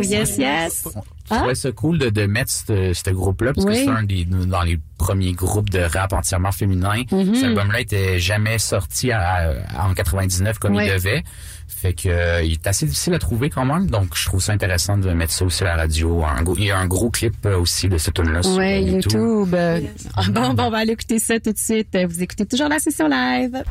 Yes, 0.02 0.36
yes. 0.38 0.88
Je 1.30 1.34
trouvais 1.36 1.54
ça 1.54 1.72
cool 1.72 1.98
de, 1.98 2.10
de 2.10 2.26
mettre 2.26 2.50
ce 2.50 3.10
groupe-là 3.10 3.52
parce 3.54 3.66
Oui. 3.66 3.72
que 3.72 3.78
c'est 3.84 3.88
un 3.88 4.02
des 4.02 4.24
dans 4.24 4.62
les 4.62 4.78
premiers 4.98 5.32
groupes 5.32 5.70
de 5.70 5.78
rap 5.80 6.12
entièrement 6.12 6.52
féminin. 6.52 7.02
Mhm. 7.10 7.34
Cet 7.34 7.44
album-là 7.44 7.80
était 7.80 8.18
jamais 8.18 8.58
sorti 8.58 9.10
à- 9.10 9.54
à- 9.78 9.86
en 9.88 9.94
99 9.94 10.58
comme 10.58 10.76
Oui. 10.76 10.84
il 10.86 10.92
devait. 10.92 11.22
Fait 11.76 11.92
que 11.92 12.08
euh, 12.08 12.42
il 12.42 12.52
est 12.52 12.66
assez 12.66 12.86
difficile 12.86 13.12
à 13.14 13.18
trouver 13.18 13.50
quand 13.50 13.64
même, 13.66 13.88
donc 13.90 14.16
je 14.16 14.24
trouve 14.24 14.40
ça 14.40 14.52
intéressant 14.52 14.96
de 14.96 15.10
mettre 15.12 15.32
ça 15.32 15.44
aussi 15.44 15.62
à 15.64 15.66
la 15.66 15.76
radio. 15.76 16.24
Un 16.24 16.42
gros- 16.42 16.56
il 16.56 16.64
y 16.64 16.70
a 16.70 16.78
un 16.78 16.86
gros 16.86 17.10
clip 17.10 17.34
euh, 17.44 17.58
aussi 17.58 17.88
de 17.88 17.98
ce 17.98 18.10
tune-là 18.10 18.42
sur 18.42 18.56
Ouais, 18.56 18.82
YouTube. 18.82 19.12
YouTube. 19.12 19.54
Euh, 19.54 19.80
ah, 20.16 20.22
Bon, 20.30 20.54
bon, 20.54 20.62
on 20.64 20.70
va 20.70 20.78
aller 20.78 20.92
écouter 20.92 21.18
ça 21.18 21.38
tout 21.40 21.52
de 21.52 21.58
suite. 21.58 21.94
Vous 22.08 22.22
écoutez 22.22 22.46
toujours 22.46 22.68
la 22.68 22.78
session 22.78 23.06
live. 23.08 23.62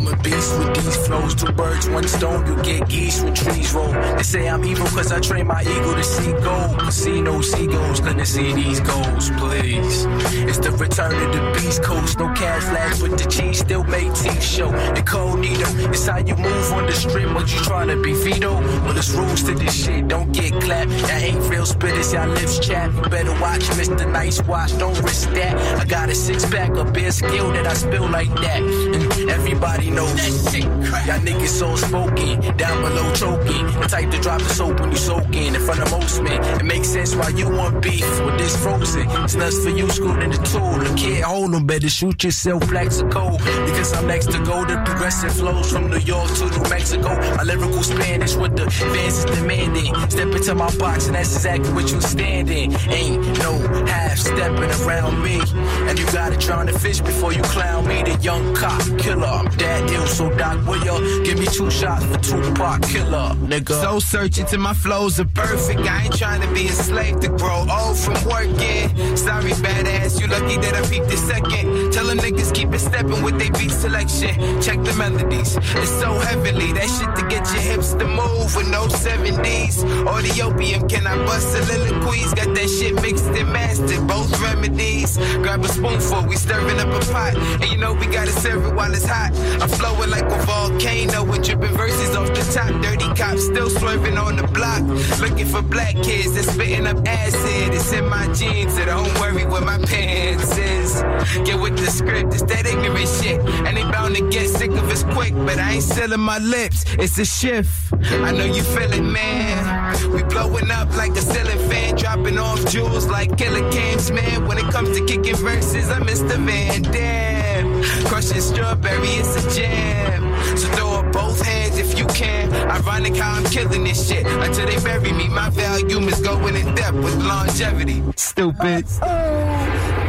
I'm 0.00 0.06
a 0.06 0.16
beast 0.22 0.58
with 0.58 0.74
these 0.76 0.96
flows. 1.06 1.34
Two 1.34 1.52
birds, 1.52 1.86
one 1.90 2.08
stone. 2.08 2.46
You 2.46 2.62
get 2.62 2.88
geese 2.88 3.22
when 3.22 3.34
trees 3.34 3.74
roll. 3.74 3.92
They 3.92 4.22
say 4.22 4.48
I'm 4.48 4.64
evil 4.64 4.86
cause 4.86 5.12
I 5.12 5.20
train 5.20 5.46
my 5.46 5.60
ego 5.60 5.94
to 5.94 6.02
see 6.02 6.32
gold. 6.32 6.78
Casino 6.78 7.42
seagulls 7.42 8.00
couldn't 8.00 8.24
see 8.24 8.54
these 8.54 8.80
goals, 8.80 9.30
please. 9.36 10.06
It's 10.48 10.56
the 10.56 10.70
return 10.70 11.12
of 11.12 11.34
the 11.34 11.52
beast 11.52 11.82
coast. 11.82 12.18
No 12.18 12.32
cash 12.32 12.62
flags, 12.62 13.02
but 13.02 13.18
the 13.18 13.28
cheese 13.28 13.58
still 13.58 13.84
make 13.84 14.14
teeth 14.14 14.42
show. 14.42 14.74
Incognito, 14.96 15.68
it's 15.92 16.06
how 16.06 16.16
you 16.16 16.34
move 16.36 16.72
on 16.72 16.86
the 16.86 16.92
strip. 16.92 17.34
What 17.34 17.52
you 17.52 17.60
trying 17.60 17.88
to 17.88 18.00
be 18.00 18.14
Vito? 18.14 18.54
Well, 18.54 18.94
there's 18.94 19.14
rules 19.14 19.42
to 19.42 19.54
this 19.54 19.84
shit. 19.84 20.08
Don't 20.08 20.32
get 20.32 20.52
clapped. 20.62 20.92
That 21.08 21.22
ain't 21.22 21.46
real 21.50 21.66
spit. 21.66 21.92
spitters. 21.92 22.14
Y'all 22.14 22.28
lips 22.28 22.58
chap. 22.58 22.90
You 22.94 23.10
better 23.10 23.38
watch 23.38 23.64
Mr. 23.76 24.10
Nice 24.10 24.40
Watch. 24.44 24.78
Don't 24.78 24.98
risk 25.02 25.28
that. 25.32 25.59
Got 25.90 26.08
a 26.08 26.14
six 26.14 26.48
pack 26.48 26.70
of 26.76 26.92
beer 26.92 27.10
skill 27.10 27.50
that 27.52 27.66
I 27.66 27.74
spill 27.74 28.08
like 28.08 28.32
that. 28.36 28.62
And 28.62 29.28
everybody 29.28 29.90
knows 29.90 30.14
that 30.14 30.52
shit. 30.52 30.62
Y'all 30.62 31.18
niggas 31.18 31.48
so 31.48 31.74
spoken. 31.74 32.40
Down 32.56 32.80
below 32.82 33.12
choking. 33.14 33.66
The 33.80 33.88
type 33.88 34.10
to 34.12 34.20
drop 34.20 34.40
the 34.40 34.48
soap 34.50 34.78
when 34.78 34.92
you 34.92 34.96
soaking 34.96 35.46
in 35.48 35.56
in 35.56 35.60
front 35.60 35.80
of 35.80 35.90
most 35.90 36.22
men. 36.22 36.40
It 36.60 36.64
makes 36.64 36.88
sense 36.88 37.16
why 37.16 37.30
you 37.30 37.50
want 37.50 37.82
beef 37.82 38.06
with 38.24 38.38
this 38.38 38.56
frozen. 38.62 39.10
It's 39.24 39.34
nuts 39.34 39.58
for 39.64 39.70
you, 39.70 39.88
scooting 39.90 40.30
the 40.30 40.38
tool. 40.38 40.78
The 40.78 40.94
kid 40.96 41.24
hold 41.24 41.54
'em, 41.56 41.66
better 41.66 41.88
shoot 41.88 42.22
yourself, 42.22 42.68
Plaxico. 42.68 43.36
Because 43.66 43.92
I'm 43.92 44.06
next 44.06 44.30
to 44.30 44.38
go. 44.38 44.64
The 44.64 44.76
progressive 44.84 45.32
flows 45.32 45.72
from 45.72 45.90
New 45.90 45.98
York 45.98 46.30
to 46.34 46.44
New 46.50 46.70
Mexico. 46.70 47.10
My 47.36 47.42
lyrical 47.42 47.82
Spanish 47.82 48.36
with 48.36 48.54
the 48.54 48.70
fans 48.70 49.18
is 49.18 49.24
demanding. 49.24 49.92
Step 50.08 50.28
into 50.36 50.54
my 50.54 50.70
box 50.76 51.08
and 51.08 51.16
that's 51.16 51.34
exactly 51.34 51.72
what 51.72 51.90
you 51.90 52.00
stand 52.00 52.48
in. 52.48 52.76
Ain't 52.90 53.38
no 53.40 53.58
half 53.86 54.16
stepping 54.18 54.70
around 54.86 55.20
me. 55.22 55.40
And 55.88 55.98
you 55.98 56.06
gotta 56.06 56.36
drown 56.36 56.66
the 56.66 56.78
fish 56.78 57.00
before 57.00 57.32
you 57.32 57.42
clown 57.42 57.86
me. 57.86 58.02
The 58.02 58.16
young 58.22 58.54
cop 58.54 58.80
killer. 58.98 59.26
I'm 59.26 59.46
that 59.58 59.90
ill, 59.90 60.06
so 60.06 60.30
Doc 60.36 60.66
Will 60.66 61.24
give 61.24 61.38
me 61.38 61.46
two 61.46 61.70
shots 61.70 62.04
for 62.04 62.18
Tupac 62.18 62.82
killer, 62.82 63.34
nigga. 63.50 63.80
So 63.80 63.98
searching 63.98 64.46
till 64.46 64.60
my 64.60 64.74
flows 64.74 65.18
are 65.20 65.24
perfect. 65.24 65.80
I 65.80 66.04
ain't 66.04 66.16
trying 66.16 66.42
to 66.42 66.52
be 66.52 66.66
a 66.66 66.72
slave 66.72 67.20
to 67.20 67.28
grow 67.28 67.66
old 67.70 67.96
from 67.96 68.14
working. 68.28 69.16
Sorry, 69.16 69.52
badass, 69.52 70.20
you 70.20 70.26
lucky 70.26 70.56
that 70.58 70.74
I 70.74 70.82
peeped 70.88 71.08
this 71.08 71.26
second. 71.26 71.92
Tell 71.92 72.06
them 72.06 72.18
niggas 72.18 72.54
keep 72.54 72.72
it 72.72 72.78
stepping 72.78 73.22
with 73.22 73.38
they 73.38 73.50
beat 73.50 73.70
selection. 73.70 74.60
Check 74.60 74.82
the 74.84 74.94
melodies, 74.94 75.56
it's 75.56 75.90
so 76.00 76.12
heavenly. 76.18 76.72
That 76.72 76.88
shit 76.88 77.10
to 77.16 77.22
get 77.28 77.44
your 77.52 77.62
hips 77.62 77.94
to 77.94 78.06
move 78.06 78.54
with 78.56 78.68
no 78.68 78.86
70s. 78.86 79.82
Or 80.06 80.22
the 80.22 80.42
opium, 80.42 80.88
can 80.88 81.06
I 81.06 81.16
bust 81.26 81.52
soliloquies? 81.52 82.34
Got 82.34 82.54
that 82.54 82.68
shit 82.68 82.94
mixed 83.02 83.26
and 83.26 83.52
mastered, 83.52 84.06
both 84.06 84.30
remedies. 84.40 85.16
Grab 85.42 85.64
a 85.64 85.68
spoonful, 85.70 86.22
we 86.26 86.36
stirring 86.36 86.78
up 86.78 86.88
a 86.88 87.00
pot. 87.12 87.36
And 87.36 87.70
you 87.70 87.76
know 87.76 87.94
we 87.94 88.06
gotta 88.06 88.32
serve 88.32 88.64
it 88.66 88.74
while 88.74 88.92
it's 88.92 89.06
hot. 89.06 89.32
I'm 89.60 89.68
flowing 89.68 90.10
like 90.10 90.24
a 90.24 90.42
volcano 90.44 91.24
with 91.24 91.44
dripping 91.44 91.76
verses 91.76 92.16
off 92.16 92.28
the 92.28 92.44
top. 92.52 92.70
Dirty 92.82 93.08
cops 93.14 93.44
still 93.44 93.70
swerving 93.70 94.18
on 94.18 94.36
the 94.36 94.46
block. 94.48 94.82
Looking 95.20 95.46
for 95.46 95.62
black 95.62 95.94
kids 96.02 96.34
that's 96.34 96.52
spitting 96.52 96.86
up 96.86 97.06
acid. 97.06 97.74
It's 97.74 97.92
in 97.92 98.08
my 98.08 98.26
jeans, 98.32 98.74
so 98.74 98.84
don't 98.84 99.12
worry 99.20 99.44
what 99.46 99.64
my 99.64 99.78
pants 99.78 100.56
is. 100.56 101.02
Get 101.46 101.60
with 101.60 101.76
the 101.76 101.90
script, 101.90 102.34
it's 102.34 102.42
that 102.44 102.66
ignorant 102.66 103.08
shit. 103.08 103.40
And 103.66 103.76
they 103.76 103.82
bound 103.82 104.16
to 104.16 104.28
get 104.28 104.48
sick 104.48 104.70
of 104.70 104.90
us 104.90 105.04
quick, 105.04 105.34
but 105.34 105.58
I 105.58 105.74
ain't 105.74 105.82
selling 105.82 106.20
my 106.20 106.38
lips. 106.38 106.84
It's 106.98 107.18
a 107.18 107.24
shift. 107.24 107.92
I 108.26 108.32
know 108.32 108.44
you 108.44 108.62
feel 108.62 108.92
it, 108.92 109.02
man. 109.02 110.12
We 110.12 110.22
blowing 110.24 110.70
up 110.70 110.94
like 110.96 111.12
a 111.12 111.22
ceiling 111.22 111.58
fan, 111.70 111.96
dropping 111.96 112.38
off 112.38 112.64
jewels 112.66 113.06
like 113.06 113.36
killer 113.36 113.70
cams, 113.70 114.10
man. 114.10 114.46
When 114.46 114.58
it 114.58 114.70
comes 114.72 114.96
to 114.98 115.04
kicking 115.04 115.36
verses, 115.54 115.90
I'm 115.90 116.02
Mr. 116.02 116.36
Van 116.46 116.82
Dam. 116.82 117.82
Crushing 118.06 118.40
strawberry, 118.40 119.08
it's 119.20 119.34
a 119.40 119.58
jam. 119.58 120.22
So 120.56 120.68
throw 120.74 120.90
up 120.90 121.12
both 121.12 121.40
hands 121.42 121.78
if 121.78 121.98
you 121.98 122.06
can. 122.06 122.52
Ironic 122.52 123.16
how 123.16 123.36
I'm 123.36 123.44
killing 123.44 123.84
this 123.84 124.08
shit. 124.08 124.26
Until 124.26 124.66
they 124.66 124.78
bury 124.82 125.12
me, 125.12 125.28
my 125.28 125.50
volume 125.50 126.08
is 126.08 126.20
going 126.20 126.56
in 126.56 126.74
depth 126.74 126.96
with 126.96 127.16
longevity. 127.22 128.02
Stupid. 128.16 128.86
Oh. 129.02 129.99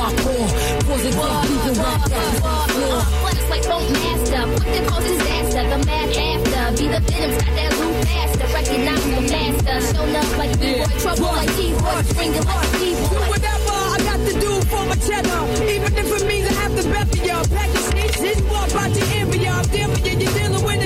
Hardcore. 0.00 0.48
Poison 0.88 1.12
deep, 1.12 1.40
leaving 1.50 1.78
one 1.78 2.00
breath 2.08 2.44
on 2.44 2.66
the 2.66 2.72
floor. 2.72 3.00
Flex 3.20 3.38
like 3.52 3.64
boat 3.68 3.86
master, 3.92 4.42
put 4.56 4.68
them 4.72 4.84
cause 4.88 5.04
disaster. 5.04 5.62
The 5.70 5.78
mad 5.86 6.08
after, 6.26 6.64
be 6.78 6.84
the 6.88 7.00
venom, 7.04 7.32
got 7.40 7.52
that 7.58 7.72
loop 7.78 7.96
faster. 8.08 8.46
Recognize 8.60 9.04
the 9.04 9.22
master, 9.32 9.76
show 9.90 10.04
love 10.16 10.32
like 10.40 10.52
B-boy, 10.60 10.88
trouble 11.04 11.32
like 11.38 11.52
D-boy, 11.56 12.00
springing 12.10 12.46
like 12.48 12.72
D-boy. 12.80 13.24
whatever 13.32 13.76
I 13.94 13.98
got 14.08 14.20
to 14.28 14.32
do 14.44 14.52
for 14.70 14.82
my 14.90 14.96
cheddar. 15.06 15.40
Even 15.74 15.92
if 16.00 16.08
it 16.16 16.24
means 16.26 16.46
I 16.48 16.54
have 16.64 16.74
to 16.76 16.82
bet 16.88 17.06
for 17.08 17.22
y'all. 17.26 17.44
Pack 17.50 17.70
Package 17.70 18.16
sneaks, 18.16 18.42
walk 18.50 18.70
about 18.70 18.90
your 18.96 19.08
area. 19.20 19.50
I'm 19.50 19.66
you, 19.72 20.20
you're 20.20 20.32
dealing 20.32 20.64
with 20.64 20.79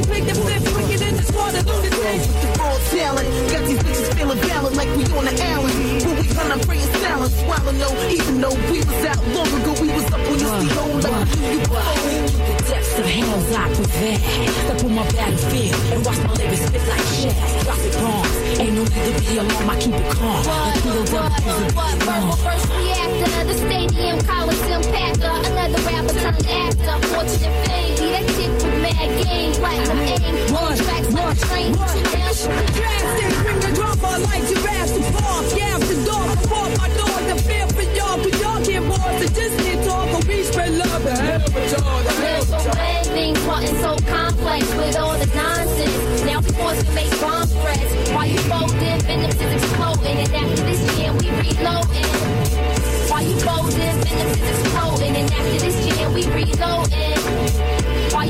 raw 2.58 2.78
talent, 2.90 3.28
got 3.50 3.66
these 3.66 3.78
bitches 3.78 4.14
feeling 4.14 4.38
valid 4.38 4.76
like 4.76 4.88
we 4.96 5.04
on 5.16 5.24
the 5.24 5.34
island. 5.42 5.74
When 6.04 6.16
we 6.20 6.28
run, 6.34 6.52
I'm 6.52 6.60
praying 6.60 6.92
silence, 7.02 7.34
swallow 7.40 7.72
no. 7.72 7.88
Even 8.10 8.40
though 8.40 8.54
we 8.70 8.78
was 8.78 9.04
out 9.04 9.22
long 9.28 9.48
ago, 9.60 9.72
we 9.80 9.88
was 9.92 10.04
up 10.06 10.20
on 10.20 10.38
your 10.38 10.50
CEO 10.60 11.02
like 11.04 11.16
you, 11.36 11.60
you 11.60 12.43
The 12.94 13.02
depths 13.02 13.18
of 13.18 13.26
hell's 13.26 13.54
I 13.54 13.74
prevail. 13.74 14.18
Step 14.54 14.84
on 14.84 14.94
my 14.94 15.02
battlefield 15.10 15.92
and 15.92 16.06
watch 16.06 16.18
my 16.18 16.32
lyrics 16.34 16.66
spit 16.66 16.86
like 16.86 17.06
shells. 17.10 17.64
Dropping 17.64 17.94
bombs, 17.98 18.36
ain't 18.60 18.74
no 18.74 18.82
need 18.84 19.04
to 19.04 19.22
be 19.26 19.38
alarmed. 19.38 19.70
I 19.70 19.80
keep 19.80 19.94
it 19.94 20.10
calm. 20.14 20.46
Like 20.46 20.82
Kilo 20.82 21.02
What, 21.02 21.10
double 21.10 21.30
what, 21.34 21.74
what, 21.74 21.94
verbal 22.06 22.36
first 22.38 22.66
reactor, 22.70 23.44
the 23.50 23.54
stadium, 23.58 24.16
Coliseum 24.22 24.82
packer, 24.94 25.34
another 25.42 25.80
rapper 25.82 26.14
turned 26.22 26.46
actor, 26.46 26.96
fortune 27.10 27.42
and 27.42 27.56
fame, 27.66 27.94
be 27.98 28.06
that 28.14 28.26
chick 28.34 28.52
with 28.62 28.78
mad 28.78 29.08
game, 29.26 29.52
platinum 29.58 29.98
aim, 29.98 30.54
on 30.54 30.76
tracks 30.78 31.10
like 31.10 31.34
a 31.34 31.46
train, 31.46 31.72
Drastic, 31.74 33.30
bring 33.42 33.60
the 33.60 33.70
drama 33.74 34.18
like 34.22 34.42
Jurassic 34.46 35.02
Park. 35.14 35.46
Yeah, 35.56 35.78
the 35.78 35.96
door 36.04 36.24
before 36.34 36.68
my 36.78 36.88
door. 36.98 37.18
The 37.24 37.42
fear 37.42 37.66
for 37.68 37.82
y'all, 37.96 38.18
cause 38.18 38.40
y'all 38.42 38.62
can't 38.64 38.86
boys. 38.86 39.00
So 39.00 39.40
just 39.40 39.58
can't 39.64 39.84
talk, 39.86 40.12
but 40.12 40.26
we 40.26 40.42
spread 40.42 40.72
love. 40.72 41.04
The 41.04 41.14
hell 41.14 41.40
with 41.54 41.72
y'all, 41.72 42.02
the 42.02 42.12
hell 42.12 42.63
with 43.46 43.80
So 43.80 43.96
complex 44.10 44.74
with 44.74 44.96
all 44.96 45.18
the 45.18 45.26
nonsense, 45.34 46.24
now 46.24 46.40
we 46.40 46.50
forced 46.52 46.86
to 46.86 46.92
make 46.92 47.10
bomb 47.20 47.46
threats. 47.46 47.94
You 48.24 48.38
folding, 48.48 49.00
venoms 49.00 49.34
is 49.34 49.62
exploding, 49.62 50.16
and 50.16 50.34
after 50.34 50.62
this 50.62 50.80
we 51.12 51.30
reloading. 51.30 52.10
You 53.24 53.36
folding, 53.40 53.96
venoms 54.04 54.38
is 54.40 54.48
exploding, 54.60 55.16
and 55.16 55.30
after 55.30 55.58
this 55.58 55.76
we 55.84 56.22
reloading. 56.26 57.18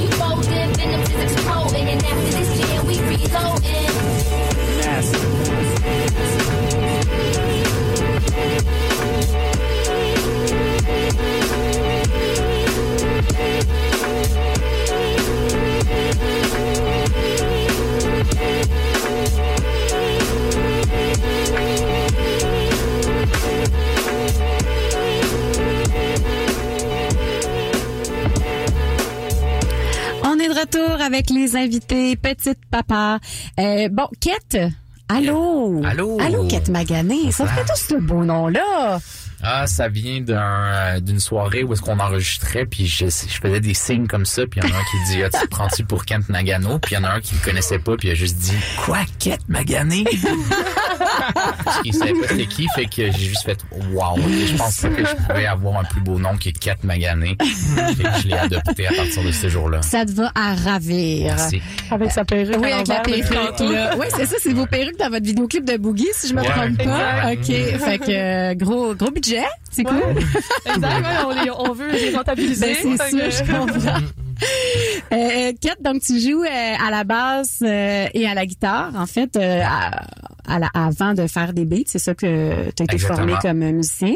You 0.03 0.09
folding, 0.19 0.71
venoms 0.75 1.11
is 1.11 1.21
exploding, 1.33 1.87
and 1.89 2.05
after 2.05 2.31
this 2.31 2.51
we 2.85 2.97
reloading. 3.01 3.95
Retour 30.65 31.03
avec 31.03 31.29
les 31.29 31.57
invités 31.57 32.17
Petite 32.17 32.59
Papa. 32.71 33.19
Euh, 33.61 33.89
bon, 33.91 34.09
Kate. 34.21 34.73
Allô? 35.09 35.83
Allô? 35.85 36.19
Allô, 36.21 36.49
Kate 36.49 36.71
Magané. 36.71 37.31
Ça 37.33 37.47
fait 37.47 37.65
tout 37.65 37.77
ce 37.77 37.95
beau 37.97 38.25
nom-là. 38.25 38.99
Ah, 39.43 39.67
ça 39.67 39.89
vient 39.89 40.21
d'un 40.21 40.41
euh, 40.41 41.01
d'une 41.01 41.21
soirée 41.21 41.63
où 41.65 41.73
est-ce 41.73 41.83
qu'on 41.83 41.99
enregistrait, 41.99 42.65
puis 42.67 42.87
je, 42.87 43.07
je 43.07 43.39
faisais 43.41 43.61
des 43.61 43.75
signes 43.75 44.07
comme 44.07 44.25
ça, 44.27 44.47
puis 44.47 44.61
il 44.63 44.69
y 44.69 44.73
en 44.73 44.75
a 44.75 44.79
un 44.79 44.85
qui 44.85 45.13
dit 45.13 45.23
ah, 45.23 45.29
tu 45.31 45.41
te 45.41 45.47
prends-tu 45.51 45.85
pour 45.85 46.05
Kent 46.05 46.29
Nagano, 46.29 46.79
puis 46.79 46.93
il 46.95 46.95
y 46.95 46.99
en 46.99 47.05
a 47.05 47.11
un 47.15 47.21
qui 47.21 47.35
le 47.35 47.41
connaissait 47.45 47.79
pas, 47.79 47.97
puis 47.97 48.09
il 48.09 48.11
a 48.13 48.15
juste 48.15 48.37
dit 48.39 48.53
quoi 48.85 48.99
Kent 49.19 49.43
Magané 49.49 50.05
Parce 51.65 51.81
qu'il 51.83 51.95
savait 51.95 52.13
pas 52.13 52.29
c'était 52.29 52.47
qui, 52.47 52.67
fait 52.75 52.87
que 52.87 53.11
j'ai 53.13 53.29
juste 53.29 53.45
fait 53.45 53.59
wow. 53.93 54.17
Et 54.19 54.47
je 54.47 54.57
pense 54.57 54.81
pas 54.81 54.89
que 54.89 55.05
je 55.05 55.15
pouvais 55.27 55.47
avoir 55.47 55.79
un 55.81 55.85
plus 55.85 56.01
beau 56.01 56.19
nom 56.19 56.37
que 56.37 56.51
Kent 56.51 56.85
Magané, 56.85 57.37
fait 57.39 58.03
que 58.03 58.19
je 58.23 58.29
l'ai 58.29 58.35
adopté 58.37 58.87
à 58.87 58.93
partir 58.93 59.23
de 59.23 59.33
ce 59.33 59.49
jour-là. 59.49 59.83
Ça 59.83 60.05
te 60.05 60.13
va 60.13 60.31
à 60.35 60.55
ravir. 60.55 61.35
Merci. 61.37 61.63
Avec 61.91 62.13
sa 62.13 62.25
perruque. 62.25 62.57
Oui, 62.61 62.73
avec 62.73 62.89
la 62.89 63.01
perruque, 63.01 63.31
là. 63.61 63.95
Oui, 63.99 64.07
c'est 64.17 64.27
ça, 64.27 64.37
c'est 64.41 64.53
vos 64.53 64.67
perruques 64.67 64.99
dans 64.99 65.11
votre 65.11 65.25
vidéoclip 65.25 65.65
de 65.65 65.77
Boogie, 65.77 66.07
si 66.15 66.29
je 66.29 66.35
me 66.35 66.41
Ouais, 66.43 66.49
trompe 66.49 66.77
pas. 66.85 67.33
exact. 67.33 67.75
OK. 67.75 67.81
Fait 67.85 67.99
que, 67.99 68.11
euh, 68.11 68.55
gros, 68.55 68.95
gros 68.95 69.11
budget. 69.11 69.24
C'est 69.71 69.85
cool. 69.85 69.97
Exact, 70.67 71.01
ouais, 71.07 71.25
on, 71.27 71.45
les- 71.45 71.51
on 71.51 71.73
veut 71.73 71.91
les 71.93 72.15
rentabiliser. 72.15 72.77
Ben, 72.85 72.97
c'est 72.99 73.09
sûr, 73.11 73.19
que- 73.19 73.31
je 73.31 73.53
comprends. 73.53 73.99
Euh, 75.13 75.53
Kat, 75.61 75.77
donc 75.81 76.03
tu 76.03 76.19
joues 76.19 76.43
euh, 76.43 76.75
à 76.85 76.91
la 76.91 77.05
basse 77.05 77.61
euh, 77.63 78.07
et 78.13 78.27
à 78.27 78.35
la 78.35 78.45
guitare, 78.47 78.91
en 78.97 79.07
fait, 79.07 79.37
euh, 79.37 79.63
à- 79.65 80.07
à 80.47 80.59
la- 80.59 80.71
avant 80.75 81.15
de 81.15 81.27
faire 81.29 81.53
des 81.53 81.65
beats. 81.65 81.85
C'est 81.87 82.01
ça 82.01 82.15
que 82.15 82.71
tu 82.73 82.83
as 82.83 82.85
été 82.85 82.99
formé 82.99 83.35
comme 83.41 83.59
musicien. 83.59 84.15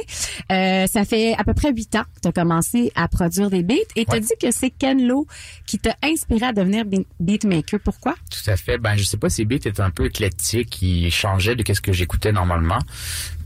Euh, 0.51 0.87
ça 0.87 1.05
fait 1.05 1.35
à 1.39 1.45
peu 1.45 1.55
près 1.55 1.71
huit 1.73 1.95
ans 1.95 2.03
que 2.17 2.21
tu 2.23 2.29
as 2.29 2.33
commencé 2.33 2.93
à 2.97 3.07
produire 3.07 3.49
des 3.49 3.63
beats 3.63 3.75
et 3.97 4.05
tu 4.05 4.11
as 4.11 4.15
Ouais. 4.15 4.21
dit 4.21 4.33
que 4.43 4.51
c'est 4.51 4.71
Ken 4.71 5.07
Lo 5.07 5.27
qui 5.67 5.79
t'a 5.79 5.95
inspiré 6.03 6.47
à 6.47 6.53
devenir 6.53 6.85
beat- 6.85 7.07
beatmaker. 7.21 7.79
Pourquoi? 7.81 8.15
Tout 8.31 8.51
à 8.51 8.57
fait. 8.57 8.77
Ben, 8.79 8.97
je 8.97 9.05
sais 9.05 9.17
pas, 9.19 9.31
ces 9.31 9.45
beats 9.45 9.57
étaient 9.57 9.81
un 9.81 9.91
peu 9.91 10.07
éclectiques. 10.07 10.83
Ils 10.83 11.13
changeaient 11.13 11.55
de 11.55 11.65
ce 11.73 11.81
que 11.81 11.93
j'écoutais 11.93 12.33
normalement. 12.33 12.79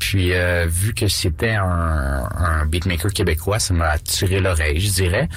Puis, 0.02 0.32
euh, 0.34 0.66
vu 0.68 0.94
que 0.94 1.06
c'était 1.06 1.52
un, 1.54 2.28
un 2.36 2.66
beatmaker 2.66 3.12
québécois, 3.12 3.60
ça 3.60 3.72
m'a 3.72 3.90
attiré 3.90 4.40
l'oreille, 4.40 4.80
je 4.80 4.90
dirais. 4.90 5.28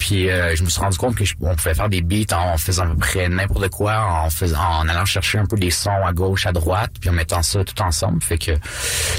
Puis, 0.00 0.28
euh, 0.28 0.56
je 0.56 0.64
me 0.64 0.68
suis 0.68 0.80
rendu 0.80 0.98
compte 0.98 1.14
que 1.14 1.24
je, 1.24 1.34
on, 1.40 1.54
pouvait 1.54 1.72
faire 1.72 1.88
des 1.88 2.02
beats 2.02 2.34
en 2.36 2.56
faisant 2.58 2.82
à 2.82 2.86
peu 2.88 2.96
près 2.96 3.28
n'importe 3.28 3.68
quoi, 3.68 4.24
en 4.24 4.28
faisant, 4.28 4.58
en 4.58 4.88
allant 4.88 5.04
chercher 5.04 5.38
un 5.38 5.46
peu 5.46 5.56
des 5.56 5.70
sons 5.70 6.04
à 6.04 6.12
gauche, 6.12 6.46
à 6.46 6.52
droite, 6.52 6.90
puis 7.00 7.10
en 7.10 7.12
mettant 7.12 7.42
ça 7.42 7.62
tout 7.62 7.80
ensemble. 7.80 8.20
Fait 8.20 8.38
que 8.38 8.50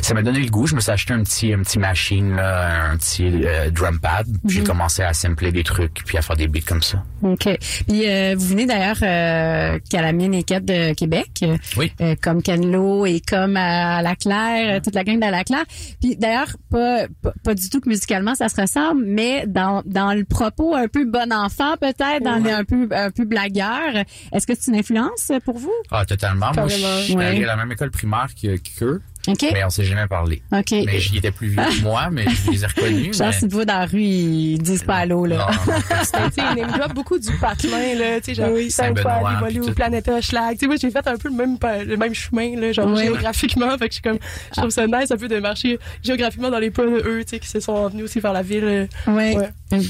ça 0.02 0.14
m'a 0.14 0.22
donné 0.22 0.42
le 0.42 0.50
goût. 0.50 0.68
Je 0.68 0.76
me 0.76 0.82
suis 0.82 0.92
acheté 0.92 1.14
un 1.14 1.24
petit, 1.24 1.54
un 1.54 1.60
petit 1.64 1.80
machine, 1.80 2.36
là, 2.36 2.90
un 2.92 2.98
petit 2.98 3.32
euh, 3.46 3.70
drum 3.70 4.00
pad. 4.02 4.28
Puis 4.46 4.56
J'ai 4.56 4.60
Mhm. 4.60 4.68
commencé 4.68 5.02
à 5.02 5.14
sampler 5.14 5.54
des 5.54 5.64
trucs, 5.64 6.04
puis 6.06 6.18
à 6.18 6.22
faire 6.22 6.36
des 6.36 6.50
beats 6.50 6.60
comme 6.68 6.82
ça. 6.82 7.02
OK. 7.22 7.48
Puis 7.88 8.10
euh, 8.10 8.36
vous 8.38 8.48
venez 8.48 8.66
d'ailleurs 8.66 8.98
euh, 9.02 9.80
Calamine 9.90 10.34
et 10.34 10.44
Cap 10.44 10.66
de 10.66 10.94
Québec. 10.94 11.46
Oui. 11.78 11.94
Euh, 12.02 12.16
comme 12.22 12.42
Canlo 12.44 13.06
et 13.06 13.22
comme 13.22 13.56
à 13.56 14.02
La 14.02 14.16
Claire, 14.18 14.82
toute 14.90 14.96
la 14.96 15.04
gang 15.04 15.16
de 15.20 15.26
La 15.32 15.44
Claire. 15.44 15.66
Puis 16.02 16.16
d'ailleurs, 16.16 16.56
pas, 16.70 17.08
pas, 17.22 17.34
pas 17.44 17.54
du 17.56 17.70
tout 17.70 17.80
que 17.80 17.90
musicalement 17.90 18.36
ça 18.36 18.50
se 18.50 18.60
ressemble, 18.60 19.04
mais 19.06 19.46
dans, 19.48 19.82
dans 19.86 20.14
le 20.14 20.26
propos 20.26 20.76
un 20.76 20.88
peu 20.88 21.06
bon 21.06 21.32
enfant 21.32 21.76
peut-être, 21.80 22.22
dans 22.24 22.44
un 22.46 22.64
peu 22.64 22.88
un 22.92 23.12
peu 23.12 23.26
blagueur. 23.26 24.04
Est-ce 24.32 24.46
que 24.48 24.54
c'est 24.60 24.72
une 24.72 24.78
influence 24.78 25.32
pour 25.46 25.58
vous? 25.58 25.72
Ah, 25.92 26.06
totalement. 26.06 26.52
Moi, 26.56 26.68
je 26.68 26.76
suis 27.04 27.16
allé 27.16 27.44
à 27.44 27.48
la 27.48 27.56
même 27.56 27.72
école 27.72 27.92
primaire 27.92 28.28
que- 28.40 28.58
qu'eux. 28.58 29.02
OK. 29.28 29.46
Mais 29.54 29.64
on 29.66 29.70
s'est 29.70 29.84
jamais 29.84 30.08
parlé. 30.08 30.42
OK. 30.52 30.72
Mais 30.72 31.00
j'y 31.00 31.18
étais 31.18 31.32
plus 31.32 31.50
vieux 31.50 31.62
que 31.62 31.82
moi, 31.84 32.10
mais 32.10 32.26
je 32.30 32.52
les 32.52 32.64
ai 32.64 32.68
reconnus. 32.68 33.18
Genre, 33.18 33.28
mais- 33.28 33.34
si 33.34 33.48
tu 33.48 33.56
vas 33.56 33.66
dans 33.66 33.80
la 33.80 33.86
rue, 33.86 34.02
ils 34.02 34.58
disent 34.60 34.84
pas 34.84 34.96
allô, 34.96 35.26
là. 35.26 35.48
Tu 35.66 36.06
sais, 36.06 36.42
il 36.56 36.62
name 36.62 36.72
drop 36.72 36.94
beaucoup 36.94 37.20
du 37.20 37.32
patelin, 37.38 37.96
là, 37.96 38.20
tu 38.22 38.28
sais, 38.28 38.36
genre, 38.36 38.52
Oui. 38.54 38.72
Saint-Paul, 38.72 39.12
Limoilou, 39.30 39.68
tout. 39.68 39.74
Planète 39.76 40.10
Schlag. 40.22 40.54
Tu 40.54 40.60
sais, 40.60 40.68
moi, 40.68 40.76
j'ai 40.82 40.90
fait 40.90 41.06
un 41.08 41.18
peu 41.18 41.30
le 41.30 41.36
même, 41.36 41.58
le 41.86 41.98
même 41.98 42.14
chemin, 42.14 42.56
là, 42.60 42.72
genre, 42.72 42.88
Oui. 42.88 43.04
géographiquement. 43.04 43.78
Fait 43.78 43.90
que 43.90 43.94
je 43.94 43.94
suis 43.96 44.02
comme, 44.02 44.20
je 44.56 44.60
trouve 44.62 44.70
ça 44.72 44.88
nice 44.88 45.12
un 45.12 45.18
peu 45.18 45.28
de 45.28 45.40
marcher 45.40 45.80
géographiquement 46.02 46.50
dans 46.50 46.60
les 46.60 46.72
pas 46.72 46.84
de 46.86 46.90
eux, 47.06 47.24
tu 47.24 47.32
sais, 47.32 47.40
qui 47.40 47.48
se 47.50 47.60
sont 47.60 47.88
venus 47.90 48.06
aussi 48.06 48.20
vers 48.20 48.34
la 48.34 48.42
ville. 48.42 48.64
euh. 48.64 48.88
Ouais. 49.08 49.36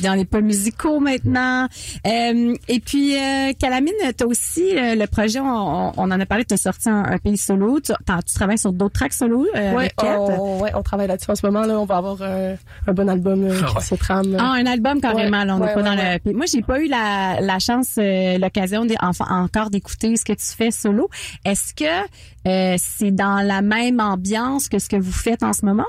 Dans 0.04 0.14
les 0.14 0.26
pôles 0.26 0.44
musicaux 0.44 1.00
maintenant. 1.00 1.68
Euh, 2.06 2.54
et 2.68 2.80
puis, 2.80 3.16
euh, 3.16 3.54
Calamine, 3.58 3.94
t'as 4.16 4.26
aussi 4.26 4.78
euh, 4.78 4.96
le 4.96 5.08
projet, 5.08 5.40
on, 5.40 5.92
on 5.96 6.12
en 6.12 6.20
a 6.20 6.26
parlé, 6.26 6.44
t'as 6.46 6.58
sorti 6.58 6.90
un, 6.90 7.04
un 7.06 7.18
pays 7.18 7.38
solo. 7.38 7.80
Tu, 7.80 7.94
tu 8.28 8.34
travailles 8.36 8.58
sur 8.58 8.74
d'autres 8.74 8.94
tracks 8.94 9.14
solo 9.14 9.46
euh, 9.56 9.72
Ouais, 9.74 9.78
avec 9.84 9.96
Kat. 9.96 10.20
on, 10.20 10.60
ouais, 10.62 10.72
on 10.76 10.82
travaille 10.84 11.08
là-dessus 11.08 11.32
en 11.32 11.36
ce 11.36 11.46
moment, 11.46 11.62
là. 11.66 11.80
On 11.80 11.86
va 11.86 11.98
avoir 11.98 12.18
euh, 12.22 12.56
un 12.88 12.94
bon 12.94 13.08
album, 13.10 13.48
là, 13.48 13.56
qui 13.56 13.64
Ouais. 13.76 13.82
se 13.82 13.96
trame. 13.96 14.36
Ah, 14.40 14.52
un 14.54 14.66
album 14.66 15.00
carrément, 15.00 15.40
Ouais, 15.40 15.46
là, 15.46 15.56
on 15.56 15.62
ouais, 15.62 15.74
pas 15.74 15.82
ouais, 15.82 15.84
dans 15.84 15.96
ouais. 15.98 16.22
le... 16.26 16.34
Moi, 16.34 16.46
j'ai 16.52 16.62
pas 16.62 16.80
eu 16.82 16.88
la, 16.88 17.40
la 17.42 17.60
chance, 17.60 17.96
euh, 17.98 18.38
l'occasion 18.38 18.86
encore 19.30 19.70
d'écouter 19.70 20.18
ce 20.18 20.26
que 20.26 20.34
tu 20.34 20.46
fais 20.58 20.72
solo. 20.72 21.10
Est-ce 21.46 21.74
que 21.74 21.86
euh, 22.48 22.76
c'est 22.78 23.12
dans 23.12 23.46
la 23.46 23.62
même 23.62 24.00
ambiance 24.00 24.68
que 24.70 24.80
ce 24.80 24.90
que 24.90 24.96
vous 24.98 25.12
faites 25.12 25.44
en 25.44 25.54
ce 25.54 25.66
moment? 25.66 25.86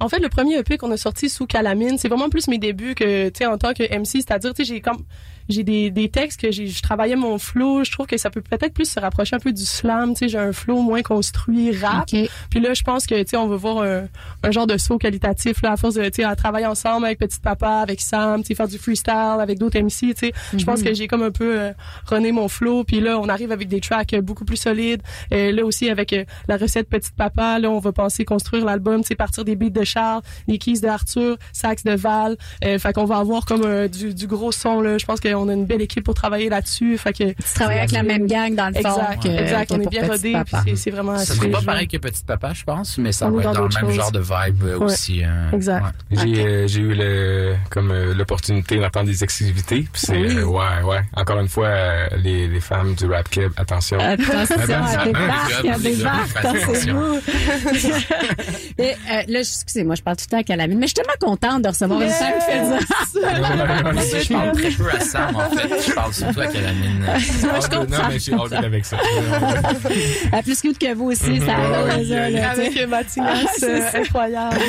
En 0.00 0.08
fait, 0.08 0.20
le 0.20 0.28
premier 0.28 0.58
EP 0.58 0.78
qu'on 0.78 0.90
a 0.92 0.96
sorti 0.96 1.28
sous 1.28 1.46
Calamine, 1.46 1.98
c'est 1.98 2.08
vraiment 2.08 2.28
plus 2.28 2.48
mes 2.48 2.58
débuts 2.58 2.94
que, 2.94 3.28
tu 3.28 3.38
sais, 3.38 3.46
en 3.46 3.58
tant 3.58 3.74
que 3.74 3.82
MC, 3.82 4.22
c'est-à-dire, 4.22 4.54
tu 4.54 4.64
sais, 4.64 4.74
j'ai 4.74 4.80
comme, 4.80 5.04
j'ai 5.48 5.64
des, 5.64 5.90
des 5.90 6.08
textes 6.08 6.40
que 6.40 6.50
j'ai, 6.50 6.66
je 6.66 6.82
travaillais 6.82 7.16
mon 7.16 7.38
flow, 7.38 7.84
je 7.84 7.90
trouve 7.92 8.06
que 8.06 8.16
ça 8.16 8.30
peut 8.30 8.40
peut-être 8.42 8.74
plus 8.74 8.88
se 8.90 9.00
rapprocher 9.00 9.36
un 9.36 9.38
peu 9.38 9.52
du 9.52 9.64
slam, 9.64 10.12
tu 10.14 10.20
sais, 10.20 10.28
j'ai 10.28 10.38
un 10.38 10.52
flow 10.52 10.80
moins 10.82 11.02
construit, 11.02 11.76
rap. 11.76 12.08
OK. 12.12 12.28
Puis 12.50 12.60
là, 12.60 12.74
je 12.74 12.82
pense 12.82 13.06
que, 13.06 13.20
tu 13.22 13.30
sais, 13.30 13.36
on 13.36 13.48
va 13.48 13.56
voir 13.56 13.78
un, 13.82 14.04
un 14.42 14.50
genre 14.50 14.66
de 14.66 14.76
saut 14.76 14.98
qualitatif, 14.98 15.62
là, 15.62 15.72
à 15.72 15.76
force 15.76 15.94
de, 15.94 16.04
tu 16.04 16.10
sais, 16.16 16.24
à 16.24 16.36
travailler 16.36 16.66
ensemble 16.66 17.06
avec 17.06 17.18
Petit 17.18 17.40
Papa, 17.40 17.78
avec 17.80 18.00
Sam, 18.00 18.42
tu 18.42 18.48
sais, 18.48 18.54
faire 18.54 18.68
du 18.68 18.78
freestyle 18.78 19.38
avec 19.40 19.58
d'autres 19.58 19.78
MC, 19.78 20.14
tu 20.14 20.14
sais. 20.16 20.32
Je 20.56 20.64
pense 20.64 20.80
Mhm. 20.80 20.84
que 20.86 20.94
j'ai 20.94 21.08
comme 21.08 21.22
un 21.22 21.30
peu 21.30 21.58
euh, 21.60 21.72
rené 22.06 22.32
mon 22.32 22.48
flow, 22.48 22.84
puis 22.84 23.00
là, 23.00 23.18
on 23.18 23.28
arrive 23.28 23.52
avec 23.52 23.68
des 23.68 23.80
tracks 23.80 24.12
euh, 24.14 24.20
beaucoup 24.20 24.44
plus 24.44 24.56
solides. 24.56 25.02
Et 25.30 25.52
là 25.52 25.64
aussi, 25.64 25.88
avec 25.90 26.12
euh, 26.12 26.24
la 26.48 26.56
recette 26.56 26.88
Petit 26.88 27.10
Papa, 27.16 27.58
là, 27.58 27.70
on 27.70 27.78
va 27.78 27.92
penser 27.92 28.24
construire 28.24 28.64
l'album, 28.64 29.02
tu 29.02 29.08
sais, 29.08 29.14
partir 29.14 29.44
des 29.44 29.56
beats 29.56 29.70
de 29.70 29.84
Charles, 29.84 30.22
les 30.46 30.58
keys 30.58 30.80
de 30.80 30.88
Arthur, 30.88 31.36
sax 31.52 31.84
de 31.84 31.92
Val. 31.92 32.36
Euh, 32.64 32.78
fait 32.78 32.92
qu'on 32.92 33.04
va 33.04 33.16
avoir 33.18 33.44
comme 33.44 33.62
euh, 33.64 33.88
du, 33.88 34.14
du 34.14 34.26
gros 34.26 34.52
son, 34.52 34.80
là. 34.80 34.98
Je 34.98 35.06
pense 35.06 35.20
qu'on 35.38 35.48
a 35.48 35.52
une 35.54 35.66
belle 35.66 35.82
équipe 35.82 36.04
pour 36.04 36.14
travailler 36.14 36.48
là-dessus. 36.48 36.96
Fait 36.98 37.12
que... 37.12 37.24
Tu 37.32 37.42
travailles 37.54 37.78
avec 37.78 37.92
la 37.92 38.02
même 38.02 38.26
gang, 38.26 38.54
dans 38.54 38.68
le 38.68 38.74
fond, 38.74 38.80
Exact, 38.80 39.22
que- 39.22 39.28
exact. 39.28 39.72
on 39.72 39.80
est 39.80 39.88
bien 39.88 40.02
Petit 40.02 40.10
rodé, 40.10 40.32
Papa. 40.32 40.62
puis 40.64 40.76
c'est- 40.76 40.90
vraiment... 40.90 41.18
Ça 41.18 41.34
serait 41.34 41.48
pas 41.50 41.62
pareil 41.62 41.88
que 41.88 41.96
Petit 41.96 42.24
Papa, 42.24 42.52
je 42.54 42.64
pense, 42.64 42.98
mais 42.98 43.12
ça 43.12 43.26
On 43.26 43.30
va 43.30 43.40
être 43.42 43.52
dans 43.52 43.60
dans 43.60 43.66
le 43.68 43.74
même 43.74 43.84
choses. 43.86 43.94
genre 43.94 44.12
de 44.12 44.20
vibe 44.20 44.62
Ouais. 44.64 44.74
aussi. 44.84 45.22
euh, 45.24 45.50
Exact. 45.52 45.82
ouais. 46.10 46.18
J'ai 46.24 46.46
euh, 46.46 46.66
j'ai 46.66 46.80
eu 46.80 46.94
le 46.94 47.54
comme 47.70 47.90
euh, 47.90 48.14
l'opportunité 48.14 48.78
d'entendre 48.78 49.06
des 49.06 49.22
exclusivités. 49.24 49.86
Puis 49.92 50.02
c'est 50.06 50.16
Oui. 50.16 50.36
euh, 50.38 50.44
ouais 50.44 50.82
ouais. 50.84 51.00
Encore 51.14 51.38
une 51.40 51.48
fois 51.48 51.66
euh, 51.68 52.06
les, 52.22 52.48
les 52.48 52.60
femmes 52.60 52.94
du 52.94 53.06
rap 53.06 53.28
keb, 53.28 53.52
attention. 53.56 53.98
Attention, 53.98 54.56
barques, 55.12 55.76
faites 56.28 56.44
attention. 56.44 57.20
Et, 58.78 58.82
euh, 58.90 59.22
là, 59.28 59.40
excusez-moi, 59.40 59.94
je 59.94 60.02
parle 60.02 60.16
tout 60.16 60.24
le 60.26 60.30
temps 60.30 60.38
à 60.38 60.42
Calamine, 60.42 60.78
mais 60.78 60.86
je 60.86 60.94
suis 60.94 61.02
tellement 61.02 61.18
contente 61.20 61.62
de 61.62 61.68
recevoir 61.68 62.00
une 62.00 62.08
femme 62.10 62.32
qui 62.38 62.46
fait 62.46 62.64
ça. 62.64 62.78
Je 64.22 64.32
parle 64.32 64.52
très 64.52 64.70
peu 64.70 64.90
à 64.90 65.00
En 65.34 65.50
fait. 65.50 65.68
Je 65.88 65.92
parle 65.92 66.12
surtout 66.14 66.40
à 66.40 66.46
Calamine. 66.46 66.98
Moi, 67.00 67.18
je 67.18 67.42
Non 67.76 67.86
comprends. 67.86 68.08
mais 68.08 68.14
je 68.14 68.18
suis 68.18 68.32
all 68.32 68.38
good 68.40 68.52
avec 68.54 68.84
ça. 68.84 68.96
Elle 70.32 70.42
plus 70.42 70.60
cute 70.60 70.78
que 70.78 70.94
vous 70.94 71.06
aussi, 71.10 71.40
ça 71.40 71.56
tu 71.98 72.04
sais. 72.06 72.38
Avec 72.40 72.88
Mathias, 72.88 73.26
Ah, 73.26 73.46
c'est 73.56 73.96
incroyable. 73.98 74.56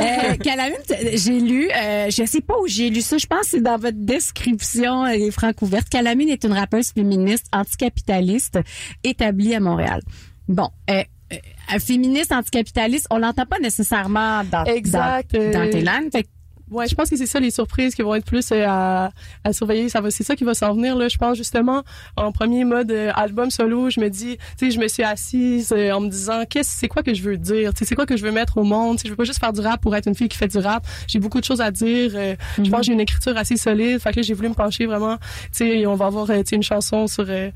Euh, 0.00 0.34
Calamine, 0.36 0.76
j'ai 1.14 1.38
lu, 1.40 1.70
euh, 1.70 2.08
je 2.10 2.24
sais 2.26 2.40
pas 2.40 2.54
où 2.58 2.66
j'ai 2.66 2.90
lu 2.90 3.00
ça, 3.00 3.16
je 3.16 3.26
pense 3.26 3.42
que 3.42 3.46
c'est 3.46 3.60
dans 3.62 3.76
votre 3.76 3.96
description, 3.98 5.04
les 5.04 5.30
francs 5.30 5.60
ouvertes. 5.62 5.88
Calamine 5.88 6.28
est 6.28 6.44
une 6.44 6.52
rappeuse 6.52 6.90
féministe 6.92 7.46
anticapitaliste 7.52 8.58
établie 9.04 9.54
à 9.54 9.60
Montréal. 9.60 10.00
Bon, 10.48 10.68
euh, 10.90 11.02
euh, 11.32 11.78
féministe 11.78 12.32
anticapitaliste, 12.32 13.06
on 13.10 13.18
l'entend 13.18 13.46
pas 13.46 13.58
nécessairement 13.58 14.42
dans, 14.44 14.64
Exact, 14.64 15.32
dans, 15.34 15.50
dans 15.52 15.70
tes 15.70 15.80
langues. 15.82 16.10
Fait 16.12 16.24
que 16.24 16.28
Ouais, 16.74 16.88
je 16.88 16.94
pense 16.94 17.08
que 17.08 17.16
c'est 17.16 17.26
ça 17.26 17.38
les 17.40 17.50
surprises 17.50 17.94
qui 17.94 18.02
vont 18.02 18.14
être 18.14 18.24
plus 18.24 18.50
euh, 18.52 18.64
à, 18.66 19.10
à 19.44 19.52
surveiller. 19.52 19.88
Ça 19.88 20.00
va, 20.00 20.10
c'est 20.10 20.24
ça 20.24 20.34
qui 20.36 20.44
va 20.44 20.54
s'en 20.54 20.74
venir 20.74 20.96
là. 20.96 21.08
Je 21.08 21.16
pense 21.16 21.36
justement 21.36 21.82
en 22.16 22.32
premier 22.32 22.64
mode 22.64 22.90
euh, 22.90 23.10
album 23.14 23.50
solo, 23.50 23.90
je 23.90 24.00
me 24.00 24.10
dis, 24.10 24.36
tu 24.58 24.66
sais, 24.66 24.70
je 24.70 24.80
me 24.80 24.88
suis 24.88 25.02
assise 25.02 25.72
euh, 25.72 25.92
en 25.92 26.00
me 26.00 26.08
disant, 26.08 26.42
qu'est-ce, 26.48 26.76
c'est 26.78 26.88
quoi 26.88 27.02
que 27.02 27.14
je 27.14 27.22
veux 27.22 27.36
dire, 27.36 27.72
tu 27.72 27.78
sais, 27.78 27.84
c'est 27.84 27.94
quoi 27.94 28.06
que 28.06 28.16
je 28.16 28.22
veux 28.24 28.32
mettre 28.32 28.58
au 28.58 28.64
monde? 28.64 28.96
Tu 28.96 29.02
sais, 29.02 29.08
je 29.08 29.12
veux 29.12 29.16
pas 29.16 29.24
juste 29.24 29.38
faire 29.40 29.52
du 29.52 29.60
rap 29.60 29.80
pour 29.80 29.94
être 29.94 30.06
une 30.08 30.14
fille 30.14 30.28
qui 30.28 30.36
fait 30.36 30.48
du 30.48 30.58
rap. 30.58 30.84
J'ai 31.06 31.20
beaucoup 31.20 31.38
de 31.40 31.44
choses 31.44 31.60
à 31.60 31.70
dire. 31.70 32.10
euh, 32.14 32.34
Je 32.62 32.68
pense 32.70 32.80
que 32.80 32.86
j'ai 32.86 32.92
une 32.92 33.00
écriture 33.00 33.36
assez 33.36 33.56
solide. 33.56 34.00
Fait 34.00 34.10
que 34.10 34.16
là, 34.16 34.22
j'ai 34.22 34.34
voulu 34.34 34.48
me 34.48 34.54
pencher 34.54 34.86
vraiment. 34.86 35.16
Tu 35.16 35.48
sais, 35.52 35.86
on 35.86 35.94
va 35.94 36.06
avoir 36.06 36.26
tu 36.26 36.32
sais, 36.44 36.56
une 36.56 36.62
chanson 36.62 37.06
sur 37.06 37.24
euh, 37.28 37.50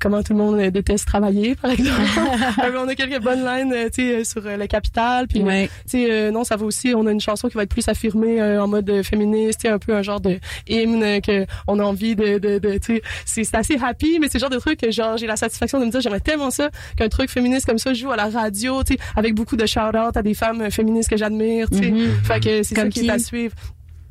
comment 0.00 0.22
tout 0.22 0.32
le 0.32 0.38
monde 0.38 0.56
euh, 0.58 0.70
déteste 0.70 1.06
travailler, 1.06 1.54
par 1.62 1.70
exemple. 1.70 2.00
Euh, 2.64 2.72
on 2.84 2.88
a 2.88 2.94
quelques 2.94 3.22
bonnes 3.22 3.44
lines, 3.44 3.72
euh, 3.72 3.88
tu 3.92 4.02
sais, 4.02 4.24
sur 4.24 4.40
le 4.42 4.66
capital. 4.66 5.26
Puis, 5.28 5.42
Ouais. 5.42 5.68
tu 5.88 6.06
sais, 6.06 6.30
non, 6.30 6.44
ça 6.44 6.56
va 6.56 6.64
aussi. 6.64 6.92
On 6.94 7.06
a 7.06 7.12
une 7.12 7.20
chanson 7.20 7.48
qui 7.48 7.54
va 7.56 7.62
être 7.62 7.70
plus 7.70 7.86
affirmée 7.88 8.40
en 8.58 8.66
mode 8.68 9.02
féministe, 9.02 9.60
tu 9.60 9.68
sais, 9.68 9.72
un 9.72 9.78
peu 9.78 9.94
un 9.94 10.02
genre 10.02 10.20
de 10.20 10.38
hymne 10.68 11.20
que 11.20 11.46
on 11.66 11.78
a 11.78 11.82
envie 11.84 12.16
de, 12.16 12.38
de, 12.38 12.58
de 12.58 12.78
tu 12.78 13.00
sais, 13.24 13.44
c'est 13.44 13.54
assez 13.56 13.76
happy, 13.82 14.18
mais 14.20 14.28
c'est 14.28 14.38
le 14.38 14.40
genre 14.40 14.50
de 14.50 14.58
truc 14.58 14.80
que 14.80 14.90
genre 14.90 15.16
j'ai 15.16 15.26
la 15.26 15.36
satisfaction 15.36 15.80
de 15.80 15.84
me 15.86 15.90
dire 15.90 16.00
j'aimerais 16.00 16.20
tellement 16.20 16.50
ça 16.50 16.70
qu'un 16.96 17.08
truc 17.08 17.30
féministe 17.30 17.66
comme 17.66 17.78
ça 17.78 17.92
joue 17.94 18.10
à 18.10 18.16
la 18.16 18.28
radio, 18.28 18.82
tu 18.84 18.94
sais, 18.94 19.00
avec 19.16 19.34
beaucoup 19.34 19.56
de 19.56 19.66
shout-out 19.66 20.16
à 20.16 20.22
des 20.22 20.34
femmes 20.34 20.70
féministes 20.70 21.10
que 21.10 21.16
j'admire, 21.16 21.68
tu 21.70 21.78
sais. 21.78 21.90
Mhm. 21.90 22.10
Fait 22.24 22.40
que 22.40 22.62
c'est 22.62 22.74
ça 22.74 22.88
qui 22.88 23.06
est 23.06 23.10
à 23.10 23.16
qui? 23.16 23.24
suivre. 23.24 23.54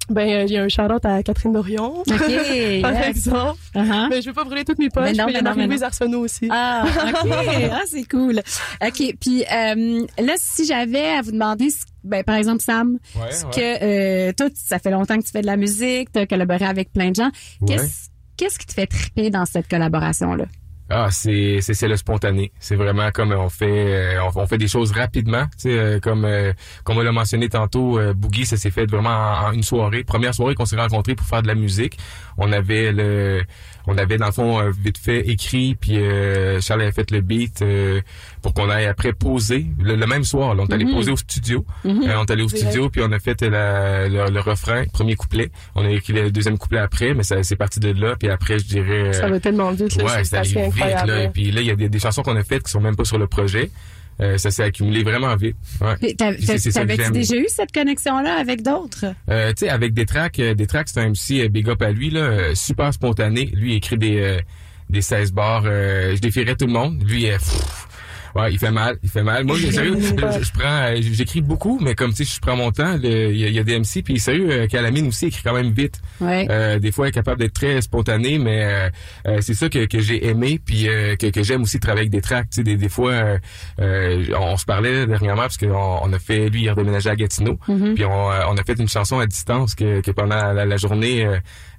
Ben, 0.10 0.30
euh, 0.30 0.43
il 0.45 0.51
y 0.53 0.57
a 0.57 0.64
un 0.64 0.70
shout-out 0.70 1.03
à 1.05 1.22
Catherine 1.24 1.53
Dorion. 1.53 1.99
OK, 2.01 2.05
par 2.82 2.93
yes. 2.93 3.07
exemple. 3.07 3.60
Uh-huh. 3.76 4.07
Mais 4.10 4.22
je 4.22 4.28
veux 4.28 4.34
pas 4.34 4.43
brûler 4.43 4.66
toutes 4.66 4.80
mes 4.80 4.89
poches. 4.89 5.03
Mais 5.05 5.14
non, 5.14 5.26
mais 5.26 5.32
il 5.34 5.36
y 5.36 5.47
a 5.47 5.78
non. 5.78 5.82
Arsenault 5.84 6.20
aussi. 6.22 6.47
Ah, 6.51 6.86
OK. 6.86 7.32
ah, 7.72 7.82
c'est 7.88 8.07
cool. 8.10 8.41
OK. 8.86 9.16
Puis 9.20 9.43
euh, 9.43 10.05
là, 10.20 10.34
si 10.38 10.66
j'avais 10.66 11.10
à 11.12 11.22
vous 11.22 11.32
demander, 11.32 11.70
ce- 11.70 11.86
ben, 12.03 12.24
par 12.24 12.36
exemple, 12.36 12.62
Sam, 12.62 12.97
Ouais, 13.16 13.32
ce 13.32 13.45
ouais. 13.45 13.51
que 13.51 13.84
euh, 14.30 14.34
toi, 14.34 14.47
ça 14.55 14.80
fait 14.80 14.91
longtemps 14.91 15.18
que 15.18 15.24
tu 15.26 15.32
fais 15.32 15.41
de 15.41 15.47
la 15.47 15.57
musique, 15.57 16.12
tu 16.12 16.20
as 16.20 16.28
collaboré 16.28 16.66
avec 16.66 16.91
plein 16.91 17.12
de 17.12 17.16
gens. 17.16 17.30
Qu'est-ce 17.68 18.10
qu'est-ce 18.38 18.57
qui 18.57 18.66
te 18.66 18.74
fait 18.74 18.88
triper 18.88 19.30
dans 19.30 19.45
cette 19.45 19.68
collaboration-là? 19.68 20.45
Ah, 20.91 21.09
c'est 21.11 21.59
c'est 21.61 21.87
le 21.87 21.95
spontané. 21.97 22.51
C'est 22.59 22.75
vraiment 22.75 23.11
comme 23.11 23.31
on 23.31 23.49
fait 23.49 24.15
euh, 24.17 24.23
on, 24.35 24.47
fait 24.47 24.57
des 24.57 24.67
choses 24.67 24.91
rapidement. 24.91 25.45
Euh, 25.65 25.99
comme 25.99 26.25
euh, 26.25 26.51
comme 26.83 26.97
on 26.97 27.01
l'a 27.01 27.11
mentionné 27.11 27.47
tantôt, 27.47 27.99
Boogie, 28.15 28.45
ça 28.45 28.57
s'est 28.57 28.71
fait 28.71 28.87
vraiment 28.87 29.09
en, 29.09 29.49
en 29.49 29.51
une 29.51 29.61
soirée. 29.61 30.03
Première 30.03 30.33
soirée 30.33 30.55
qu'on 30.55 30.65
s'est 30.65 30.77
rencontrés 30.77 31.13
pour 31.13 31.27
faire 31.27 31.43
de 31.43 31.47
la 31.47 31.53
musique. 31.53 31.97
On 32.37 32.51
avait 32.51 32.91
le 32.91 33.43
on 33.91 33.97
avait 33.97 34.17
dans 34.17 34.27
le 34.27 34.31
fond 34.31 34.59
euh, 34.59 34.69
vite 34.83 34.97
fait 34.99 35.27
écrit 35.27 35.73
puis 35.73 35.97
euh, 35.97 36.61
Charles 36.61 36.81
avait 36.83 36.91
fait 36.91 37.09
le 37.11 37.21
beat 37.21 37.61
euh, 37.63 38.01
pour 38.43 38.53
qu'on 38.53 38.69
aille 38.69 38.85
après 38.85 39.13
poser 39.13 39.65
le, 39.81 39.95
le 39.95 40.05
même 40.05 40.23
soir. 40.23 40.53
Là, 40.53 40.63
on 40.63 40.67
est 40.67 40.73
allé 40.73 40.85
Mhm. 40.85 40.93
poser 40.93 41.11
au 41.11 41.17
studio. 41.17 41.65
Mhm. 41.83 42.03
Euh, 42.07 42.17
on 42.19 42.23
est 42.25 42.31
allé 42.31 42.43
au 42.43 42.47
studio 42.49 42.89
puis 42.89 43.01
on 43.03 43.11
a 43.11 43.19
fait 43.19 43.41
la- 43.41 44.07
le, 44.07 44.29
le 44.31 44.39
refrain, 44.39 44.83
premier 44.93 45.15
couplet. 45.15 45.49
On 45.75 45.83
a 45.83 45.89
écrit 45.89 46.13
le 46.13 46.29
deuxième 46.31 46.57
couplet 46.57 46.79
après, 46.79 47.13
mais 47.15 47.23
ça 47.23 47.41
c'est 47.43 47.55
parti 47.55 47.79
de 47.79 47.91
là. 47.91 48.15
Puis 48.17 48.29
après, 48.29 48.59
je 48.59 48.65
dirais. 48.65 49.13
Ça 49.13 49.27
va 49.27 49.39
tellement 49.39 49.71
vite, 49.71 49.95
Ouais, 50.03 50.23
c'est 50.23 50.37
allé 50.37 50.69
vite, 50.69 51.05
là. 51.05 51.23
Et 51.23 51.29
puis 51.29 51.51
là, 51.51 51.61
il 51.61 51.67
y 51.67 51.71
a 51.71 51.75
des, 51.75 51.89
des 51.89 51.99
chansons 51.99 52.21
qu'on 52.21 52.35
a 52.35 52.43
faites 52.43 52.63
qui 52.63 52.71
sont 52.71 52.81
même 52.81 52.95
pas 52.95 53.05
sur 53.05 53.17
le 53.17 53.27
projet. 53.27 53.71
Euh, 54.22 54.38
ça 54.38 54.51
s'est 54.51 54.63
accumulé 54.63 55.01
vraiment 55.03 55.36
vite. 55.36 55.55
Ouais. 55.80 56.13
T'avais-tu 56.13 57.11
déjà 57.11 57.36
eu 57.36 57.45
cette 57.47 57.72
connexion-là 57.72 58.36
avec 58.36 58.61
d'autres? 58.61 59.05
Euh, 59.30 59.49
tu 59.53 59.59
sais, 59.65 59.70
avec 59.70 59.93
des 59.93 60.05
tracks, 60.05 60.39
euh, 60.39 60.53
des 60.53 60.67
tracks, 60.67 60.89
c'est 60.89 60.99
un 60.99 61.09
MC 61.09 61.45
euh, 61.45 61.47
big 61.47 61.70
up 61.70 61.82
à 61.82 61.91
lui, 61.91 62.09
là, 62.09 62.20
euh, 62.22 62.55
super 62.55 62.93
spontané. 62.93 63.45
Lui, 63.53 63.74
il 63.74 63.78
écrit 63.78 63.97
des, 63.97 64.20
euh, 64.20 64.39
des 64.89 65.01
16 65.01 65.32
bars. 65.32 65.63
euh, 65.65 66.15
je 66.15 66.22
défierais 66.22 66.55
tout 66.55 66.67
le 66.67 66.74
monde. 66.74 67.01
Lui, 67.07 67.30
euh, 67.30 67.38
pff, 67.38 67.88
Ouais, 68.36 68.51
il 68.51 68.59
fait 68.59 68.71
mal, 68.71 68.97
il 69.03 69.09
fait 69.09 69.23
mal. 69.23 69.43
Moi, 69.43 69.57
sérieux, 69.71 69.97
je, 69.99 70.09
je 70.43 70.51
prends, 70.51 70.67
euh, 70.84 70.97
j'écris 71.01 71.41
beaucoup, 71.41 71.80
mais 71.82 71.95
comme 71.95 72.11
tu 72.13 72.25
sais, 72.25 72.36
je 72.36 72.39
prends 72.39 72.55
mon 72.55 72.71
temps. 72.71 72.97
Il 73.01 73.09
y, 73.38 73.43
a- 73.45 73.47
il 73.47 73.53
y 73.53 73.59
a 73.59 73.63
des 73.63 73.77
MC, 73.80 74.03
puis 74.03 74.19
sérieux, 74.19 74.49
euh, 74.51 74.67
Calamine 74.67 75.07
aussi 75.07 75.27
écrit 75.27 75.41
quand 75.43 75.53
même 75.53 75.71
vite. 75.71 75.99
Ouais. 76.21 76.47
Euh, 76.49 76.80
des 76.80 76.91
fois, 76.91 77.05
elle 77.05 77.09
est 77.09 77.13
capable 77.13 77.39
d'être 77.39 77.53
très 77.53 77.82
spontané, 77.82 78.38
mais 78.39 78.63
euh, 78.63 78.89
euh, 79.27 79.38
c'est 79.41 79.53
ça 79.53 79.69
que, 79.69 79.86
que 79.86 79.99
j'ai 79.99 80.27
aimé, 80.27 80.59
puis 80.63 80.88
euh, 80.88 81.15
que, 81.15 81.27
que 81.27 81.43
j'aime 81.43 81.63
aussi 81.63 81.80
travailler 81.80 82.01
avec 82.01 82.11
des 82.11 82.21
tracks. 82.21 82.49
Tu 82.49 82.57
sais, 82.57 82.63
des, 82.63 82.77
des 82.77 82.89
fois, 82.89 83.13
on 83.80 84.57
se 84.57 84.65
parlait 84.65 85.05
dernièrement 85.07 85.43
parce 85.43 85.57
qu'on 85.57 85.99
on 86.01 86.13
a 86.13 86.19
fait, 86.19 86.49
lui, 86.49 86.63
il 86.63 86.69
a 86.69 86.73
redéménagé 86.73 87.09
à 87.09 87.15
Gatineau, 87.15 87.57
Mhm. 87.67 87.95
puis 87.95 88.05
on, 88.05 88.11
on 88.27 88.57
a 88.57 88.63
fait 88.65 88.80
une 88.80 88.88
chanson 88.89 89.19
à 89.19 89.25
distance 89.27 89.75
que, 89.75 90.01
que 90.01 90.11
pendant 90.11 90.53
la, 90.53 90.65
la 90.65 90.77
journée, 90.77 91.27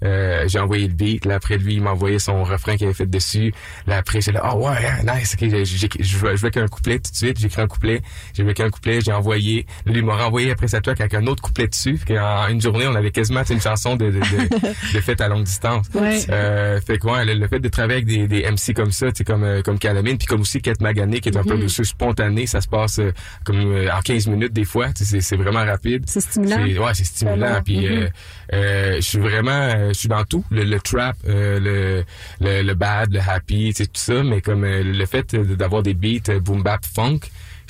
j'ai 0.02 0.58
envoyé 0.58 0.86
le 0.88 0.94
beat. 0.94 1.24
Là, 1.24 1.36
après 1.36 1.58
lui, 1.58 1.74
il 1.74 1.82
m'a 1.82 1.92
envoyé 1.92 2.18
son 2.18 2.42
refrain 2.44 2.76
qu'il 2.76 2.86
avait 2.86 2.94
fait 2.94 3.06
dessus. 3.10 3.52
Là, 3.86 3.98
après, 3.98 4.20
j'ai 4.20 4.32
là, 4.32 4.52
oh 4.54 4.66
ouais, 4.68 4.76
hein, 4.86 5.14
nice. 5.18 5.36
ok, 5.40 5.48
j'ai- 5.50 5.64
j'ai- 5.64 5.88
je 6.00 6.16
je 6.40 6.44
veux 6.46 6.50
qu'un 6.50 6.66
couplet 6.68 6.98
tout 6.98 7.10
de 7.10 7.16
suite. 7.16 7.38
J'ai 7.38 7.46
écrit 7.46 7.60
un 7.62 7.66
couplet. 7.66 8.00
J'ai 8.34 8.42
vu 8.42 8.54
qu'un 8.54 8.70
couplet, 8.70 9.00
j'ai 9.00 9.12
envoyé. 9.12 9.66
Lui, 9.86 9.98
il 9.98 10.04
m'a 10.04 10.16
renvoyé 10.16 10.50
après 10.50 10.68
sa 10.68 10.80
track 10.80 11.00
avec 11.00 11.14
un 11.14 11.26
autre 11.26 11.42
couplet 11.42 11.68
dessus. 11.68 11.98
Qu'en 12.06 12.48
une 12.48 12.60
journée, 12.60 12.86
on 12.86 12.94
avait 12.94 13.10
quasiment 13.10 13.42
une 13.48 13.60
chanson 13.60 13.96
de, 13.96 14.06
de, 14.06 14.12
de, 14.20 14.48
de 14.94 15.00
fête 15.00 15.20
à 15.20 15.28
longue 15.28 15.44
distance. 15.44 15.86
Ouais. 15.94 16.18
Euh, 16.30 16.80
fait 16.80 16.98
quoi, 16.98 17.24
le, 17.24 17.34
le 17.34 17.48
fait 17.48 17.60
de 17.60 17.68
travailler 17.68 18.02
avec 18.02 18.06
des, 18.06 18.26
des 18.26 18.50
MC 18.50 18.74
comme 18.74 18.92
ça, 18.92 19.06
tu 19.12 19.18
sais, 19.18 19.24
comme 19.24 19.44
euh, 19.44 19.62
comme 19.62 19.78
Calamine, 19.78 20.16
puis 20.18 20.26
comme 20.26 20.40
aussi 20.40 20.60
Kate 20.62 20.80
Magané, 20.80 21.20
qui 21.20 21.28
est 21.28 21.36
un 21.36 21.42
peu 21.44 21.54
Mhm. 21.56 21.62
de 21.66 21.68
spontané, 21.84 22.46
ça 22.46 22.60
se 22.60 22.68
passe 22.68 22.98
euh, 23.00 23.12
comme 23.44 23.58
euh, 23.60 23.90
en 23.92 24.00
15 24.00 24.26
minutes 24.28 24.52
des 24.52 24.64
fois. 24.64 24.88
C'est 24.94 25.36
vraiment 25.36 25.64
rapide. 25.64 26.04
C'est 26.06 26.20
stimulant. 26.20 26.84
Ouais, 26.84 26.94
c'est 26.94 27.04
stimulant. 27.04 27.60
Puis 27.64 27.86
Mhm. 27.86 28.08
Euh, 28.52 28.96
je 28.96 29.00
suis 29.00 29.18
vraiment, 29.18 29.50
euh, 29.50 29.88
je 29.88 29.94
suis 29.94 30.08
dans 30.08 30.24
tout, 30.24 30.44
le, 30.50 30.64
le 30.64 30.80
trap, 30.80 31.16
euh, 31.28 31.58
le, 31.60 32.04
le 32.40 32.62
le 32.62 32.74
bad, 32.74 33.12
le 33.12 33.20
happy, 33.20 33.72
sais, 33.72 33.86
tout 33.86 33.92
ça. 33.94 34.22
Mais 34.22 34.40
comme 34.40 34.64
euh, 34.64 34.82
le 34.82 35.06
fait 35.06 35.34
d'avoir 35.36 35.82
des 35.82 35.94
beats 35.94 36.38
boom 36.40 36.62
bap 36.62 36.84
funk, 36.84 37.20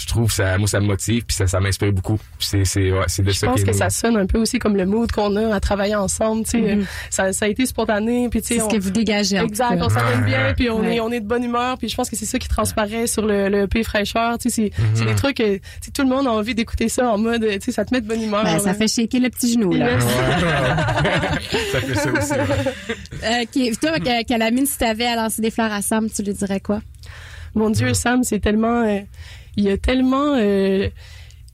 je 0.01 0.07
trouve 0.07 0.33
ça, 0.33 0.57
moi 0.59 0.67
ça 0.67 0.81
me 0.81 0.87
motive, 0.87 1.25
puis 1.27 1.37
ça, 1.37 1.47
ça 1.47 1.61
m'inspire 1.61 1.93
beaucoup. 1.93 2.19
C'est 2.39 2.65
c'est 2.65 2.91
ouais, 2.93 3.05
c'est 3.09 3.23
de 3.23 3.31
Je 3.31 3.37
ça 3.39 3.47
pense 3.49 3.63
que 3.65 3.73
ça 3.73 3.91
sonne 3.91 4.17
un 4.17 4.27
peu 4.27 4.39
aussi 4.39 4.59
comme 4.59 4.77
le 4.77 4.87
mood 4.87 5.11
qu'on 5.13 5.37
a 5.37 5.55
à 5.55 5.61
travailler 5.61 5.95
ensemble. 5.95 6.45
Tu 6.45 6.51
sais, 6.63 6.77
Mhm. 6.77 6.87
ça, 7.11 7.33
ça 7.33 7.45
a 7.45 7.49
été 7.49 7.67
spontané. 7.67 8.29
Puis 8.31 8.41
tu 8.43 8.49
sais, 8.49 8.55
C'est 8.55 8.61
ce 8.61 8.65
on- 8.65 8.69
que 8.69 8.79
vous 8.79 8.91
dégagez, 8.91 9.37
Exact. 9.37 9.79
On 9.81 9.89
s'amène 9.89 10.21
Ouais, 10.21 10.27
bien, 10.27 10.55
puis 10.57 10.71
on 10.71 10.81
Ouais. 10.81 10.97
est 10.97 11.01
on 11.01 11.11
est 11.13 11.21
de 11.21 11.27
bonne 11.27 11.45
humeur. 11.45 11.77
Puis 11.79 11.89
je 11.89 11.97
pense 11.97 12.09
que 12.11 12.17
c'est 12.17 12.27
ça 12.27 12.39
qui 12.39 12.49
transparaît 12.49 13.07
sur 13.07 13.25
le, 13.25 13.49
le 13.49 13.67
P 13.67 13.83
fraîcheur. 13.85 14.39
Tu 14.39 14.51
sais, 14.51 14.71
c'est 14.75 14.83
Mhm. 14.83 14.91
c'est 14.95 15.05
des 15.05 15.15
trucs 15.15 15.37
que 15.37 15.57
tu 15.57 15.61
sais, 15.83 15.91
tout 15.91 16.03
le 16.03 16.09
monde 16.09 16.27
a 16.27 16.31
envie 16.33 16.55
d'écouter 16.55 16.89
ça 16.89 17.09
en 17.11 17.19
mode, 17.19 17.43
tu 17.45 17.61
sais, 17.61 17.73
ça 17.73 17.85
te 17.85 17.95
met 17.95 18.01
de 18.01 18.07
bonne 18.07 18.23
humeur. 18.23 18.45
Ben, 18.45 18.59
ça 18.59 18.67
là. 18.69 18.75
fait 18.75 18.89
shaker 18.89 19.21
le 19.21 19.29
petit 19.31 19.53
genou, 19.53 19.73
là. 19.73 19.89
Ça 21.73 21.81
fait 21.81 21.95
ça 21.95 22.13
aussi. 22.13 22.33
Euh, 23.23 23.45
qui- 23.51 23.73
toi, 23.77 23.93
Ca- 24.05 24.25
Calamine, 24.25 24.67
si 24.67 24.79
t'avais 24.79 25.07
à 25.07 25.17
lancer 25.17 25.43
des 25.43 25.51
fleurs 25.51 25.73
à 25.73 25.83
Sam, 25.83 26.09
tu 26.11 26.23
lui 26.23 26.33
dirais 26.35 26.61
quoi? 26.61 26.81
Mon 27.55 27.71
Dieu, 27.71 27.95
Sam, 27.95 28.23
c'est 28.23 28.39
tellement, 28.41 28.83
euh, 28.85 29.01
il 29.57 29.65
y 29.65 29.71
a 29.71 29.79
tellement 29.79 30.35
euh, 30.37 30.89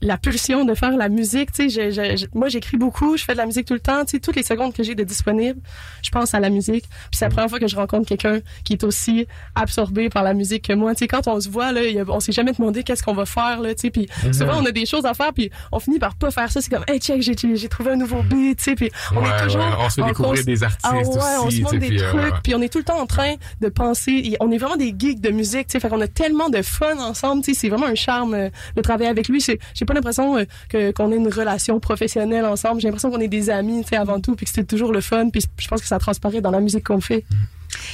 la 0.03 0.19
pulsion 0.19 0.65
de 0.65 0.75
faire 0.75 0.97
la 0.97 1.09
musique. 1.09 1.53
Tu 1.53 1.71
sais, 1.71 1.91
je- 1.91 2.17
je- 2.17 2.27
moi, 2.35 2.49
j'écris 2.49 2.77
beaucoup, 2.77 3.17
je 3.17 3.25
fais 3.25 3.33
de 3.33 3.39
la 3.39 3.47
musique 3.47 3.67
tout 3.67 3.75
le 3.75 3.81
temps. 3.81 4.05
Tu 4.05 4.13
sais, 4.13 4.21
toutes 4.21 4.37
les 4.37 4.43
secondes 4.43 4.75
que 4.75 4.83
j'ai 4.83 4.95
de 4.95 5.05
disponible, 5.05 5.59
je 6.03 6.11
pense 6.11 6.35
à 6.35 6.41
la 6.41 6.51
musique. 6.51 6.85
Puis 6.89 7.19
c'est 7.19 7.25
la 7.25 7.31
première 7.31 7.49
fois 7.49 7.59
que 7.59 7.67
je 7.67 7.77
rencontre 7.77 8.07
quelqu'un 8.07 8.41
qui 8.65 8.75
est 8.75 8.85
aussi 8.85 9.27
absorbé 9.55 10.09
par 10.11 10.23
la 10.23 10.35
musique 10.35 10.67
que 10.69 10.73
moi. 10.75 10.95
Tu 10.95 11.01
sais, 11.01 11.09
quand 11.09 11.27
on 11.29 11.41
se 11.41 11.49
voit 11.49 11.73
là, 11.73 11.81
on 12.09 12.21
s'est 12.21 12.33
jamais 12.33 12.53
demandé 12.53 12.83
qu'est-ce 12.83 13.03
qu'on 13.03 13.15
va 13.15 13.27
faire 13.27 13.61
là. 13.61 13.75
Tu 13.75 13.83
sais, 13.83 13.91
puis 13.91 14.09
Mhm. 14.25 14.33
souvent 14.33 14.61
on 14.63 14.67
a 14.67 14.71
des 14.71 14.87
choses 14.87 15.07
à 15.07 15.15
faire, 15.15 15.33
puis 15.33 15.51
on 15.73 15.79
finit 15.81 15.99
par 15.99 16.15
pas 16.15 16.31
faire 16.31 16.51
ça. 16.53 16.61
C'est 16.61 16.71
comme, 16.71 16.85
hey 16.89 16.99
check, 17.01 17.23
j'ai 17.23 17.69
trouvé 17.69 17.93
un 17.93 17.97
nouveau 17.97 18.23
beat. 18.23 18.59
Tu 18.59 18.65
sais, 18.65 18.75
puis 18.75 18.91
on 19.15 19.23
Ouais, 19.23 19.29
est 19.31 19.43
toujours, 19.45 19.61
ouais, 19.63 19.67
on 19.79 19.89
se 19.89 19.95
fait 19.95 20.03
en 20.03 20.07
découvrir 20.09 20.41
cons- 20.41 20.47
des 20.47 20.63
artistes 20.63 20.81
Ah 20.85 20.95
ouais, 20.95 21.03
on 21.07 21.51
se 21.51 21.77
des 21.77 21.89
puis, 21.89 22.03
euh, 22.03 22.11
trucs, 22.11 22.43
puis 22.43 22.55
on 22.55 22.61
est 22.61 22.69
tout 22.69 22.79
le 22.79 22.85
temps 22.85 23.01
en 23.01 23.07
train 23.07 23.35
de 23.61 23.69
penser. 23.69 24.37
On 24.41 24.51
est 24.51 24.59
vraiment 24.59 24.77
des 24.77 24.95
geeks 24.99 25.21
de 25.21 25.31
musique, 25.31 25.69
tu 25.69 25.73
sais. 25.73 25.81
Fait 25.81 25.89
qu'on 25.89 26.01
a 26.01 26.09
tellement 26.09 26.49
de 26.51 26.63
fun 26.63 26.99
ensemble, 26.99 27.43
tu 27.43 27.55
sais. 27.55 27.61
C'est 27.61 27.69
vraiment 27.69 27.87
un 27.87 27.95
charme 27.95 28.35
euh, 28.35 28.51
de 28.77 28.83
travailler 28.83 29.09
avec 29.11 29.29
lui. 29.29 29.41
J'ai 29.41 29.59
pas 29.87 29.95
l'impression 29.97 30.37
euh, 30.39 30.45
que 30.69 30.91
qu'on 30.93 31.11
ait 31.13 31.17
une 31.17 31.33
relation 31.33 31.79
professionnelle 31.81 32.45
ensemble. 32.45 32.81
J'ai 32.81 32.89
l'impression 32.89 33.11
qu'on 33.11 33.21
est 33.21 33.29
des 33.29 33.51
amis, 33.51 33.83
tu 33.83 33.89
sais, 33.91 33.97
avant 33.97 34.21
tout, 34.21 34.35
puis 34.37 34.47
que 34.47 34.53
c'est 34.55 34.65
toujours 34.67 34.93
le 34.93 35.01
fun. 35.01 35.29
Puis 35.31 35.43
je 35.59 35.69
pense 35.69 35.81
que 35.81 35.89
ça 35.89 35.99
transparaît 35.99 36.41
dans 36.41 36.51
la 36.51 36.61
musique 36.61 36.85
qu'on 36.85 37.01
fait. 37.01 37.25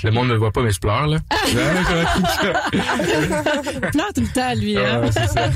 Le 0.05 0.11
monde 0.11 0.28
ne 0.28 0.34
le 0.34 0.38
voit 0.38 0.53
pas, 0.53 0.62
mais 0.62 0.70
je 0.70 0.78
pleure 0.78 1.07
là. 1.07 1.18
Pleure 3.92 4.12
tout 4.14 4.20
le 4.20 4.32
temps, 4.32 4.55
lui. 4.55 4.76
hein? 4.76 5.11
Ça. 5.11 5.50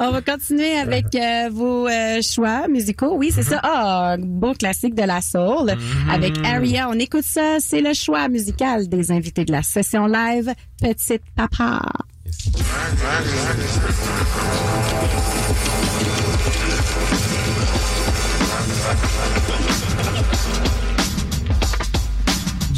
On 0.00 0.10
va 0.12 0.22
continuer 0.22 0.76
avec 0.78 1.06
euh, 1.14 1.48
vos 1.52 1.86
euh, 1.88 2.20
choix 2.22 2.68
musicaux. 2.68 3.14
Oui, 3.16 3.30
c'est 3.34 3.42
ça. 3.42 3.60
Ah, 3.62 4.12
un 4.12 4.18
beau 4.18 4.54
classique 4.54 4.94
de 4.94 5.02
la 5.02 5.20
soul 5.20 5.74
avec 6.10 6.34
Aria. 6.44 6.88
On 6.88 6.98
écoute 6.98 7.24
ça. 7.24 7.56
C'est 7.60 7.80
le 7.80 7.92
choix 7.92 8.28
musical 8.28 8.88
des 8.88 9.10
invités 9.12 9.44
de 9.44 9.52
la 9.52 9.62
session 9.62 10.06
live. 10.06 10.52
Petite 10.80 11.22
Papa. 11.36 11.80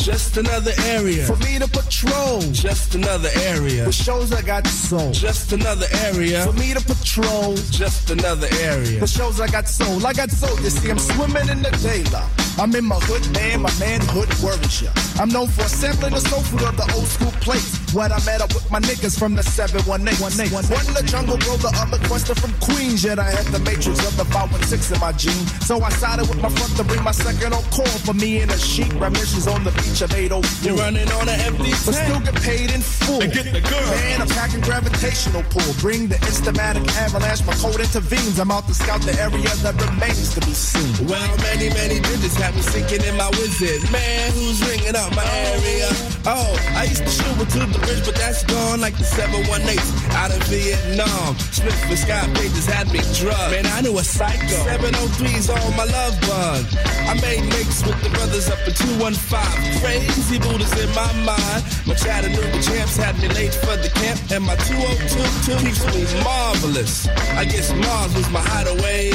Just 0.07 0.37
another 0.37 0.71
area 0.85 1.27
for 1.27 1.35
me 1.39 1.59
to 1.59 1.67
patrol. 1.67 2.41
Just 2.53 2.95
another 2.95 3.29
area. 3.43 3.87
The 3.87 3.91
shows 3.91 4.33
I 4.33 4.41
got 4.41 4.65
sold. 4.65 5.13
Just 5.13 5.51
another 5.51 5.87
area 6.05 6.47
for 6.47 6.53
me 6.53 6.75
to 6.75 6.81
patrol. 6.81 7.57
Just 7.73 8.11
another 8.11 8.47
area. 8.61 9.01
The 9.01 9.09
shows 9.09 9.41
I 9.41 9.49
got 9.49 9.67
sold. 9.67 10.05
I 10.05 10.13
got 10.13 10.31
sold. 10.31 10.61
You 10.61 10.71
see, 10.71 10.91
I'm 10.91 10.99
swimming 11.01 11.49
in 11.49 11.61
the 11.61 11.73
daylight. 11.83 12.31
I'm 12.57 12.75
in 12.75 12.85
my 12.87 12.97
hood, 13.03 13.21
man. 13.35 13.63
My 13.63 13.75
manhood 13.81 14.33
worries 14.41 14.81
ya. 14.81 14.91
I'm 15.19 15.29
known 15.29 15.49
for 15.49 15.69
sampling 15.69 16.15
the 16.15 16.21
soul 16.21 16.41
food 16.41 16.63
of 16.63 16.77
the 16.77 16.87
old 16.95 17.07
school 17.07 17.33
place. 17.43 17.75
When 17.93 18.13
I 18.13 18.23
met 18.25 18.41
up 18.41 18.55
with 18.55 18.71
my 18.71 18.79
niggas 18.79 19.19
from 19.19 19.35
the 19.35 19.43
718. 19.43 20.23
One 20.23 20.87
the 20.95 21.03
jungle 21.03 21.37
bro, 21.37 21.57
the 21.57 21.75
other 21.83 21.99
quester 22.07 22.35
from 22.37 22.53
Queens. 22.63 23.03
Yet 23.03 23.19
I 23.19 23.29
had 23.29 23.47
the 23.47 23.59
matrix 23.59 24.07
of 24.07 24.17
the 24.17 24.25
516 24.31 24.95
in 24.95 25.01
my 25.01 25.13
gene. 25.13 25.47
So 25.67 25.83
I 25.83 25.91
sided 25.91 26.29
with 26.29 26.41
my 26.41 26.49
front 26.49 26.77
to 26.77 26.85
bring 26.85 27.03
my 27.03 27.11
second 27.11 27.53
on 27.53 27.63
call 27.75 27.91
for 28.07 28.15
me 28.15 28.41
and 28.41 28.53
a 28.53 28.59
sheep. 28.59 28.93
Remissions 29.01 29.49
on 29.49 29.65
the 29.65 29.73
beach 29.73 29.96
of 30.03 30.13
804. 30.13 30.69
You're 30.69 30.77
running 30.77 31.11
on 31.13 31.29
an 31.29 31.41
empty 31.41 31.71
But 31.71 31.95
still 31.95 32.21
get 32.21 32.35
paid 32.43 32.71
in 32.73 32.81
full. 32.81 33.21
get 33.21 33.49
the 33.53 33.61
girl. 33.61 33.81
Man, 34.03 34.21
I'm 34.21 34.29
packing 34.29 34.61
gravitational 34.61 35.43
pull. 35.49 35.73
Bring 35.81 36.09
the 36.09 36.17
instamatic 36.29 36.87
avalanche. 36.97 37.45
My 37.47 37.55
code 37.55 37.81
intervenes. 37.81 38.39
I'm 38.39 38.51
out 38.51 38.67
to 38.67 38.75
scout 38.75 39.01
the 39.03 39.15
area 39.21 39.49
that 39.65 39.75
remains 39.81 40.35
to 40.35 40.41
be 40.41 40.53
seen. 40.53 41.07
Well, 41.07 41.37
many, 41.39 41.69
many 41.71 42.01
digits 42.01 42.37
have 42.37 42.55
me 42.55 42.63
sinking 42.63 43.05
in 43.05 43.17
my 43.17 43.31
wizard. 43.41 43.83
Man, 43.91 44.33
who's 44.33 44.61
ringing 44.69 44.97
up 44.97 45.15
my 45.15 45.25
area? 45.25 45.89
Oh, 46.29 46.59
I 46.75 46.91
used 46.91 47.07
to 47.07 47.11
shoot 47.11 47.39
with 47.39 47.53
to 47.55 47.61
the 47.63 47.79
bridge, 47.87 48.05
but 48.05 48.17
that's 48.17 48.43
gone 48.43 48.81
like 48.81 48.99
the 48.99 49.05
718 49.05 49.79
out 50.11 50.35
of 50.35 50.43
Vietnam. 50.51 51.39
Smith 51.55 51.79
for 51.87 51.95
Sky 51.95 52.27
Pages 52.35 52.67
had 52.67 52.91
me 52.91 52.99
drugged. 53.15 53.55
Man, 53.55 53.67
I 53.71 53.81
knew 53.81 53.97
a 53.97 54.03
psycho. 54.03 54.59
703's 54.67 55.49
on 55.49 55.77
my 55.79 55.87
love 55.87 56.19
bug. 56.27 56.67
I 57.07 57.15
made 57.23 57.47
makes 57.55 57.87
with 57.87 58.03
the 58.03 58.11
brothers 58.11 58.51
up 58.51 58.59
in 58.67 58.75
215. 58.75 59.79
Crazy 59.79 60.39
Buddha's 60.43 60.75
in 60.75 60.91
my 60.99 61.07
mind. 61.23 61.63
My 61.87 61.95
Chattanooga 61.95 62.59
champs 62.59 62.97
had 62.99 63.15
me 63.23 63.29
late 63.29 63.55
for 63.55 63.79
the 63.79 63.91
camp, 63.95 64.19
and 64.35 64.43
my 64.43 64.57
2022 64.67 65.63
keeps 65.63 65.87
me 65.95 66.03
marvelous. 66.27 67.07
I 67.39 67.45
guess 67.45 67.71
Mars 67.71 68.13
was 68.19 68.29
my 68.31 68.43
hideaway. 68.43 69.15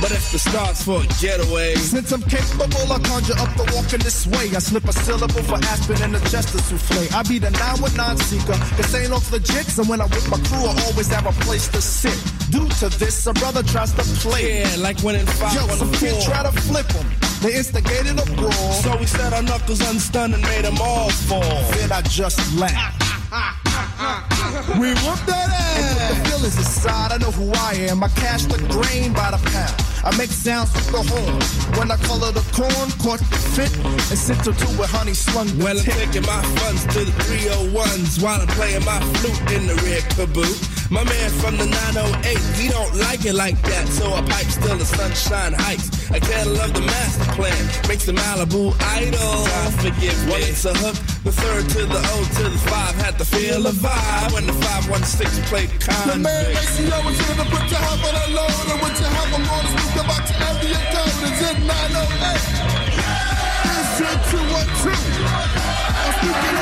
But 0.00 0.10
if 0.10 0.32
the 0.32 0.38
stars 0.38 0.82
for 0.82 0.98
a 0.98 1.06
getaway. 1.22 1.76
Since 1.76 2.10
I'm 2.10 2.22
capable, 2.22 2.90
I 2.90 2.98
conjure 3.06 3.38
up 3.38 3.54
the 3.54 3.64
walk 3.74 3.92
in 3.92 4.00
this 4.00 4.26
way. 4.26 4.50
I 4.50 4.58
slip 4.58 4.84
a 4.84 4.92
syllable 4.92 5.42
for 5.46 5.58
Aspen 5.70 6.02
and 6.02 6.16
a 6.16 6.20
Chester 6.26 6.58
souffle. 6.58 7.06
I 7.14 7.22
be 7.22 7.38
the 7.38 7.50
919 7.50 8.18
seeker. 8.26 8.58
This 8.76 8.94
ain't 8.94 9.12
off 9.12 9.30
legit, 9.30 9.70
And 9.78 9.88
when 9.88 10.00
I'm 10.00 10.10
with 10.10 10.28
my 10.28 10.38
crew, 10.50 10.66
I 10.66 10.74
always 10.90 11.08
have 11.08 11.26
a 11.26 11.34
place 11.46 11.68
to 11.68 11.80
sit. 11.80 12.18
Due 12.50 12.68
to 12.82 12.88
this, 12.98 13.26
a 13.26 13.32
brother 13.32 13.62
tries 13.62 13.92
to 13.94 14.02
play. 14.26 14.60
Yeah, 14.60 14.76
like 14.78 14.98
when 15.00 15.14
in 15.14 15.26
five 15.26 15.54
Yo, 15.54 15.66
some 15.76 15.92
kid 15.92 16.20
try 16.22 16.42
to 16.42 16.52
flip 16.66 16.90
him. 16.90 17.06
They 17.42 17.54
instigated 17.54 18.18
a 18.18 18.26
brawl. 18.34 18.72
So 18.82 18.96
we 18.98 19.06
set 19.06 19.32
our 19.32 19.42
knuckles 19.42 19.80
unstunned 19.80 20.34
and 20.34 20.42
made 20.42 20.64
them 20.64 20.78
all 20.80 21.10
fall. 21.10 21.62
Then 21.78 21.92
I 21.92 22.02
just 22.02 22.38
laughed. 22.58 23.58
Uh-huh. 24.02 24.80
We 24.80 24.88
whooped 25.06 25.26
that 25.26 25.48
ass. 25.48 26.10
The 26.10 26.28
feelings 26.28 26.58
aside, 26.58 27.12
I 27.12 27.18
know 27.18 27.30
who 27.30 27.52
I 27.52 27.74
am. 27.90 28.02
I 28.02 28.08
cash 28.08 28.44
the 28.44 28.58
grain 28.66 29.12
by 29.12 29.30
the 29.30 29.38
pound. 29.50 29.74
I 30.04 30.10
make 30.18 30.30
sounds 30.30 30.74
with 30.74 30.90
the 30.90 31.02
horn. 31.06 31.38
When 31.78 31.90
I 31.90 31.96
color 32.02 32.32
the 32.32 32.42
corn, 32.50 32.90
caught 32.98 33.20
the 33.20 33.38
fit, 33.54 33.70
and 34.10 34.18
sent 34.18 34.44
her 34.46 34.52
two 34.52 34.72
with 34.76 34.90
honey 34.90 35.14
slung 35.14 35.46
the 35.46 35.64
Well, 35.64 35.78
I'm 35.78 35.84
taking 35.84 36.22
my 36.26 36.42
funds 36.58 36.82
to 36.94 37.04
the 37.04 37.14
301s 37.22 38.22
while 38.22 38.40
I'm 38.40 38.48
playing 38.58 38.84
my 38.84 38.98
flute 39.22 39.40
in 39.54 39.66
the 39.68 39.76
red 39.86 40.02
caboot. 40.10 40.81
My 40.92 41.04
man 41.04 41.30
from 41.40 41.56
the 41.56 41.64
908, 41.64 42.36
he 42.60 42.68
don't 42.68 42.94
like 43.00 43.24
it 43.24 43.32
like 43.32 43.56
that, 43.62 43.88
so 43.88 44.12
I 44.12 44.20
pipe 44.28 44.44
still 44.44 44.76
the 44.76 44.84
sunshine 44.84 45.54
heights. 45.56 45.88
I 46.12 46.20
can't 46.20 46.52
love 46.52 46.74
the 46.74 46.84
master 46.84 47.32
plan, 47.32 47.56
makes 47.88 48.04
the 48.04 48.12
Malibu 48.12 48.76
idol. 48.92 49.16
God 49.16 49.72
forgive 49.80 50.12
me. 50.28 50.36
Well, 50.36 50.44
it's 50.44 50.68
a 50.68 50.74
hook, 50.76 50.92
the 51.24 51.32
third 51.32 51.64
to 51.72 51.88
the 51.88 51.96
O 51.96 52.16
to 52.36 52.44
the 52.44 52.60
five, 52.68 52.92
had 53.00 53.16
to 53.16 53.24
feel 53.24 53.64
a 53.64 53.72
vibe 53.72 54.36
when 54.36 54.44
the 54.44 54.52
516 54.52 55.32
played 55.48 55.72
convict. 55.80 56.12
The 56.12 56.20
man 56.20 56.44
ratio 56.52 57.08
is 57.08 57.16
here 57.24 57.40
to 57.40 57.46
put 57.48 57.64
your 57.72 57.80
help 57.80 58.04
on 58.04 58.12
a 58.12 58.26
load, 58.36 58.52
and 58.52 58.80
what 58.84 58.92
you 58.92 59.08
have, 59.08 59.32
I'm 59.32 59.48
gonna 59.48 59.72
speak 59.72 59.96
about 59.96 60.28
your 60.28 60.44
area 60.44 60.76
code. 60.92 61.24
Is 61.24 61.40
it 61.40 61.56
908? 61.72 62.36
It's 63.64 63.96
it 63.96 64.20
212. 64.28 64.92
I'm 64.92 66.12
speaking 66.20 66.61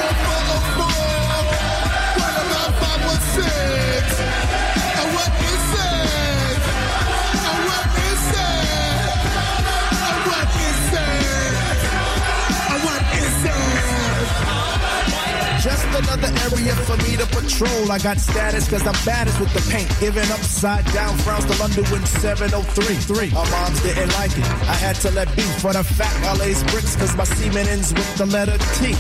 another 16.01 16.33
area 16.49 16.75
for 16.89 16.97
me 17.05 17.17
to 17.17 17.27
patrol. 17.27 17.93
I 17.93 17.99
got 17.99 18.19
status 18.19 18.69
cause 18.69 18.87
I'm 18.87 18.97
baddest 19.05 19.39
with 19.41 19.53
the 19.53 19.65
paint. 19.71 19.89
Giving 20.01 20.29
upside 20.31 20.85
down 20.93 21.17
frowns 21.19 21.45
to 21.47 21.55
London 21.61 21.85
when 21.93 22.05
703. 22.07 22.95
Three. 23.11 23.31
Our 23.37 23.49
moms 23.51 23.83
didn't 23.83 24.13
like 24.15 24.33
it. 24.37 24.45
I 24.69 24.77
had 24.77 24.97
to 25.05 25.11
let 25.11 25.29
be 25.37 25.43
for 25.61 25.73
the 25.73 25.85
fact 25.85 26.17
I 26.25 26.37
lays 26.37 26.63
bricks 26.73 26.97
cause 26.97 27.15
my 27.17 27.25
semen 27.25 27.67
ends 27.69 27.93
with 27.93 28.11
the 28.17 28.27
letter 28.27 28.57
T. 28.79 28.93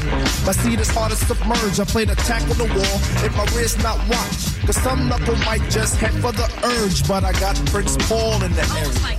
My 0.44 0.52
seed 0.52 0.80
is 0.80 0.90
hard 0.90 1.12
to 1.12 1.16
submerge. 1.16 1.80
I 1.80 1.84
played 1.84 2.10
attack 2.10 2.42
on 2.42 2.58
the 2.58 2.68
wall 2.68 2.96
if 3.24 3.32
my 3.36 3.46
wrist 3.56 3.82
not 3.82 3.98
watch. 4.08 4.40
Cause 4.66 4.76
some 4.76 5.08
knuckle 5.08 5.36
might 5.48 5.64
just 5.70 5.96
head 5.96 6.12
for 6.20 6.32
the 6.32 6.48
urge. 6.64 7.06
But 7.08 7.24
I 7.24 7.32
got 7.40 7.56
Prince 7.66 7.96
Paul 8.08 8.42
in 8.42 8.52
the 8.52 8.66
area. 8.76 9.18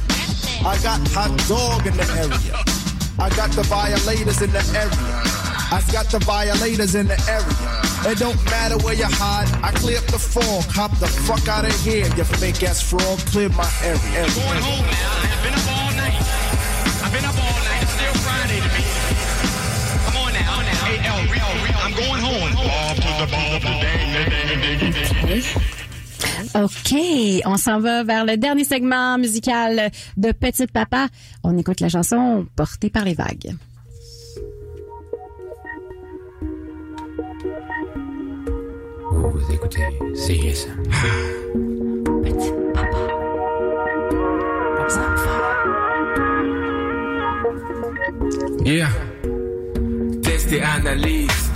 I 0.64 0.78
got 0.84 1.02
Hot 1.16 1.34
Dog 1.50 1.88
in 1.88 1.98
the 1.98 2.08
area. 2.22 2.56
I 3.18 3.30
got 3.36 3.52
the 3.52 3.64
violators 3.64 4.42
in 4.42 4.52
the 4.52 4.64
area. 4.78 5.41
I 5.72 5.80
got 5.92 6.12
the 6.12 6.20
violators 6.20 6.96
in 6.96 7.08
the 7.08 7.16
area. 7.32 8.12
It 8.12 8.20
don't 8.20 8.36
matter 8.52 8.78
where 8.84 8.94
you 8.94 9.08
hide. 9.08 9.48
I 9.64 9.72
clear 9.72 10.00
up 10.00 10.06
the 10.06 10.20
fog. 10.20 10.66
Hop 10.76 10.92
the 11.00 11.08
fuck 11.08 11.48
out 11.48 11.64
of 11.64 11.72
here, 11.82 12.08
you 12.18 12.26
fake 12.26 12.62
ass 12.64 12.82
frog. 12.82 13.20
Clear 13.32 13.48
my 13.56 13.72
area. 13.80 14.02
area. 14.12 14.36
Going 14.36 14.60
home 14.68 14.84
now. 14.84 15.32
I've 15.32 15.44
been 15.48 15.56
up 15.56 15.68
all 15.72 15.92
night. 15.96 16.20
I've 17.00 17.14
been 17.16 17.24
up 17.24 17.40
all 17.40 17.60
night. 17.64 17.84
It's 17.88 17.96
still 17.96 18.16
Friday 18.20 18.60
to 18.60 18.70
me. 18.76 18.84
Come 20.04 20.18
on 20.20 20.34
now. 20.36 20.60
now. 20.60 20.84
Hey, 20.84 21.00
El, 21.08 21.24
real, 21.32 21.52
real. 21.64 21.80
I'm 21.80 21.96
going 21.96 22.20
home. 22.20 22.52
Bob 22.52 22.96
to 23.00 23.12
the 23.16 23.28
ball, 23.32 23.56
dang, 23.64 24.12
dang, 24.12 24.60
dang, 24.76 24.92
dang. 24.92 25.72
OK, 26.54 26.92
on 27.46 27.56
s'en 27.56 27.80
va 27.80 28.04
vers 28.04 28.26
le 28.26 28.36
dernier 28.36 28.66
segment 28.66 29.18
musical 29.18 29.90
de 30.18 30.34
Petite 30.34 30.72
Papa. 30.74 31.08
On 31.44 31.58
écoute 31.58 31.80
la 31.80 31.88
chanson 31.88 32.46
Portée 32.58 32.90
par 32.90 33.06
les 33.06 33.14
vagues. 33.14 33.56
Vous 39.24 39.54
écoutez 39.54 39.86
CISM. 40.16 40.72
Petite 42.24 42.74
Papa. 42.74 42.98
Yeah. 48.66 48.90
Test 50.24 50.52
et 50.52 50.62
analyse. 50.64 51.52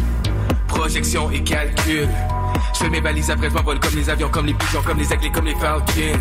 Projection 0.68 1.32
et 1.32 1.44
calcul. 1.44 2.08
Je 2.74 2.80
fais 2.80 2.90
mes 2.90 3.02
balises 3.02 3.32
après 3.32 3.50
je 3.50 3.56
m'envole 3.56 3.80
comme 3.80 3.96
les 3.96 4.10
avions, 4.10 4.30
comme 4.30 4.46
les 4.46 4.54
pigeons, 4.54 4.82
comme 4.86 5.00
les 5.00 5.12
aigles, 5.12 5.32
comme 5.32 5.46
les 5.46 5.56
falcons. 5.56 6.20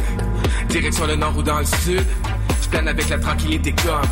Direction 0.68 1.06
le 1.06 1.16
nord 1.16 1.36
ou 1.36 1.42
dans 1.42 1.58
le 1.58 1.66
sud. 1.66 2.04
Je 2.62 2.68
plane 2.70 2.88
avec 2.88 3.08
la 3.10 3.18
tranquillité 3.18 3.74
comme 3.82 4.08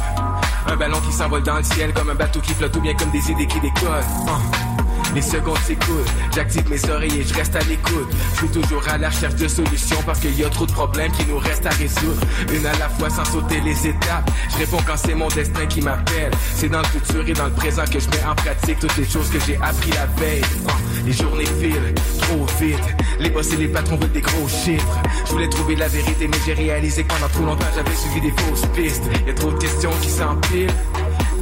un 0.66 0.76
ballon 0.76 1.00
qui 1.00 1.12
s'envole 1.12 1.42
dans 1.42 1.56
le 1.56 1.62
ciel, 1.64 1.94
comme 1.94 2.10
un 2.10 2.14
bateau 2.14 2.40
qui 2.40 2.52
flotte 2.52 2.76
ou 2.76 2.80
bien 2.80 2.94
comme 2.94 3.10
des 3.10 3.30
idées 3.30 3.46
qui 3.46 3.60
décollent. 3.60 4.04
Uh. 4.26 4.81
Les 5.14 5.20
secondes 5.22 5.58
s'écoulent, 5.58 6.04
j'active 6.34 6.68
mes 6.70 6.90
oreilles 6.90 7.20
et 7.20 7.22
je 7.22 7.34
reste 7.34 7.54
à 7.54 7.60
l'écoute. 7.60 8.08
Je 8.32 8.38
suis 8.38 8.48
toujours 8.48 8.82
à 8.88 8.96
la 8.96 9.10
recherche 9.10 9.34
de 9.34 9.46
solutions 9.46 9.98
parce 10.06 10.20
qu'il 10.20 10.38
y 10.38 10.44
a 10.44 10.48
trop 10.48 10.64
de 10.64 10.72
problèmes 10.72 11.12
qui 11.12 11.26
nous 11.26 11.38
restent 11.38 11.66
à 11.66 11.70
résoudre. 11.70 12.20
Une 12.50 12.64
à 12.64 12.72
la 12.78 12.88
fois 12.88 13.10
sans 13.10 13.24
sauter 13.24 13.60
les 13.60 13.86
étapes. 13.86 14.30
Je 14.50 14.58
réponds 14.58 14.78
quand 14.86 14.96
c'est 14.96 15.14
mon 15.14 15.28
destin 15.28 15.66
qui 15.66 15.82
m'appelle. 15.82 16.30
C'est 16.54 16.70
dans 16.70 16.78
le 16.78 16.86
futur 16.86 17.28
et 17.28 17.32
dans 17.34 17.44
le 17.44 17.52
présent 17.52 17.84
que 17.84 17.98
je 17.98 18.08
mets 18.08 18.24
en 18.24 18.34
pratique 18.34 18.78
toutes 18.78 18.96
les 18.96 19.04
choses 19.04 19.28
que 19.28 19.38
j'ai 19.46 19.56
appris 19.56 19.90
la 19.90 20.06
veille. 20.18 20.40
Uh, 20.40 21.06
les 21.06 21.12
journées 21.12 21.44
filent 21.44 21.94
trop 22.22 22.46
vite. 22.58 22.96
Les 23.20 23.28
boss 23.28 23.52
et 23.52 23.56
les 23.56 23.68
patrons 23.68 23.96
veulent 23.96 24.12
des 24.12 24.22
gros 24.22 24.48
chiffres. 24.48 24.98
Je 25.26 25.32
voulais 25.32 25.48
trouver 25.48 25.76
la 25.76 25.88
vérité 25.88 26.26
mais 26.26 26.38
j'ai 26.46 26.54
réalisé 26.54 27.04
que 27.04 27.12
pendant 27.12 27.28
trop 27.28 27.44
longtemps 27.44 27.66
j'avais 27.74 27.94
suivi 27.94 28.22
des 28.22 28.42
fausses 28.42 28.66
pistes. 28.74 29.04
Y 29.26 29.30
a 29.30 29.34
trop 29.34 29.52
de 29.52 29.58
questions 29.58 29.92
qui 30.00 30.08
s'empilent 30.08 30.74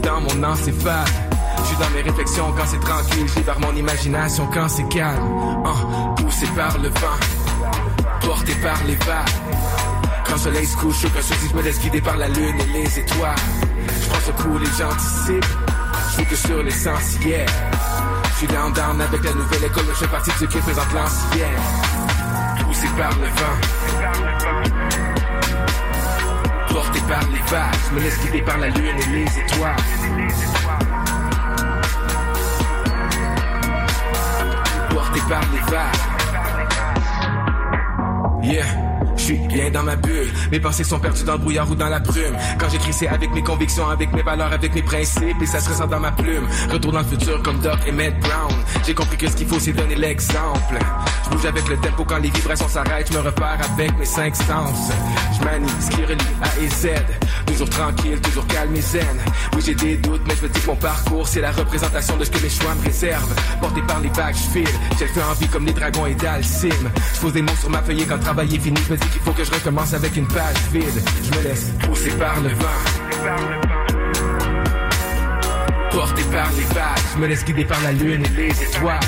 dans 0.02 0.20
mon 0.20 0.42
encéphale. 0.42 1.29
Je 1.61 1.66
suis 1.66 1.76
dans 1.76 1.90
mes 1.90 2.02
réflexions 2.02 2.52
quand 2.56 2.66
c'est 2.66 2.80
tranquille, 2.80 3.26
je 3.28 3.38
libère 3.38 3.61
mon 3.61 3.74
imagination 3.74 4.48
quand 4.52 4.68
c'est 4.68 4.88
calme. 4.88 5.22
Uh, 5.64 6.22
poussé 6.22 6.46
par 6.56 6.78
le 6.78 6.88
vent, 6.88 7.18
porté 8.20 8.54
par 8.56 8.82
les 8.86 8.96
vagues. 8.96 9.28
Quand 10.26 10.32
le 10.32 10.38
soleil 10.38 10.66
se 10.66 10.76
couche, 10.76 11.02
qu'un 11.02 11.22
souci, 11.22 11.48
je 11.50 11.56
me 11.56 11.62
laisse 11.62 11.80
guider 11.80 12.00
par 12.00 12.16
la 12.16 12.28
lune 12.28 12.56
et 12.61 12.72
les 12.72 12.98
étoiles. 12.98 13.34
Je 14.02 14.08
prends 14.08 14.20
ce 14.20 14.42
coup, 14.42 14.58
les 14.58 14.66
gens 14.66 14.90
anticipent. 14.90 15.44
Je 16.16 16.22
que 16.24 16.36
sur 16.36 16.62
l'essentiel. 16.62 17.46
Je 18.32 18.36
suis 18.38 18.46
down 18.46 18.72
down 18.72 19.00
avec 19.00 19.24
la 19.24 19.32
nouvelle 19.32 19.64
école, 19.64 19.84
je 19.88 19.94
fais 19.94 20.08
partie 20.08 20.30
de 20.30 20.36
ceux 20.36 20.46
qui 20.46 20.58
présentent 20.58 20.92
l'ancien. 20.94 21.48
Poussé 22.64 22.86
par 22.96 23.11
le 23.18 23.26
vent. 23.26 23.58
Porté 26.68 27.00
par 27.00 27.22
les 27.30 27.50
vagues, 27.50 27.92
me 27.92 28.00
laisse 28.00 28.18
guider 28.20 28.42
par 28.42 28.58
la 28.58 28.68
lune 28.68 28.96
et 28.98 29.06
les 29.12 29.38
étoiles. 29.40 29.76
Par 35.30 35.40
les. 35.52 35.60
Yeah. 38.52 38.89
Suis 39.30 39.38
bien 39.46 39.70
dans 39.70 39.84
ma 39.84 39.94
bulle, 39.94 40.26
mes 40.50 40.58
pensées 40.58 40.82
sont 40.82 40.98
perdues 40.98 41.22
dans 41.22 41.34
le 41.34 41.38
brouillard 41.38 41.70
ou 41.70 41.76
dans 41.76 41.88
la 41.88 42.00
brume. 42.00 42.36
Quand 42.58 42.68
j'écris, 42.68 42.92
c'est 42.92 43.06
avec 43.06 43.30
mes 43.32 43.44
convictions, 43.44 43.88
avec 43.88 44.12
mes 44.12 44.22
valeurs, 44.22 44.52
avec 44.52 44.74
mes 44.74 44.82
principes, 44.82 45.40
et 45.40 45.46
ça 45.46 45.60
se 45.60 45.68
ressent 45.68 45.86
dans 45.86 46.00
ma 46.00 46.10
plume. 46.10 46.48
Retour 46.68 46.90
dans 46.90 46.98
le 46.98 47.04
futur 47.04 47.40
comme 47.44 47.60
Doc 47.60 47.78
et 47.86 47.92
Matt 47.92 48.18
Brown. 48.18 48.52
J'ai 48.84 48.92
compris 48.92 49.16
que 49.16 49.30
ce 49.30 49.36
qu'il 49.36 49.46
faut, 49.46 49.60
c'est 49.60 49.70
donner 49.70 49.94
l'exemple. 49.94 50.78
Je 51.22 51.30
bouge 51.30 51.46
avec 51.46 51.68
le 51.68 51.76
tempo 51.76 52.04
quand 52.04 52.18
les 52.18 52.30
vibrations 52.30 52.66
s'arrêtent, 52.66 53.12
je 53.12 53.18
me 53.18 53.22
repère 53.22 53.56
avec 53.72 53.96
mes 53.96 54.04
cinq 54.04 54.34
sens. 54.34 54.90
Je 55.38 55.44
manie 55.44 55.70
ce 55.78 55.90
qui 55.90 56.04
relie 56.04 56.18
A 56.42 56.60
et 56.60 56.68
Z. 56.68 56.88
Toujours 57.46 57.70
tranquille, 57.70 58.20
toujours 58.20 58.46
calme 58.48 58.74
et 58.74 58.80
zen. 58.80 59.04
Oui, 59.54 59.62
j'ai 59.64 59.76
des 59.76 59.96
doutes, 59.96 60.22
mais 60.26 60.34
je 60.34 60.42
me 60.42 60.48
dis 60.48 60.60
que 60.60 60.66
mon 60.66 60.76
parcours, 60.76 61.28
c'est 61.28 61.40
la 61.40 61.52
représentation 61.52 62.16
de 62.16 62.24
ce 62.24 62.30
que 62.30 62.42
mes 62.42 62.50
choix 62.50 62.74
me 62.74 62.84
réservent. 62.84 63.32
Porté 63.60 63.80
par 63.82 64.00
les 64.00 64.08
vagues, 64.08 64.34
je 64.34 64.58
file. 64.58 64.74
J'ai 64.98 65.04
le 65.04 65.12
feu 65.12 65.20
en 65.30 65.34
vie 65.34 65.46
comme 65.46 65.66
les 65.66 65.72
dragons 65.72 66.06
et 66.06 66.14
Dalsim. 66.14 66.70
Je 67.14 67.20
pose 67.20 67.32
des 67.32 67.42
mots 67.42 67.52
sur 67.60 67.70
ma 67.70 67.80
feuille 67.82 68.04
quand 68.08 68.16
le 68.16 68.22
travail 68.22 68.54
est 68.56 68.58
fini, 68.58 68.80
je 68.88 68.92
me 68.92 68.98
dis 68.98 69.19
faut 69.24 69.32
que 69.32 69.44
je 69.44 69.50
recommence 69.50 69.94
avec 69.94 70.16
une 70.16 70.26
page 70.26 70.56
vide. 70.72 71.02
Je 71.22 71.38
me 71.38 71.42
laisse 71.44 71.70
pousser 71.80 72.10
par 72.12 72.40
le 72.40 72.48
vent. 72.50 72.80
Porté 75.90 76.22
par 76.24 76.50
les 76.52 76.74
vagues, 76.74 77.04
je 77.14 77.18
me 77.20 77.26
laisse 77.26 77.44
guider 77.44 77.64
par 77.64 77.80
la 77.82 77.92
lune 77.92 78.24
et 78.24 78.28
les 78.28 78.62
étoiles. 78.62 79.00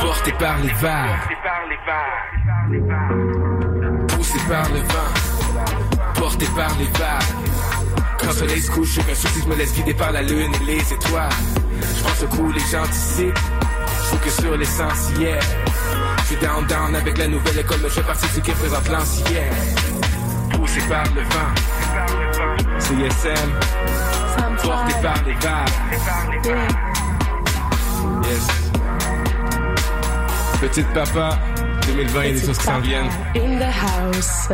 Porté 0.00 0.32
par 0.32 0.58
les 0.58 0.72
vagues. 0.74 1.18
Poussé 4.08 4.38
par 4.48 4.68
le 4.70 4.80
vent, 4.80 6.14
porté 6.14 6.46
par 6.56 6.70
les 6.78 6.84
vagues. 6.98 7.22
Quand 8.18 8.26
le 8.26 8.32
soleil 8.32 8.60
se 8.60 8.70
couche, 8.70 8.96
qu'un 8.96 9.14
souci, 9.14 9.40
je 9.42 9.48
me 9.48 9.54
laisse 9.56 9.72
guider 9.72 9.94
par 9.94 10.12
la 10.12 10.22
lune 10.22 10.52
et 10.62 10.64
les 10.64 10.92
étoiles. 10.92 11.30
Je 11.96 12.02
prends 12.02 12.14
ce 12.14 12.26
coup, 12.26 12.52
les 12.52 12.60
gens 12.60 12.82
anticipent. 12.82 13.57
Que 14.16 14.30
sur 14.30 14.56
l'essentiel. 14.56 15.38
Je 16.18 16.24
suis 16.24 16.36
down 16.36 16.66
down 16.66 16.94
avec 16.96 17.18
la 17.18 17.28
nouvelle 17.28 17.58
école, 17.58 17.78
mais 17.82 17.88
je 17.88 17.94
fais 17.94 18.02
partie 18.02 18.26
de 18.26 18.32
ceux 18.32 18.40
qui 18.40 18.50
représentent 18.50 18.88
l'ancien. 18.88 19.44
Poussé 20.50 20.80
par 20.88 21.04
le 21.14 21.20
vent, 21.20 21.52
CSM, 22.78 23.50
porté 24.62 24.94
par 25.02 25.22
les 25.24 25.34
vagues. 25.34 25.68
Yes. 28.24 28.46
Petite 30.60 30.88
papa, 30.94 31.38
2020, 31.86 32.24
il 32.24 32.36
y 32.36 32.40
a 32.40 32.46
choses 32.46 32.58
qui 32.58 32.64
s'en 32.64 32.80
viennent. 32.80 33.10
In 33.36 33.58
the 33.58 33.70
house. 33.70 34.48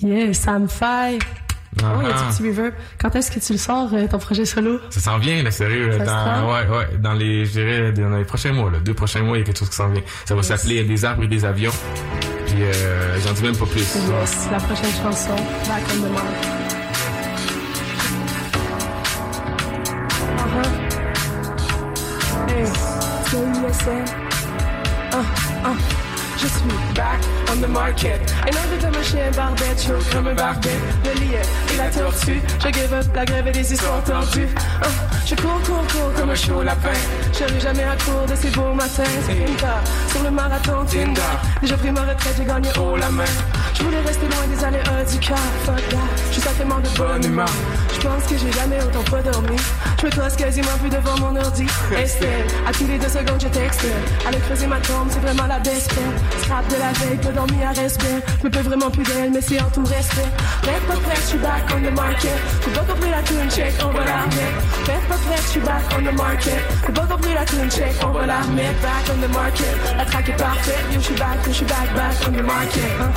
Yeah, 0.00 0.32
Sam 0.32 0.68
Five. 0.68 1.41
Oh, 1.80 1.84
il 2.02 2.08
y 2.08 2.10
a 2.10 2.14
Ah. 2.14 2.22
du 2.30 2.36
petit 2.36 2.48
reverb? 2.48 2.74
Quand 3.00 3.14
est-ce 3.16 3.30
que 3.30 3.40
tu 3.40 3.52
le 3.52 3.58
sors, 3.58 3.88
euh, 3.94 4.06
ton 4.06 4.18
projet 4.18 4.44
solo? 4.44 4.78
Ça 4.90 5.00
s'en 5.00 5.18
vient, 5.18 5.42
là, 5.42 5.50
sérieux. 5.50 5.90
Ça 5.98 6.04
dans, 6.04 6.52
ouais, 6.52 6.66
ouais, 6.68 6.88
dans 6.98 7.14
les, 7.14 7.46
je 7.46 7.52
dirais, 7.52 7.92
dans 7.92 8.10
les 8.16 8.24
prochains 8.24 8.52
mois, 8.52 8.70
là, 8.70 8.78
deux 8.78 8.92
prochains 8.94 9.22
mois, 9.22 9.38
il 9.38 9.40
y 9.40 9.42
a 9.42 9.46
quelque 9.46 9.58
chose 9.58 9.70
qui 9.70 9.76
s'en 9.76 9.88
vient. 9.88 10.02
Ça 10.26 10.34
va 10.34 10.42
s'appeler 10.42 10.84
Des 10.84 11.04
arbres 11.04 11.24
et 11.24 11.28
des 11.28 11.44
avions. 11.46 11.72
Puis, 12.46 12.62
euh, 12.62 13.18
j'en 13.24 13.32
dis 13.32 13.42
même 13.42 13.56
pas 13.56 13.64
plus. 13.66 13.80
Yes, 13.80 14.48
la 14.50 14.58
prochaine 14.58 14.92
chanson, 15.02 15.34
Back 15.66 15.82
on 15.94 16.02
the 16.02 16.10
Mark. 16.12 16.26
Uh-huh. 20.44 20.68
Hey. 22.50 24.31
Back 26.94 27.20
on 27.50 27.60
the 27.60 27.68
market. 27.68 28.20
Et 28.46 28.50
non, 28.50 28.90
de 28.90 28.98
un 28.98 29.02
chien 29.02 29.30
barbette, 29.36 29.86
comme 30.12 30.26
un 30.28 30.34
barbet. 30.34 30.70
Le 31.04 31.20
lion 31.20 31.42
et 31.72 31.76
la 31.76 31.88
tortue. 31.90 32.40
Je 32.58 32.72
give 32.72 32.92
up 32.92 33.06
la 33.14 33.24
grève 33.24 33.48
et 33.48 33.52
des 33.52 33.72
histoires 33.72 34.02
tordues. 34.04 34.48
Uh, 34.82 34.86
je 35.26 35.34
cours, 35.34 35.60
cours, 35.62 35.86
cours 35.92 36.12
comme 36.16 36.30
un 36.30 36.34
chaud 36.34 36.62
lapin. 36.62 36.88
Je 37.32 37.38
serai 37.38 37.60
jamais 37.60 37.84
à 37.84 37.96
court 37.96 38.26
de 38.28 38.34
ces 38.34 38.50
beaux 38.50 38.74
matins. 38.74 39.02
Tinda, 39.26 39.80
sur 40.08 40.22
le 40.22 40.30
marathon 40.30 40.84
Tinder. 40.86 41.20
Déjà 41.60 41.76
pris 41.76 41.90
ma 41.90 42.00
retraite, 42.00 42.34
j'ai 42.36 42.44
gagné 42.44 42.68
haut 42.78 42.96
la 42.96 43.10
main. 43.10 43.24
Je 43.74 43.82
voulais 43.82 44.00
rester 44.00 44.26
loin 44.26 44.46
des 44.54 44.64
aléas 44.64 45.04
du 45.10 45.18
cœur. 45.18 45.38
Fuck 45.64 45.88
that. 45.88 46.32
Juste 46.32 46.46
sacrément 46.46 46.78
de 46.80 46.88
bonne 46.96 47.24
humeur. 47.24 47.48
Je 47.94 48.06
pense 48.08 48.24
que 48.24 48.36
j'ai 48.38 48.52
jamais 48.52 48.78
autant 48.82 49.02
pas 49.10 49.22
dormi. 49.22 49.56
Je 50.00 50.06
me 50.06 50.10
tosse 50.10 50.34
quasiment 50.36 50.76
plus 50.80 50.90
devant 50.90 51.16
mon 51.20 51.36
ordi. 51.40 51.66
Estelle, 51.96 52.46
à 52.66 52.72
tous 52.72 52.86
les 52.86 52.98
deux 52.98 53.08
secondes, 53.08 53.40
je 53.40 53.48
texte? 53.48 53.80
Elle 54.28 54.34
a 54.34 54.38
creusé 54.40 54.66
ma 54.66 54.80
tombe, 54.80 55.08
c'est 55.10 55.20
vraiment 55.20 55.46
la 55.46 55.58
best. 55.60 55.90
Scrap 56.42 56.66
de 56.68 56.76
la 56.76 56.92
veille, 56.92 57.18
pas 57.18 57.30
dormi 57.30 57.62
à 57.62 57.70
respect. 57.70 58.18
Je 58.40 58.46
me 58.46 58.50
peux 58.50 58.60
vraiment 58.60 58.90
plus 58.90 59.04
d'elle, 59.04 59.30
mais 59.30 59.40
c'est 59.40 59.60
en 59.60 59.70
tout 59.70 59.84
respect. 59.84 60.28
Reste 60.64 60.86
pas 60.88 60.94
prête, 60.94 61.16
je 61.22 61.26
suis 61.28 61.38
back 61.38 61.62
on 61.74 61.80
the 61.80 61.94
market. 61.94 62.38
J'ai 62.64 62.70
pas 62.72 62.84
compris 62.92 63.10
la 63.10 63.22
tune 63.22 63.50
check, 63.50 63.72
on 63.84 63.90
va 63.92 64.04
la 64.04 64.16
remettre. 64.22 64.60
Reste 64.86 65.08
pas 65.08 65.20
prête, 65.26 65.42
je 65.44 65.50
suis 65.50 65.60
back 65.60 65.82
on 65.96 66.02
the 66.02 66.14
market. 66.16 66.62
J'ai 66.86 66.92
pas 66.92 67.06
compris 67.06 67.34
la 67.34 67.44
tune 67.44 67.70
check, 67.70 67.94
on 68.04 68.10
va 68.10 68.26
la 68.26 68.40
remettre. 68.40 68.80
Back 68.82 69.04
on 69.14 69.20
the 69.26 69.32
market. 69.32 69.76
La 69.96 70.04
track 70.04 70.28
est 70.28 70.36
parfaite, 70.36 70.84
yo, 70.92 70.98
je 71.00 71.04
suis 71.04 71.14
back, 71.14 71.38
je 71.46 71.52
suis 71.52 71.64
back, 71.66 71.94
back 71.94 72.14
on 72.26 72.32
the 72.32 72.42
market. 72.42 72.82
hein. 73.00 73.10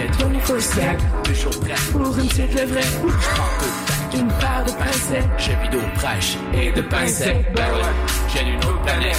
On 0.00 0.06
the 0.06 0.14
market. 0.14 0.48
24-7. 0.48 1.22
Toujours 1.24 1.60
prêt. 1.60 1.74
Pour 1.92 2.18
une 2.18 2.28
petite 2.28 2.54
levrette. 2.54 3.00
Une 4.14 4.28
paire 4.28 4.64
de 4.66 4.72
pincettes. 4.72 5.28
J'ai 5.38 5.54
vu 5.56 5.68
d'eau 5.70 5.80
fraîche 5.96 6.36
et 6.54 6.72
de 6.72 6.82
pincettes. 6.82 7.44
Ben 7.54 7.62
ouais, 7.62 7.82
j'ai 8.32 8.44
d'une 8.44 8.56
autre 8.56 8.82
planète. 8.82 9.18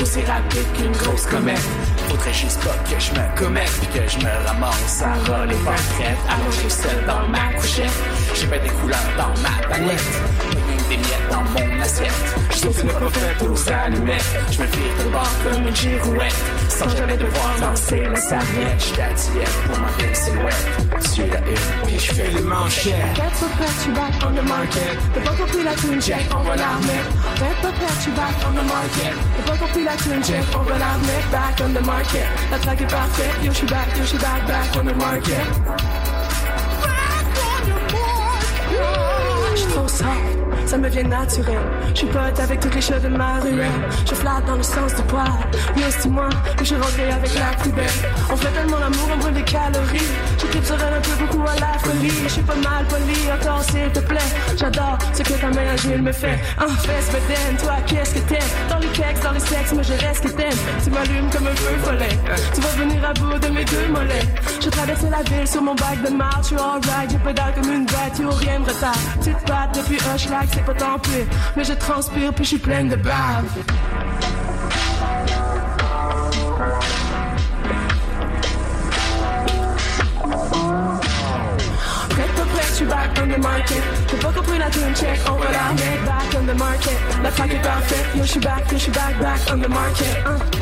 Aussi 0.00 0.20
rapide 0.22 0.66
qu'une 0.76 0.92
grosse 0.92 1.26
comète. 1.26 1.68
Faudrait 2.08 2.32
juste 2.32 2.60
pas 2.62 2.76
que 2.88 3.00
je 3.00 3.12
me 3.12 3.36
commette 3.38 3.70
puis 3.80 4.00
que 4.00 4.08
je 4.08 4.18
me 4.18 4.46
ramasse 4.46 5.02
à 5.02 5.28
pas 5.28 5.46
prête. 5.46 6.18
Alors 6.28 6.52
je 6.52 6.68
seul 6.68 7.04
dans 7.06 7.28
ma 7.28 7.52
couchette. 7.54 7.90
J'ai 8.34 8.46
pas 8.46 8.58
des 8.58 8.70
couleurs 8.70 8.98
dans 9.16 9.42
ma 9.42 9.68
palette. 9.68 10.59
Des 10.90 10.96
miettes 10.96 11.28
dans 11.30 11.42
mon 11.42 11.80
assiette. 11.80 12.10
Je 12.50 12.56
saute 12.56 12.82
le 12.82 12.88
prophète 12.90 13.42
aux 13.42 13.72
allumettes. 13.72 14.24
Je 14.50 14.60
me 14.60 14.66
vire 14.66 15.04
de 15.04 15.10
bord 15.12 15.30
comme 15.44 15.68
une 15.68 15.76
girouette. 15.76 16.34
Sans 16.68 16.88
jamais 16.88 17.16
devoir 17.16 17.58
lancer 17.60 18.00
la 18.00 18.16
serviette. 18.16 18.80
Je 18.80 18.94
t'attire 18.96 19.50
pour 19.66 19.78
ma 19.78 19.86
belle 19.96 20.16
silhouette. 20.16 20.66
Tu 21.14 21.22
la 21.22 21.38
une 21.38 21.86
puis 21.86 21.98
je 21.98 22.12
fais 22.12 22.30
les 22.30 22.40
manchettes. 22.40 23.14
Prête, 23.14 23.76
je 23.76 23.82
suis 23.82 23.92
back 23.92 24.12
on 24.26 24.32
the 24.34 24.42
market. 24.48 24.98
T'as 25.14 25.20
pas 25.20 25.36
compris 25.36 25.62
la 25.62 25.74
tune 25.74 26.02
check, 26.02 26.26
on 26.34 26.42
va 26.42 26.56
la 26.56 26.70
remettre. 26.74 27.10
Prête, 27.36 27.74
je 27.96 28.02
suis 28.02 28.10
back 28.10 28.34
on 28.44 28.52
the 28.52 28.64
market. 28.66 29.14
T'as 29.36 29.52
pas 29.52 29.58
compris 29.58 29.84
la 29.84 29.96
tune 29.96 30.24
check, 30.24 30.44
on 30.54 30.62
va 30.62 30.78
la 30.78 30.92
remettre. 30.94 31.28
Back 31.30 31.60
on 31.62 31.72
the 31.72 31.86
market. 31.86 32.26
La 32.50 32.58
track 32.58 32.80
est 32.80 32.90
parfaite, 32.90 33.34
yo, 33.44 33.52
je 33.52 33.56
suis 33.58 33.66
back, 33.66 33.86
yo, 33.96 34.02
je 34.02 34.08
suis 34.08 34.18
back, 34.18 34.44
back 34.48 34.68
on 34.74 34.84
the 34.86 34.96
market. 34.96 35.46
Je 39.54 39.60
suis 39.60 39.72
trop 39.72 39.86
soft, 39.86 40.00
ça 40.00 40.39
me 40.78 40.88
vient 40.88 41.04
naturel. 41.04 41.58
Je 41.94 41.98
suis 41.98 42.06
pote 42.06 42.38
avec 42.38 42.60
toutes 42.60 42.74
les 42.74 42.80
cheveux 42.80 43.08
de 43.10 43.16
ma 43.16 43.40
ruelle. 43.40 43.80
Je 44.08 44.14
flatte 44.14 44.44
dans 44.46 44.56
le 44.56 44.62
sens 44.62 44.94
du 44.94 45.02
poil. 45.02 45.26
Yo, 45.76 45.84
c'est 45.88 46.08
moi, 46.08 46.28
que 46.56 46.64
je 46.64 46.74
rentré 46.74 47.10
avec 47.10 47.34
la 47.34 47.56
plus 47.60 47.72
belle? 47.72 47.86
On 48.30 48.36
fait 48.36 48.50
tellement 48.50 48.78
l'amour, 48.78 49.08
on 49.12 49.18
brûle 49.18 49.34
des 49.34 49.42
calories. 49.42 50.10
Je 50.38 50.46
clip 50.46 50.64
sur 50.64 50.76
elle 50.76 50.94
un 50.94 51.00
peu 51.00 51.24
beaucoup 51.24 51.42
à 51.42 51.54
la 51.54 51.78
folie. 51.78 52.12
Je 52.24 52.28
suis 52.28 52.42
pas 52.42 52.54
mal 52.56 52.84
poli, 52.88 53.18
encore 53.32 53.62
s'il 53.64 53.90
te 53.92 54.00
plaît. 54.00 54.30
J'adore 54.56 54.98
ce 55.12 55.22
que 55.22 55.32
ta 55.34 55.48
main 55.48 55.68
agile 55.74 56.02
me 56.02 56.12
fait. 56.12 56.38
En 56.58 56.68
fesse, 56.68 57.08
bedaine, 57.12 57.56
toi, 57.62 57.76
qu'est-ce 57.86 58.14
que 58.14 58.20
t'aimes? 58.20 58.50
Dans 58.68 58.78
les 58.78 58.88
keks, 58.88 59.22
dans 59.22 59.32
les 59.32 59.40
sexes, 59.40 59.72
moi 59.72 59.82
je 59.82 59.92
reste 60.06 60.24
que 60.24 60.30
t'aimes. 60.30 60.58
Tu 60.84 60.90
m'allumes 60.90 61.30
comme 61.30 61.46
un 61.46 61.56
feu 61.56 61.76
follet. 61.84 62.18
Tu 62.54 62.60
vas 62.60 62.84
venir 62.84 63.04
à 63.04 63.12
bout 63.14 63.38
de 63.38 63.48
mes 63.48 63.64
deux 63.64 63.88
mollets. 63.88 64.28
Je 64.60 64.68
traverse 64.68 65.02
la 65.02 65.22
ville 65.22 65.46
sur 65.46 65.62
mon 65.62 65.74
bac 65.74 66.02
de 66.04 66.10
marche. 66.10 66.42
Je 66.42 66.46
suis 66.46 66.56
alright, 66.56 67.10
je 67.10 67.16
pédale 67.18 67.54
comme 67.54 67.72
une 67.72 67.86
bête, 67.86 68.18
yo, 68.20 68.30
rien 68.30 68.58
me 68.60 68.66
retard. 68.66 68.94
Petite 69.18 69.38
patte 69.46 69.74
depuis 69.74 69.98
un 70.12 70.16
schlag, 70.16 70.48
pas 70.64 70.74
tant 70.74 70.98
pire. 70.98 71.26
Mais 71.56 71.64
je 71.64 71.72
transpire, 71.72 72.32
puis 72.32 72.44
je 72.44 72.48
suis 72.50 72.58
pleine 72.58 72.88
de 72.88 72.96
bave. 72.96 73.44
Suis 82.74 82.86
back 82.88 83.10
on 83.22 83.26
the 83.28 83.36
market. 83.42 83.82
J'ai 84.10 84.16
pas 84.16 84.32
compris 84.32 84.58
la 84.58 84.70
tune 84.70 84.94
check, 84.94 85.20
on 85.28 85.34
remettre 85.34 86.04
back 86.06 86.34
on 86.34 86.46
the 86.46 86.58
market. 86.58 86.96
La 87.22 87.30
track 87.30 87.52
est 87.52 87.62
parfaite, 87.62 88.06
yo, 88.16 88.22
je 88.22 88.28
suis 88.28 88.40
back, 88.40 88.64
yo, 88.72 88.78
je 88.78 88.82
suis 88.84 88.92
back, 88.92 89.18
back 89.20 89.40
on 89.52 89.58
the 89.58 89.68
market. 89.68 90.16
hein. 90.24 90.59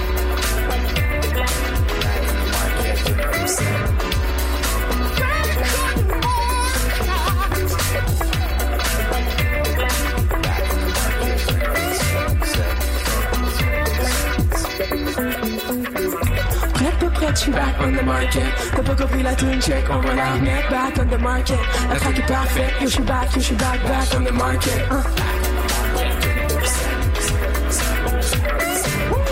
match, 17.47 17.53
back 17.53 17.81
on 17.81 17.95
the 17.95 18.03
market. 18.03 18.53
The 18.77 18.83
book 18.83 19.01
of 19.01 19.15
Wheel 19.15 19.35
doing 19.37 19.61
check 19.61 19.89
over 19.91 20.15
now. 20.15 20.39
Net 20.39 20.71
back 20.71 20.99
on 20.99 21.09
the 21.09 21.19
market. 21.19 21.59
I 21.89 21.99
talk 21.99 22.19
it 22.19 22.27
profit. 22.27 22.81
You 22.81 22.89
should 22.89 23.07
back, 23.07 23.35
you 23.35 23.43
should 23.43 23.59
back, 23.59 23.83
back 23.83 24.15
on 24.15 24.25
the 24.25 24.33
market. 24.33 24.87
Uh. 24.91 25.03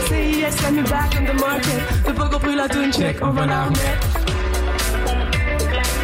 Say 0.09 0.31
yes, 0.41 0.63
let 0.63 0.75
me 0.75 0.83
back 0.83 1.17
on 1.17 1.25
the 1.25 1.35
market. 1.35 2.05
The 2.05 2.13
book 2.13 2.33
of 2.35 2.43
Wheel 2.45 2.69
doing 2.69 2.93
check 2.93 3.23
over 3.23 3.47
now. 3.47 3.69
Net. 3.69 4.03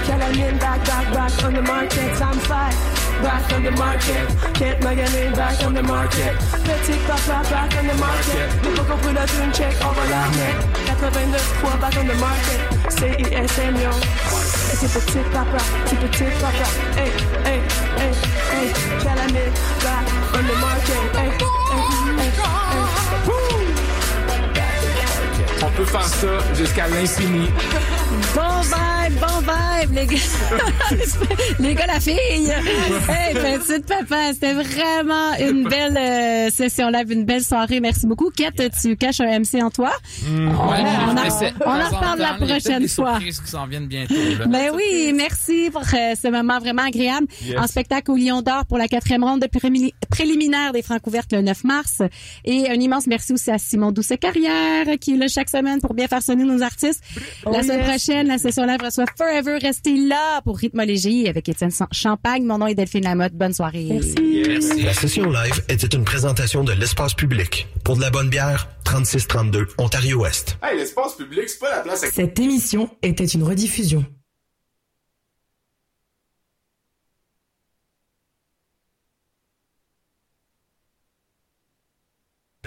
Can 0.07 0.59
back, 0.59 0.85
back, 0.85 1.15
back 1.15 1.45
on 1.45 1.55
the 1.55 1.63
market? 1.63 2.23
I'm 2.23 2.39
fine 2.39 2.75
back 3.23 3.53
on 3.53 3.63
the 3.63 3.71
market. 3.71 4.55
Can't 4.55 4.83
make 4.83 4.99
a 4.99 5.09
name 5.13 5.33
back 5.33 5.63
on 5.63 5.75
the 5.75 5.83
market. 5.83 6.35
Petit 6.65 6.99
papa 7.07 7.49
back 7.49 7.77
on 7.77 7.87
the 7.87 7.95
market. 7.95 8.63
The 8.63 8.71
book 8.77 8.91
of 8.91 9.05
winner 9.05 9.27
doing 9.27 9.53
check 9.53 9.81
over 9.85 10.01
the 10.01 10.31
net. 10.37 10.82
9.3 11.33 11.81
back 11.81 11.97
on 11.97 12.07
the 12.07 12.15
market. 12.15 12.61
CISM, 12.91 13.81
yo. 13.81 13.91
Et 13.91 14.77
c'est 14.77 14.93
petit 14.93 15.19
papa, 15.33 15.57
c'est 15.87 15.99
petit 15.99 16.25
papa. 16.41 16.69
Hey, 16.97 17.11
hey, 17.45 17.61
hey, 17.97 18.13
hey. 18.53 18.73
Calamit 19.03 19.53
back 19.83 20.07
on 20.35 20.47
the 20.47 20.55
market. 20.61 21.17
Hey, 21.17 21.31
hey, 21.31 21.81
hey. 22.19 22.31
hey. 23.67 23.72
On 25.73 25.77
peut 25.77 25.85
faire 25.87 26.05
ça 26.05 26.27
jusqu'à 26.55 26.87
l'infini. 26.89 27.47
Bon 28.35 28.61
vibe, 28.61 29.19
bon 29.19 29.41
vibe, 29.41 29.95
les 29.95 30.07
gars. 30.07 30.97
les 31.59 31.75
gars, 31.75 31.87
la 31.87 31.99
fille. 32.01 32.17
Hey, 33.09 33.35
petite 33.35 33.87
papa, 33.87 34.33
c'était 34.35 34.53
vraiment 34.53 35.33
une 35.41 35.67
belle 35.67 35.97
euh, 35.97 36.51
session 36.51 36.89
live, 36.91 37.11
une 37.11 37.25
belle 37.25 37.43
soirée. 37.43 37.81
Merci 37.81 38.07
beaucoup. 38.07 38.31
Kate, 38.31 38.61
tu 38.83 38.97
caches 38.97 39.21
un 39.21 39.39
MC 39.41 39.63
en 39.63 39.71
toi? 39.71 39.93
Mm. 40.29 40.49
on, 40.49 40.71
Ouais, 40.71 40.79
on 40.81 41.11
en- 41.11 41.15
on 41.67 41.81
en 41.81 41.89
reparle 41.89 42.19
la 42.19 42.35
prochaine 42.35 42.87
fois. 42.89 43.19
qui 43.19 43.33
s'en 43.33 43.67
viennent 43.67 43.87
bientôt. 43.87 44.15
là. 44.39 44.47
Ben 44.47 44.71
oui, 44.75 45.13
merci 45.15 45.71
pour 45.73 45.83
euh, 45.83 46.15
ce 46.23 46.29
moment 46.29 46.59
vraiment 46.59 46.83
agréable. 46.87 47.27
Yes. 47.45 47.59
En 47.59 47.67
spectacle 47.67 48.11
au 48.11 48.17
Lion 48.17 48.43
d'Or 48.43 48.67
pour 48.67 48.77
la 48.79 48.89
quatrième 48.89 49.25
ronde 49.25 49.41
de 49.41 49.47
prémi- 49.47 49.95
préliminaire 50.11 50.73
des 50.73 50.83
Francs 50.83 51.01
ouvertes 51.07 51.33
le 51.33 51.41
9 51.41 51.65
mars. 51.65 52.03
Et 52.45 52.69
un 52.69 52.75
immense 52.75 53.07
merci 53.07 53.33
aussi 53.33 53.51
à 53.51 53.57
Simon 53.59 53.91
Doucet-Carrière 53.91 54.85
qui 55.01 55.15
est 55.15 55.17
là 55.17 55.29
chaque 55.29 55.49
semaine 55.49 55.62
pour 55.81 55.95
bien 55.95 56.09
faire 56.09 56.23
sonner 56.23 56.45
nos 56.45 56.63
artistes. 56.63 57.03
la 57.45 57.51
Oh, 57.59 57.63
semaine 57.63 57.81
yes. 57.81 57.89
prochaine, 57.89 58.27
la 58.29 58.39
session 58.39 58.65
live 58.67 58.81
reçoit 58.83 59.05
Forever. 59.17 59.59
Restez 59.61 59.97
là 59.97 60.41
pour 60.43 60.57
Rythme 60.59 60.83
Léger 60.83 61.29
avec 61.29 61.49
Étienne 61.49 61.71
Champagne. 61.93 62.45
Mon 62.45 62.59
nom 62.59 62.67
est 62.67 62.75
Delphine 62.75 63.05
Lamotte. 63.05 63.33
Bonne 63.35 63.53
soirée. 63.53 63.87
Merci. 63.91 64.83
La 64.83 64.95
session 64.95 65.31
live 65.31 65.63
était 65.69 65.87
une 65.97 66.05
présentation 66.05 66.65
de 66.65 66.73
l'espace 66.73 67.15
public. 67.15 67.67
Pour 67.85 67.97
de 67.97 68.01
la 68.01 68.11
bonne 68.11 68.29
bière, 68.29 68.69
3632 68.85 69.67
Ontario-Ouest. 69.79 70.59
Hey, 70.63 70.77
l'espace 70.79 71.15
public, 71.17 71.49
c'est 71.49 71.59
pas 71.59 71.71
la 71.77 71.83
place 71.83 72.05
à... 72.05 72.11
Cette 72.11 72.39
émission 72.39 72.91
était 73.03 73.25
une 73.25 73.43
rediffusion. 73.43 74.05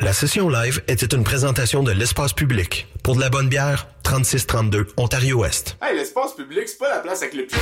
La 0.01 0.11
session 0.11 0.49
live 0.49 0.81
était 0.89 1.15
une 1.15 1.23
présentation 1.23 1.81
de 1.81 1.93
l'espace 1.93 2.33
public. 2.33 2.85
Pour 3.01 3.15
de 3.15 3.21
la 3.21 3.29
bonne 3.29 3.47
bière, 3.47 3.87
3632 4.03 4.87
Ontario-Ouest. 4.97 5.77
Hey, 5.81 5.95
l'espace 5.95 6.33
public, 6.33 6.67
c'est 6.67 6.77
pas 6.77 6.89
la 6.89 6.99
place 6.99 7.21
avec 7.21 7.33
le 7.33 7.45
plus 7.45 7.57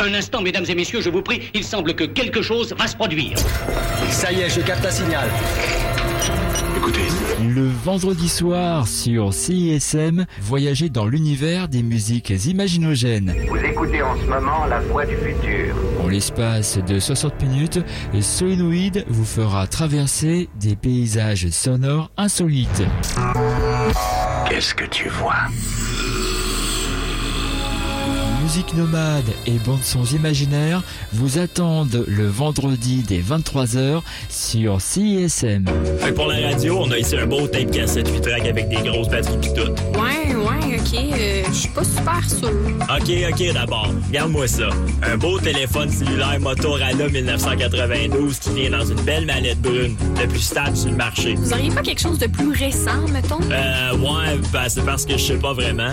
Un 0.00 0.14
instant, 0.14 0.40
mesdames 0.40 0.66
et 0.68 0.74
messieurs, 0.76 1.00
je 1.00 1.10
vous 1.10 1.22
prie, 1.22 1.50
il 1.52 1.64
semble 1.64 1.96
que 1.96 2.04
quelque 2.04 2.42
chose 2.42 2.72
va 2.78 2.86
se 2.86 2.94
produire. 2.94 3.36
Ça 4.08 4.30
y 4.30 4.42
est, 4.42 4.50
je 4.50 4.60
capte 4.60 4.86
un 4.86 4.90
signal. 4.92 5.28
Écoutez. 6.76 7.00
Le 7.46 7.68
vendredi 7.68 8.28
soir 8.28 8.88
sur 8.88 9.34
CISM, 9.34 10.26
voyagez 10.40 10.88
dans 10.88 11.06
l'univers 11.06 11.68
des 11.68 11.82
musiques 11.82 12.30
imaginogènes. 12.46 13.34
Vous 13.48 13.56
écoutez 13.58 14.02
en 14.02 14.16
ce 14.16 14.24
moment 14.24 14.66
la 14.66 14.80
voix 14.80 15.04
du 15.04 15.16
futur. 15.16 15.74
En 16.02 16.08
l'espace 16.08 16.78
de 16.78 16.98
60 16.98 17.42
minutes, 17.42 17.80
Solenoid 18.20 19.04
vous 19.08 19.24
fera 19.24 19.66
traverser 19.66 20.48
des 20.60 20.76
paysages 20.76 21.48
sonores 21.50 22.10
insolites. 22.16 22.82
Qu'est-ce 24.48 24.74
que 24.74 24.84
tu 24.84 25.08
vois? 25.08 25.48
Musique 28.52 28.74
nomade 28.74 29.24
et 29.46 29.52
bandes 29.64 29.82
sons 29.82 30.04
imaginaires 30.04 30.82
vous 31.14 31.38
attendent 31.38 32.04
le 32.06 32.26
vendredi 32.26 33.02
dès 33.08 33.20
23h 33.20 34.02
sur 34.28 34.78
CISM. 34.78 35.64
Fait 36.00 36.10
que 36.10 36.14
pour 36.14 36.26
la 36.26 36.48
radio, 36.50 36.78
on 36.82 36.90
a 36.90 36.98
ici 36.98 37.16
un 37.16 37.24
beau 37.24 37.46
tape 37.46 37.70
cassette 37.70 38.10
8 38.10 38.20
track 38.20 38.46
avec 38.46 38.68
des 38.68 38.76
grosses 38.86 39.08
batteries 39.08 39.38
pis 39.38 39.54
tout. 39.54 39.72
Ouais, 39.98 40.34
ouais, 40.34 40.78
ok. 40.78 41.00
euh, 41.18 41.42
Je 41.48 41.52
suis 41.54 41.68
pas 41.70 41.82
super 41.82 42.28
sûr. 42.28 42.50
Ok, 42.50 43.10
ok, 43.30 43.54
d'abord, 43.54 43.88
regarde-moi 44.08 44.46
ça. 44.46 44.68
Un 45.02 45.16
beau 45.16 45.38
téléphone 45.38 45.88
cellulaire 45.88 46.38
Motorola 46.38 46.92
1992 46.92 48.38
qui 48.38 48.50
vient 48.50 48.78
dans 48.78 48.84
une 48.84 49.00
belle 49.00 49.24
mallette 49.24 49.62
brune, 49.62 49.96
le 50.20 50.28
plus 50.28 50.40
stable 50.40 50.76
sur 50.76 50.90
le 50.90 50.96
marché. 50.98 51.36
Vous 51.36 51.54
auriez 51.54 51.70
pas 51.70 51.80
quelque 51.80 52.02
chose 52.02 52.18
de 52.18 52.26
plus 52.26 52.52
récent, 52.52 53.08
mettons? 53.14 53.40
Euh, 53.50 53.96
ouais, 53.96 54.36
ben, 54.52 54.68
c'est 54.68 54.84
parce 54.84 55.06
que 55.06 55.12
je 55.16 55.22
sais 55.24 55.36
pas 55.38 55.54
vraiment. 55.54 55.92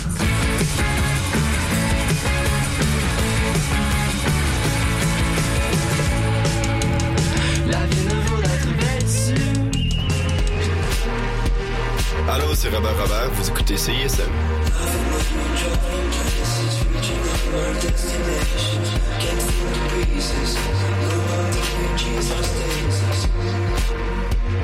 Robert 12.73 12.97
Robert, 12.97 13.29
vous 13.33 13.49
écoutez 13.49 13.75
CISM. 13.75 14.21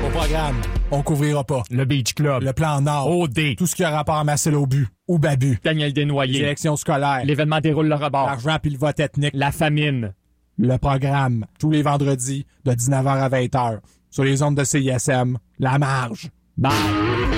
Au 0.04 0.10
programme, 0.10 0.56
on 0.90 1.02
couvrira 1.02 1.44
pas. 1.44 1.62
Le 1.70 1.84
Beach 1.84 2.14
Club. 2.14 2.42
Le 2.42 2.54
plan 2.54 2.80
Nord. 2.80 3.10
OD. 3.10 3.56
Tout 3.58 3.66
ce 3.66 3.76
qui 3.76 3.84
a 3.84 3.90
rapport 3.90 4.16
à 4.16 4.24
Marcel 4.24 4.54
Aubu 4.54 4.88
ou 5.06 5.18
Babu. 5.18 5.58
Daniel 5.62 5.92
Desnoyers. 5.92 6.32
L'élection 6.32 6.76
scolaire. 6.76 7.22
L'événement 7.24 7.60
déroule 7.60 7.88
le 7.88 7.94
rebord. 7.94 8.26
L'argent 8.26 8.56
puis 8.62 8.70
le 8.70 8.78
vote 8.78 8.98
ethnique. 9.00 9.32
La 9.34 9.52
famine. 9.52 10.14
Le 10.56 10.78
programme. 10.78 11.44
Tous 11.60 11.70
les 11.70 11.82
vendredis 11.82 12.46
de 12.64 12.72
19h 12.72 13.06
à 13.06 13.28
20h. 13.28 13.80
Sur 14.10 14.24
les 14.24 14.42
ondes 14.42 14.56
de 14.56 14.64
CISM. 14.64 15.36
La 15.58 15.78
marge. 15.78 16.30
Bye. 16.56 17.37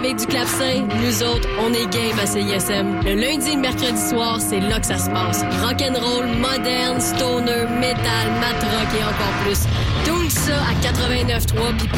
Avec 0.00 0.16
du 0.16 0.26
clavecin, 0.26 0.86
nous 1.04 1.22
autres, 1.22 1.46
on 1.60 1.74
est 1.74 1.84
game 1.92 2.18
à 2.18 2.24
CISM. 2.24 3.04
Le 3.04 3.20
lundi 3.20 3.50
et 3.50 3.54
le 3.54 3.60
mercredi 3.60 4.00
soir, 4.00 4.38
c'est 4.40 4.60
là 4.60 4.80
que 4.80 4.86
ça 4.86 4.96
se 4.96 5.10
passe. 5.10 5.42
Rock'n'roll, 5.62 6.26
moderne, 6.40 6.98
stoner, 6.98 7.68
metal, 7.78 8.26
mat 8.40 8.56
rock 8.64 8.88
et 8.98 9.04
encore 9.04 9.36
plus. 9.44 9.60
Tout 10.06 10.30
ça 10.30 10.56
à 10.56 10.72
89.3 10.80 11.76
puis 11.76 11.88